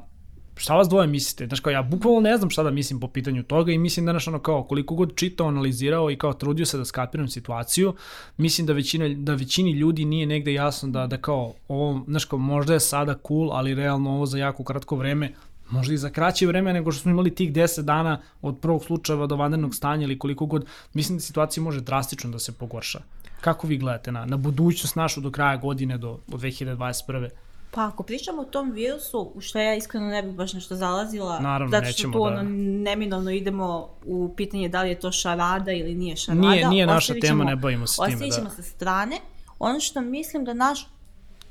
šta 0.55 0.75
vas 0.75 0.89
dvoje 0.89 1.07
mislite? 1.07 1.47
Znaš 1.47 1.59
kao, 1.59 1.71
ja 1.71 1.81
bukvalno 1.83 2.19
ne 2.19 2.37
znam 2.37 2.49
šta 2.49 2.63
da 2.63 2.71
mislim 2.71 2.99
po 2.99 3.07
pitanju 3.07 3.43
toga 3.43 3.71
i 3.71 3.77
mislim 3.77 4.05
da, 4.05 4.11
znaš, 4.11 4.27
ono 4.27 4.39
kao, 4.39 4.63
koliko 4.63 4.95
god 4.95 5.15
čitao, 5.15 5.47
analizirao 5.47 6.11
i 6.11 6.17
kao 6.17 6.33
trudio 6.33 6.65
se 6.65 6.77
da 6.77 6.85
skapiram 6.85 7.27
situaciju, 7.27 7.93
mislim 8.37 8.67
da, 8.67 8.73
većina, 8.73 9.09
da 9.17 9.33
većini 9.33 9.71
ljudi 9.71 10.05
nije 10.05 10.25
negde 10.25 10.53
jasno 10.53 10.89
da, 10.89 11.07
da 11.07 11.17
kao, 11.17 11.53
ovo, 11.67 12.03
znaš 12.07 12.25
kao, 12.25 12.39
možda 12.39 12.73
je 12.73 12.79
sada 12.79 13.17
cool, 13.27 13.51
ali 13.51 13.75
realno 13.75 14.11
ovo 14.11 14.25
za 14.25 14.37
jako 14.37 14.63
kratko 14.63 14.95
vreme 14.95 15.33
možda 15.69 15.93
i 15.93 15.97
za 15.97 16.09
kraće 16.09 16.47
vreme 16.47 16.73
nego 16.73 16.91
što 16.91 17.01
smo 17.01 17.11
imali 17.11 17.35
tih 17.35 17.53
10 17.53 17.81
dana 17.81 18.21
od 18.41 18.57
prvog 18.61 18.83
slučaja 18.85 19.27
do 19.27 19.35
vanrednog 19.35 19.75
stanja 19.75 20.03
ili 20.03 20.19
koliko 20.19 20.45
god, 20.45 20.65
mislim 20.93 21.17
da 21.17 21.21
situacija 21.21 21.63
može 21.63 21.81
drastično 21.81 22.29
da 22.29 22.39
se 22.39 22.51
pogorša. 22.51 22.99
Kako 23.41 23.67
vi 23.67 23.77
gledate 23.77 24.11
na, 24.11 24.25
na 24.25 24.37
budućnost 24.37 24.95
našu 24.95 25.21
do 25.21 25.31
kraja 25.31 25.57
godine, 25.57 25.97
do, 25.97 26.19
do 26.27 26.37
2021. 26.37 27.29
Pa 27.75 27.87
ako 27.87 28.03
pričamo 28.03 28.41
o 28.41 28.45
tom 28.45 28.71
virusu, 28.71 29.31
u 29.33 29.41
što 29.41 29.59
ja 29.59 29.75
iskreno 29.75 30.07
ne 30.07 30.23
bih 30.23 30.33
baš 30.33 30.53
nešto 30.53 30.75
zalazila, 30.75 31.39
Naravno, 31.39 31.71
zato 31.71 31.91
što 31.91 32.11
tu 32.11 32.29
da. 32.29 32.41
neminovno 32.83 33.31
idemo 33.31 33.89
u 34.05 34.33
pitanje 34.37 34.69
da 34.69 34.81
li 34.81 34.89
je 34.89 34.99
to 34.99 35.11
šarada 35.11 35.71
ili 35.71 35.95
nije 35.95 36.15
šarada. 36.15 36.49
Nije, 36.49 36.67
nije 36.67 36.85
naša 36.85 37.13
tema, 37.21 37.43
ne 37.43 37.55
bavimo 37.55 37.87
se 37.87 37.95
time. 37.95 38.13
Ostavit 38.13 38.33
ćemo 38.33 38.49
da. 38.49 38.55
sa 38.55 38.63
strane. 38.63 39.17
Ono 39.59 39.79
što 39.79 40.01
mislim 40.01 40.45
da 40.45 40.53
naš 40.53 40.87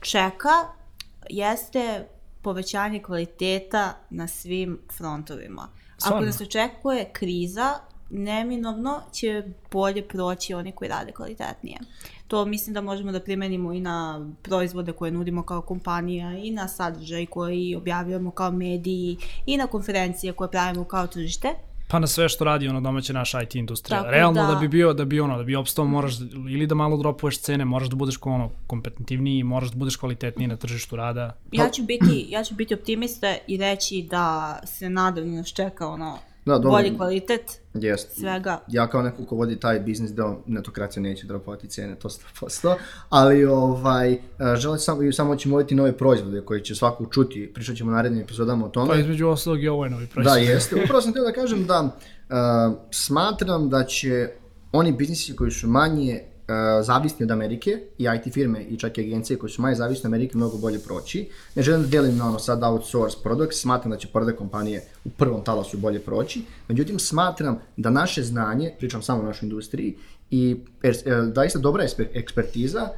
čeka 0.01 0.51
jeste 1.31 2.07
povećanje 2.43 3.03
kvaliteta 3.03 3.95
na 4.11 4.29
svim 4.29 4.79
frontovima. 4.97 5.69
Svarno. 5.99 6.17
Ako 6.17 6.27
nas 6.27 6.41
očekuje 6.41 7.11
kriza, 7.13 7.75
neminovno 8.11 9.01
će 9.13 9.43
bolje 9.71 10.09
proći 10.09 10.55
oni 10.55 10.73
koji 10.73 10.89
rade 10.89 11.13
kvalitetnije. 11.13 11.79
To 12.35 12.45
mislim 12.45 12.75
da 12.75 12.81
možemo 12.81 13.13
da 13.13 13.21
primenimo 13.21 13.73
i 13.73 13.81
na 13.81 14.27
proizvode 14.43 14.93
koje 14.93 15.13
nudimo 15.13 15.43
kao 15.43 15.61
kompanija 15.61 16.39
i 16.39 16.51
na 16.51 16.69
sadržaj 16.69 17.27
koji 17.27 17.75
objavljujemo 17.77 18.31
kao 18.31 18.51
mediji 18.51 19.17
i 19.47 19.57
na 19.57 19.67
konferencije 19.67 20.33
koje 20.33 20.51
pravimo 20.51 20.85
kao 20.85 21.07
tržište. 21.07 21.49
Pa 21.89 21.99
na 21.99 22.07
sve 22.07 22.29
što 22.29 22.45
radi 22.45 22.69
ono 22.69 22.81
domaća 22.81 23.13
naša 23.13 23.43
IT 23.43 23.55
industrija. 23.55 23.99
Tako 23.99 24.11
Realno 24.11 24.43
da... 24.43 24.55
da 24.55 24.61
bi 24.61 24.69
bio 24.69 24.93
da 24.93 25.05
bi 25.05 25.21
ono 25.21 25.37
da 25.37 25.45
bi 25.45 25.57
opstao 25.57 25.85
moraš 25.85 26.15
ili 26.51 26.67
da 26.67 26.75
malo 26.75 26.97
dropuješ 26.97 27.41
cene, 27.41 27.65
moraš 27.65 27.89
da 27.89 27.97
budeš 27.97 28.19
ono 28.23 28.51
kompetitivniji, 28.67 29.43
moraš 29.43 29.71
da 29.71 29.79
budeš 29.79 29.97
kvalitetniji 29.97 30.49
na 30.49 30.57
tržištu 30.57 30.97
rada. 30.97 31.37
Ja 31.53 31.71
ću 31.71 31.83
biti 31.83 32.27
ja 32.29 32.45
ću 32.45 32.55
biti 32.55 32.75
optimista 32.75 33.35
i 33.47 33.57
reći 33.57 34.07
da 34.11 34.59
se 34.65 34.91
nadam 34.91 35.25
da 35.25 35.37
nas 35.37 35.53
čeka 35.53 35.89
ono 35.89 36.19
da, 36.45 36.53
dobro, 36.59 36.71
bolji 36.71 36.97
kvalitet 36.97 37.61
jest. 37.75 38.17
svega. 38.21 38.61
Ja 38.69 38.87
kao 38.87 39.03
neko 39.03 39.25
ko 39.25 39.37
vodi 39.37 39.57
taj 39.57 39.81
biznis 39.81 40.11
da 40.11 40.37
netokracija 40.47 41.03
neće 41.03 41.27
dropovati 41.27 41.69
cene, 41.69 41.95
to 41.95 42.09
100%, 42.09 42.75
ali 43.09 43.45
ovaj, 43.45 44.13
e, 44.13 44.19
želim 44.57 44.79
samo, 44.79 45.13
samo 45.13 45.37
ćemo 45.37 45.57
voditi 45.57 45.75
nove 45.75 45.97
proizvode 45.97 46.41
koji 46.41 46.61
će 46.61 46.75
svako 46.75 47.07
čuti, 47.07 47.51
pričat 47.55 47.77
ćemo 47.77 47.93
narednim 47.93 48.23
epizodama 48.23 48.67
o 48.67 48.69
tome. 48.69 48.89
Pa 48.89 48.99
između 48.99 49.29
ostalog 49.29 49.63
i 49.63 49.69
ovo 49.69 49.85
je 49.85 49.91
novi 49.91 50.07
proizvod. 50.07 50.35
Da, 50.35 50.41
jeste. 50.41 50.83
Upravo 50.85 51.03
sam 51.03 51.11
htio 51.11 51.25
da 51.25 51.33
kažem 51.33 51.67
da 51.67 51.81
uh, 51.81 52.77
smatram 52.91 53.71
da 53.71 53.85
će 53.85 54.29
oni 54.73 54.93
biznisi 54.93 55.37
koji 55.37 55.51
su 55.51 55.69
manje 55.69 56.34
zavisni 56.83 57.25
od 57.25 57.31
Amerike 57.31 57.71
i 57.99 58.07
IT 58.17 58.33
firme 58.35 58.63
i 58.63 58.77
čak 58.77 58.99
i 58.99 59.01
agencije 59.01 59.39
koje 59.39 59.51
su 59.51 59.63
manje 59.63 59.75
zavisne 59.75 60.09
od 60.09 60.15
Amerike 60.15 60.37
mnogo 60.37 60.59
bolje 60.59 60.79
proći. 60.79 61.29
Ne 61.55 61.63
želim 61.63 61.83
da 61.83 61.89
delim 61.89 62.17
na 62.17 62.29
ono 62.29 62.39
sad 62.39 62.63
outsource 62.63 63.17
product, 63.23 63.55
smatram 63.55 63.91
da 63.91 63.97
će 63.97 64.09
prve 64.09 64.37
kompanije 64.37 64.83
u 65.05 65.09
prvom 65.09 65.45
talasu 65.45 65.79
bolje 65.79 66.01
proći, 66.01 66.43
međutim 66.69 66.99
smatram 66.99 67.59
da 67.77 67.91
naše 67.91 68.23
znanje, 68.23 68.73
pričam 68.79 69.03
samo 69.03 69.23
o 69.23 69.25
našoj 69.25 69.47
industriji, 69.47 69.97
i 70.31 70.57
er, 70.83 70.97
daista 71.33 71.59
dobra 71.59 71.85
ekspertiza 72.15 72.89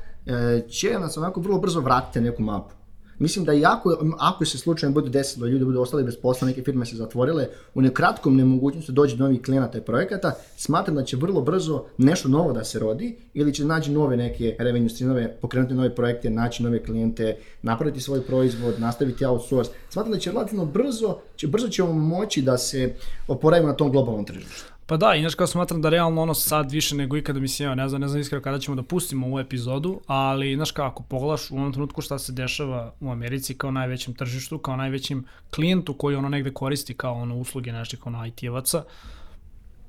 će 0.69 0.99
nas 0.99 1.17
onako 1.17 1.41
vrlo 1.41 1.59
brzo 1.59 1.81
vratiti 1.81 2.21
neku 2.21 2.43
mapu. 2.43 2.76
Mislim 3.19 3.45
da 3.45 3.53
jako, 3.53 4.15
ako 4.19 4.45
se 4.45 4.59
slučajno 4.59 4.95
bude 4.95 5.11
desilo 5.11 5.47
da 5.47 5.53
ljudi 5.53 5.65
budu 5.65 5.81
ostali 5.81 6.05
bez 6.05 6.17
posla, 6.17 6.49
neke 6.49 6.63
firme 6.63 6.87
se 6.87 6.97
zatvorile, 6.97 7.47
u 7.75 7.81
nekratkom 7.83 8.37
nemogućnosti 8.37 8.93
da 8.93 8.97
dođe 8.97 9.17
do 9.17 9.25
novih 9.25 9.43
klijenata 9.43 9.79
i 9.79 9.81
projekata, 9.81 10.33
smatram 10.57 10.97
da 10.97 11.05
će 11.05 11.17
vrlo 11.17 11.41
brzo 11.41 11.85
nešto 11.99 12.29
novo 12.29 12.53
da 12.53 12.65
se 12.65 12.79
rodi 12.79 13.17
ili 13.35 13.55
će 13.55 13.65
naći 13.65 13.91
nove 13.91 14.17
neke 14.17 14.57
revenue 14.59 14.89
streamove, 14.89 15.37
pokrenuti 15.41 15.75
nove 15.75 15.95
projekte, 15.95 16.31
naći 16.31 16.63
nove 16.63 16.85
klijente, 16.85 17.37
napraviti 17.63 18.01
svoj 18.01 18.23
proizvod, 18.23 18.81
nastaviti 18.81 19.25
outsource. 19.25 19.71
Smatram 19.91 20.13
da 20.13 20.19
će 20.19 20.31
relativno 20.31 20.65
brzo, 20.65 21.19
će, 21.37 21.47
brzo 21.47 21.69
ćemo 21.69 21.93
moći 21.93 22.43
da 22.43 22.59
se 22.59 22.95
oporavimo 23.29 23.69
na 23.69 23.77
tom 23.77 23.91
globalnom 23.91 24.25
tržištu. 24.25 24.76
Pa 24.89 24.97
da, 24.97 25.15
inače 25.15 25.37
kao 25.37 25.47
smatram 25.47 25.83
da 25.83 25.89
realno 25.89 26.23
ono 26.23 26.35
sad 26.35 26.71
više 26.71 26.95
nego 26.95 27.17
ikada, 27.17 27.41
mislim, 27.41 27.69
ja 27.69 27.75
ne 27.75 27.89
znam, 27.89 28.01
ne 28.01 28.09
znam 28.09 28.21
iskreno 28.21 28.43
kada 28.43 28.59
ćemo 28.59 28.75
da 28.77 28.83
pustimo 28.83 29.27
ovu 29.27 29.41
epizodu, 29.41 30.01
ali 30.07 30.55
znaš 30.55 30.71
kao 30.71 30.87
ako 30.87 31.03
pogledaš 31.03 31.51
u 31.51 31.57
ovom 31.57 31.73
trenutku 31.73 32.03
šta 32.03 32.19
se 32.19 32.33
dešava 32.33 32.93
u 33.01 33.11
Americi 33.11 33.55
kao 33.55 33.71
najvećem 33.71 34.15
tržištu, 34.15 34.59
kao 34.59 34.77
najvećim 34.77 35.25
klijentu 35.55 35.95
koji 35.95 36.17
ono 36.17 36.29
negde 36.29 36.53
koristi 36.53 36.95
kao 36.95 37.15
ono 37.15 37.37
usluge 37.37 37.73
naših 37.73 38.07
ono 38.07 38.27
IT-evaca, 38.27 38.83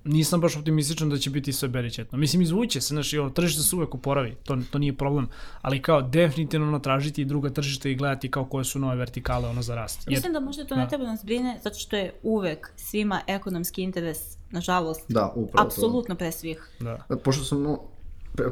nisam 0.08 0.41
baš 0.41 0.58
optimističan 0.58 1.10
da 1.10 1.18
će 1.18 1.30
biti 1.30 1.53
sve 1.53 1.70
beričetno. 1.70 2.18
Mislim, 2.18 2.41
izvuće 2.41 2.82
se, 2.82 2.88
znaš, 2.88 3.14
ono, 3.14 3.30
tržište 3.30 3.64
se 3.64 3.76
uvek 3.76 3.95
oporavi, 3.95 4.36
to, 4.43 4.58
to 4.72 4.80
nije 4.80 4.97
problem, 4.97 5.30
ali 5.62 5.82
kao 5.82 6.01
definitivno 6.01 6.68
ono, 6.68 6.80
tražiti 6.80 7.22
i 7.22 7.26
druga 7.26 7.49
tržišta 7.49 7.89
i 7.89 7.95
gledati 7.95 8.32
kao 8.32 8.45
koje 8.45 8.66
su 8.66 8.80
nove 8.80 8.95
vertikale 8.95 9.49
ono 9.49 9.62
za 9.62 9.76
rast. 9.76 9.99
Jer, 10.08 10.12
Mislim 10.18 10.34
da 10.34 10.39
možda 10.39 10.66
to 10.66 10.76
da. 10.76 10.82
ne 10.82 10.89
treba 10.89 11.05
nas 11.05 11.26
brine, 11.26 11.60
zato 11.64 11.80
što 11.80 11.95
je 11.95 12.14
uvek 12.24 12.72
svima 12.76 13.22
ekonomski 13.28 13.82
interes, 13.82 14.38
nažalost, 14.51 15.01
da, 15.10 15.34
upravo 15.36 15.68
apsolutno 15.68 16.16
pre 16.16 16.32
svih. 16.32 16.70
Da. 16.80 17.05
Pošto 17.24 17.43
smo, 17.43 17.80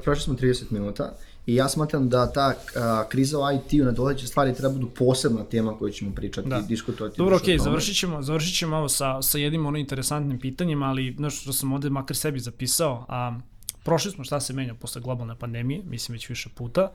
prešli 0.03 0.23
smo 0.23 0.33
30 0.33 0.71
minuta, 0.71 1.15
I 1.45 1.55
ja 1.55 1.69
smatram 1.69 2.09
da 2.09 2.31
ta 2.31 2.53
a, 2.75 3.05
kriza 3.09 3.39
u 3.39 3.41
IT-u 3.55 3.85
na 3.85 3.91
doleće 3.91 4.27
stvari 4.27 4.53
treba 4.53 4.73
budu 4.73 4.89
posebna 4.89 5.43
tema 5.43 5.77
koju 5.77 5.93
ćemo 5.93 6.15
pričati 6.15 6.49
da. 6.49 6.57
i 6.57 6.67
diskutovati. 6.67 7.17
Dobro, 7.17 7.35
okej, 7.35 7.57
okay, 7.57 7.63
završit 7.63 7.97
ćemo, 7.97 8.21
završit 8.21 8.57
ćemo 8.57 8.77
ovo 8.77 8.89
sa, 8.89 9.21
sa 9.21 9.37
jednim 9.37 9.65
ono 9.65 9.77
interesantnim 9.77 10.39
pitanjima, 10.39 10.85
ali 10.85 11.15
nešto 11.19 11.41
što 11.41 11.53
sam 11.53 11.73
ovde 11.73 11.89
makar 11.89 12.17
sebi 12.17 12.39
zapisao, 12.39 13.05
a 13.09 13.39
prošli 13.83 14.11
smo 14.11 14.23
šta 14.23 14.39
se 14.39 14.53
menja 14.53 14.73
posle 14.73 15.01
globalne 15.01 15.35
pandemije, 15.39 15.81
mislim 15.85 16.13
već 16.13 16.29
više 16.29 16.49
puta. 16.55 16.91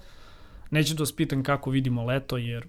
Neću 0.71 0.95
da 0.95 1.03
vas 1.03 1.13
pitam 1.13 1.43
kako 1.43 1.71
vidimo 1.71 2.05
leto, 2.05 2.37
jer 2.37 2.67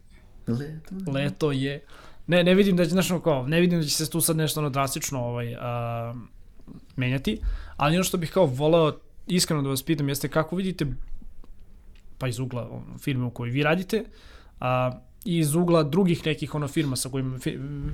leto, 0.48 1.12
leto 1.12 1.52
je... 1.52 1.84
Ne, 2.28 2.44
ne 2.44 2.54
vidim 2.54 2.78
da 2.78 2.84
će, 2.84 2.90
znaš, 2.90 3.08
kao, 3.24 3.48
ne 3.48 3.60
vidim 3.62 3.80
da 3.80 3.86
će 3.86 3.96
se 3.96 4.10
tu 4.10 4.22
sad 4.22 4.38
nešto 4.38 4.60
ono 4.60 4.70
drastično 4.70 5.20
ovaj, 5.20 5.56
a, 5.56 6.14
menjati, 6.96 7.40
ali 7.78 7.96
ono 7.96 8.04
što 8.04 8.18
bih 8.18 8.32
kao 8.32 8.46
voleo 8.46 8.98
iskreno 9.28 9.62
da 9.62 9.70
vas 9.70 9.84
pitam 9.84 10.10
jeste 10.10 10.28
kako 10.28 10.56
vidite 10.56 10.86
pa 12.22 12.28
iz 12.28 12.39
ugla 12.39 12.67
ono, 12.72 12.97
firme 12.97 13.26
u 13.26 13.30
kojoj 13.30 13.51
vi 13.51 13.63
radite, 13.63 14.03
a, 14.59 14.91
i 15.26 15.38
iz 15.38 15.55
ugla 15.55 15.84
drugih 15.84 16.26
nekih 16.26 16.55
ono 16.55 16.67
firma 16.67 16.95
sa 16.95 17.09
kojima 17.09 17.38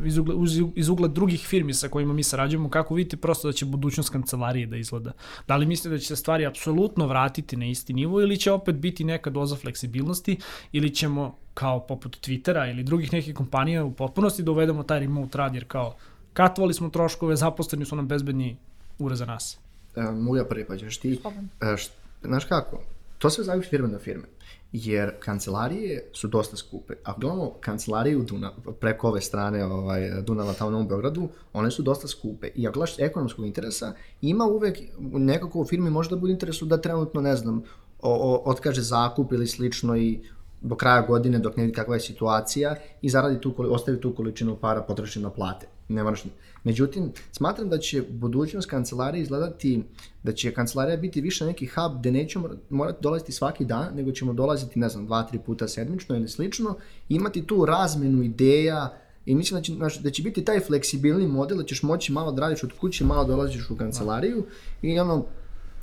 iz 0.06 0.18
ugla, 0.18 0.36
iz 0.76 0.90
ugla 0.90 1.08
drugih 1.08 1.48
firmi 1.48 1.74
sa 1.74 1.88
kojima 1.88 2.14
mi 2.14 2.24
sarađujemo 2.24 2.70
kako 2.70 2.96
vidite 2.96 3.18
prosto 3.18 3.48
da 3.48 3.54
će 3.54 3.66
budućnost 3.66 4.10
kancelarije 4.10 4.68
da 4.68 4.78
izgleda? 4.78 5.12
Da 5.48 5.58
li 5.58 5.66
mislite 5.66 5.90
da 5.90 6.00
će 6.00 6.08
se 6.08 6.16
stvari 6.16 6.46
apsolutno 6.46 7.08
vratiti 7.08 7.58
na 7.58 7.66
isti 7.66 7.94
nivo 7.94 8.22
ili 8.22 8.38
će 8.38 8.52
opet 8.52 8.76
biti 8.76 9.04
neka 9.04 9.30
doza 9.30 9.56
fleksibilnosti 9.56 10.38
ili 10.72 10.90
ćemo 10.96 11.36
kao 11.54 11.80
poput 11.80 12.28
Twittera 12.28 12.72
ili 12.72 12.84
drugih 12.84 13.14
nekih 13.14 13.36
kompanija 13.36 13.84
u 13.84 13.92
potpunosti 13.92 14.44
da 14.44 14.52
uvedemo 14.52 14.84
taj 14.84 15.00
remote 15.00 15.38
rad 15.38 15.56
jer 15.56 15.68
kao 15.68 15.96
katovali 16.34 16.74
smo 16.74 16.90
troškove 16.90 17.36
zaposleni 17.36 17.86
su 17.86 17.96
nam 17.96 18.08
bezbedni 18.08 18.58
ure 19.00 19.16
za 19.16 19.26
nas? 19.26 19.60
E, 19.96 20.02
mogu 20.02 20.38
ja 20.38 20.46
prvi 20.46 20.66
pa 20.66 20.78
ćeš 20.78 20.98
ti. 20.98 21.20
E, 21.62 21.78
št, 21.78 21.92
znaš 22.24 22.46
kako 22.46 22.84
To 23.18 23.30
sve 23.30 23.44
zavisi 23.44 23.70
firme 23.70 23.88
na 23.88 24.00
firme. 24.00 24.24
Jer 24.72 25.12
kancelarije 25.20 26.10
su 26.14 26.28
dosta 26.28 26.58
skupe. 26.58 26.94
Ako 27.04 27.20
gledamo 27.20 27.54
kancelariju 27.62 28.24
Duna, 28.24 28.52
preko 28.80 29.08
ove 29.08 29.22
strane 29.22 29.66
ovaj, 29.66 30.22
Dunava 30.22 30.54
tamo 30.54 30.72
na 30.72 30.84
Beogradu, 30.84 31.30
one 31.54 31.72
su 31.72 31.82
dosta 31.82 32.08
skupe. 32.08 32.48
I 32.56 32.68
ako 32.68 32.74
gledaš 32.74 33.00
ekonomskog 33.00 33.46
interesa, 33.46 33.94
ima 34.22 34.46
uvek 34.46 34.80
nekako 35.00 35.60
u 35.60 35.66
firmi 35.66 35.90
može 35.90 36.10
da 36.10 36.16
bude 36.16 36.34
interesu 36.34 36.66
da 36.66 36.82
trenutno, 36.82 37.22
ne 37.22 37.36
znam, 37.36 37.64
o, 38.02 38.14
o, 38.14 38.42
otkaže 38.46 38.82
zakup 38.82 39.32
ili 39.32 39.48
slično 39.48 39.98
i 39.98 40.20
do 40.62 40.76
kraja 40.76 41.02
godine 41.02 41.40
dok 41.40 41.58
ne 41.58 41.64
vidi 41.64 41.76
kakva 41.76 41.96
je 41.96 42.00
situacija 42.00 42.76
i 43.02 43.10
zaradi 43.10 43.42
tu, 43.42 43.56
ostavi 43.58 44.02
tu 44.02 44.16
količinu 44.16 44.56
para 44.56 44.82
potroši 44.82 45.20
na 45.20 45.30
plate. 45.30 45.68
Ne 45.90 46.04
moraš. 46.04 46.24
Međutim, 46.64 47.12
smatram 47.32 47.70
da 47.70 47.78
će 47.78 48.02
budućnost 48.10 48.70
kancelarije 48.70 49.22
izgledati, 49.22 49.84
da 50.24 50.32
će 50.32 50.54
kancelarija 50.54 50.98
biti 50.98 51.22
više 51.22 51.46
neki 51.46 51.66
hub 51.66 52.00
gde 52.00 52.12
nećemo 52.12 52.50
morati 52.70 52.98
dolaziti 53.02 53.32
svaki 53.32 53.66
dan, 53.66 53.96
nego 53.96 54.12
ćemo 54.12 54.34
dolaziti, 54.34 54.80
ne 54.80 54.90
znam, 54.90 55.06
dva, 55.06 55.24
tri 55.24 55.40
puta 55.40 55.68
sedmično 55.68 56.16
ili 56.16 56.28
slično, 56.28 56.76
imati 57.10 57.46
tu 57.46 57.66
razmenu 57.66 58.24
ideja, 58.24 58.98
I 59.28 59.36
mislim 59.36 59.60
da 59.60 59.64
će, 59.64 59.74
znaš, 59.74 59.98
da 60.00 60.10
će 60.10 60.24
biti 60.24 60.46
taj 60.46 60.60
fleksibilni 60.60 61.28
model, 61.28 61.58
da 61.58 61.64
ćeš 61.64 61.82
moći 61.84 62.14
malo 62.14 62.32
da 62.32 62.42
radiš 62.42 62.64
od 62.64 62.72
kuće, 62.80 63.04
malo 63.06 63.26
dolaziš 63.28 63.70
u 63.70 63.76
kancelariju 63.78 64.46
i 64.82 65.00
ono, 65.00 65.26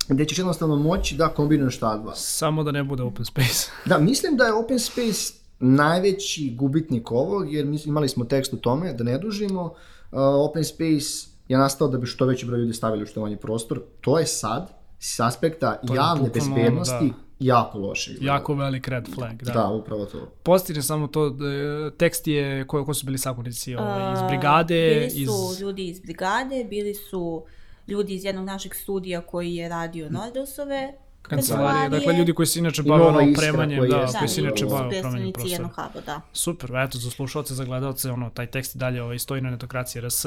gde 0.09 0.25
ćeš 0.25 0.39
jednostavno 0.39 0.77
moći 0.77 1.17
da 1.17 1.29
kombinuješ 1.29 1.79
ta 1.79 1.97
dva. 1.97 2.15
Samo 2.15 2.65
da 2.65 2.73
ne 2.73 2.85
bude 2.85 3.03
open 3.03 3.25
space. 3.25 3.71
da, 3.91 3.99
mislim 3.99 4.37
da 4.37 4.45
je 4.45 4.53
open 4.53 4.79
space 4.79 5.33
najveći 5.59 6.55
gubitnik 6.59 7.11
ovog, 7.11 7.53
jer 7.53 7.67
mi 7.67 7.79
imali 7.85 8.09
smo 8.09 8.25
tekst 8.25 8.55
o 8.55 8.57
tome, 8.57 8.93
da 8.93 9.05
ne 9.05 9.19
dužimo, 9.19 9.63
uh, 9.65 10.19
open 10.51 10.65
space 10.65 11.35
je 11.49 11.59
nastao 11.59 11.89
da 11.89 11.99
bi 11.99 12.07
što 12.07 12.27
veći 12.27 12.47
broj 12.47 12.59
ljudi 12.59 12.73
stavili 12.73 13.03
u 13.03 13.07
što 13.07 13.21
manji 13.21 13.37
prostor. 13.37 13.83
To 14.01 14.19
je 14.19 14.27
sad, 14.27 14.71
s 14.99 15.21
aspekta 15.21 15.81
to 15.87 15.95
javne 15.95 16.31
bezbednosti, 16.35 17.09
da 17.09 17.15
jako 17.39 17.79
loše. 17.79 18.13
Izgleda. 18.13 18.33
Jako 18.33 18.55
velik 18.55 18.89
red 18.89 19.09
flag, 19.15 19.43
da. 19.43 19.53
Da, 19.53 19.69
upravo 19.69 20.05
to. 20.05 20.29
Postire 20.43 20.83
samo 20.83 21.07
to, 21.07 21.27
e, 21.27 21.91
tekst 21.97 22.27
je, 22.27 22.67
ko, 22.67 22.85
ko 22.85 22.95
su 22.95 23.07
bili 23.07 23.19
sagovornici 23.19 23.75
ovaj, 23.75 24.13
iz 24.13 24.19
brigade? 24.29 24.95
Bili 24.95 25.27
su 25.27 25.51
iz... 25.53 25.61
ljudi 25.61 25.89
iz 25.89 26.01
brigade, 26.01 26.67
bili 26.71 26.95
su 26.95 27.45
ljudi 27.87 28.15
iz 28.15 28.25
jednog 28.25 28.45
našeg 28.45 28.75
studija 28.75 29.21
koji 29.21 29.55
je 29.55 29.69
radio 29.69 30.11
Nordosove 30.11 30.95
kancelarije, 31.23 31.89
dakle 31.89 32.13
ljudi 32.13 32.35
koji 32.35 32.47
se 32.47 32.59
inače 32.59 32.83
bave 32.83 33.03
ono 33.05 33.31
opremanjem, 33.33 33.81
da, 33.81 33.97
da, 33.97 34.19
koji 34.19 34.29
se 34.29 34.41
inače 34.41 34.67
bave 34.67 34.87
opremanjem 34.87 35.33
prostora. 35.33 35.69
Huba, 35.69 36.01
da. 36.07 36.21
Super, 36.33 36.71
eto, 36.77 36.99
za 36.99 37.11
slušalce, 37.11 37.55
za 37.55 37.65
gledalce, 37.65 38.11
ono, 38.11 38.31
taj 38.31 38.47
tekst 38.47 38.75
i 38.75 38.79
dalje 38.79 39.03
ovaj, 39.03 39.19
stoji 39.19 39.41
na 39.41 39.51
netokraciji 39.51 40.03
RS, 40.03 40.27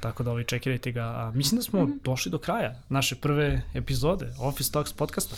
tako 0.00 0.22
da 0.22 0.30
ovaj, 0.30 0.44
čekirajte 0.44 0.92
ga. 0.92 1.02
A, 1.02 1.32
mislim 1.34 1.56
da 1.56 1.62
smo 1.62 1.84
mm 1.84 1.86
-hmm. 1.86 2.02
došli 2.04 2.30
do 2.30 2.38
kraja 2.38 2.82
naše 2.88 3.14
prve 3.14 3.62
epizode 3.74 4.34
Office 4.40 4.72
Talks 4.72 4.92
podcasta. 4.92 5.36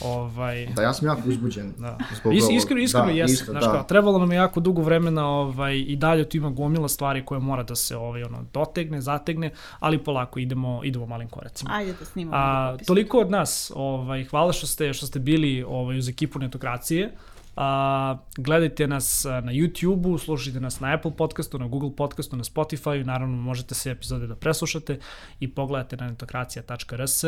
Ovaj, 0.00 0.66
da, 0.66 0.82
ja 0.82 0.92
sam 0.92 1.08
jako 1.08 1.28
uzbuđen. 1.28 1.72
Da. 1.78 1.98
Is, 2.32 2.44
iskreno, 2.50 2.82
iskreno 2.82 3.06
da, 3.06 3.12
jesam. 3.12 3.34
Isto, 3.34 3.52
znaš, 3.52 3.64
da. 3.64 3.72
kao, 3.72 3.82
trebalo 3.82 4.18
nam 4.18 4.32
je 4.32 4.36
jako 4.36 4.60
dugo 4.60 4.82
vremena 4.82 5.26
ovaj, 5.26 5.76
i 5.76 5.96
dalje 5.96 6.28
tu 6.28 6.36
ima 6.36 6.50
gomila 6.50 6.88
stvari 6.88 7.24
koje 7.24 7.40
mora 7.40 7.62
da 7.62 7.74
se 7.74 7.96
ovaj, 7.96 8.22
ono, 8.22 8.44
dotegne, 8.52 9.00
zategne, 9.00 9.50
ali 9.78 10.04
polako 10.04 10.38
idemo, 10.38 10.80
idemo 10.84 11.06
malim 11.06 11.28
koracima. 11.28 11.70
Ajde 11.74 11.92
da 11.98 12.04
snimamo. 12.04 12.36
A, 12.36 12.76
toliko 12.86 13.18
od 13.18 13.30
nas. 13.30 13.72
Ovaj, 13.74 14.24
hvala 14.24 14.52
što 14.52 14.66
ste, 14.66 14.92
što 14.92 15.06
ste 15.06 15.18
bili 15.18 15.64
ovaj, 15.68 15.98
uz 15.98 16.08
ekipu 16.08 16.38
Netokracije. 16.38 17.12
A, 17.56 18.18
gledajte 18.36 18.86
nas 18.86 19.24
na 19.24 19.52
YouTube-u, 19.52 20.18
slušajte 20.18 20.60
nas 20.60 20.80
na 20.80 20.94
Apple 20.94 21.16
podcastu, 21.16 21.58
na 21.58 21.66
Google 21.66 21.96
podcastu, 21.96 22.36
na 22.36 22.44
Spotify, 22.44 23.04
naravno 23.04 23.36
možete 23.36 23.74
sve 23.74 23.92
epizode 23.92 24.26
da 24.26 24.36
preslušate 24.36 24.98
i 25.40 25.48
pogledate 25.48 25.96
na 25.96 26.08
netokracija.rs, 26.08 27.24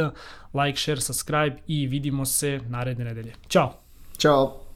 like, 0.55 0.79
share, 0.79 1.01
subscribe 1.01 1.57
i 1.67 1.87
vidimo 1.87 2.25
se 2.25 2.61
naredne 2.69 3.05
nedelje. 3.05 3.35
Ćao! 3.49 3.73
Ćao! 4.19 4.68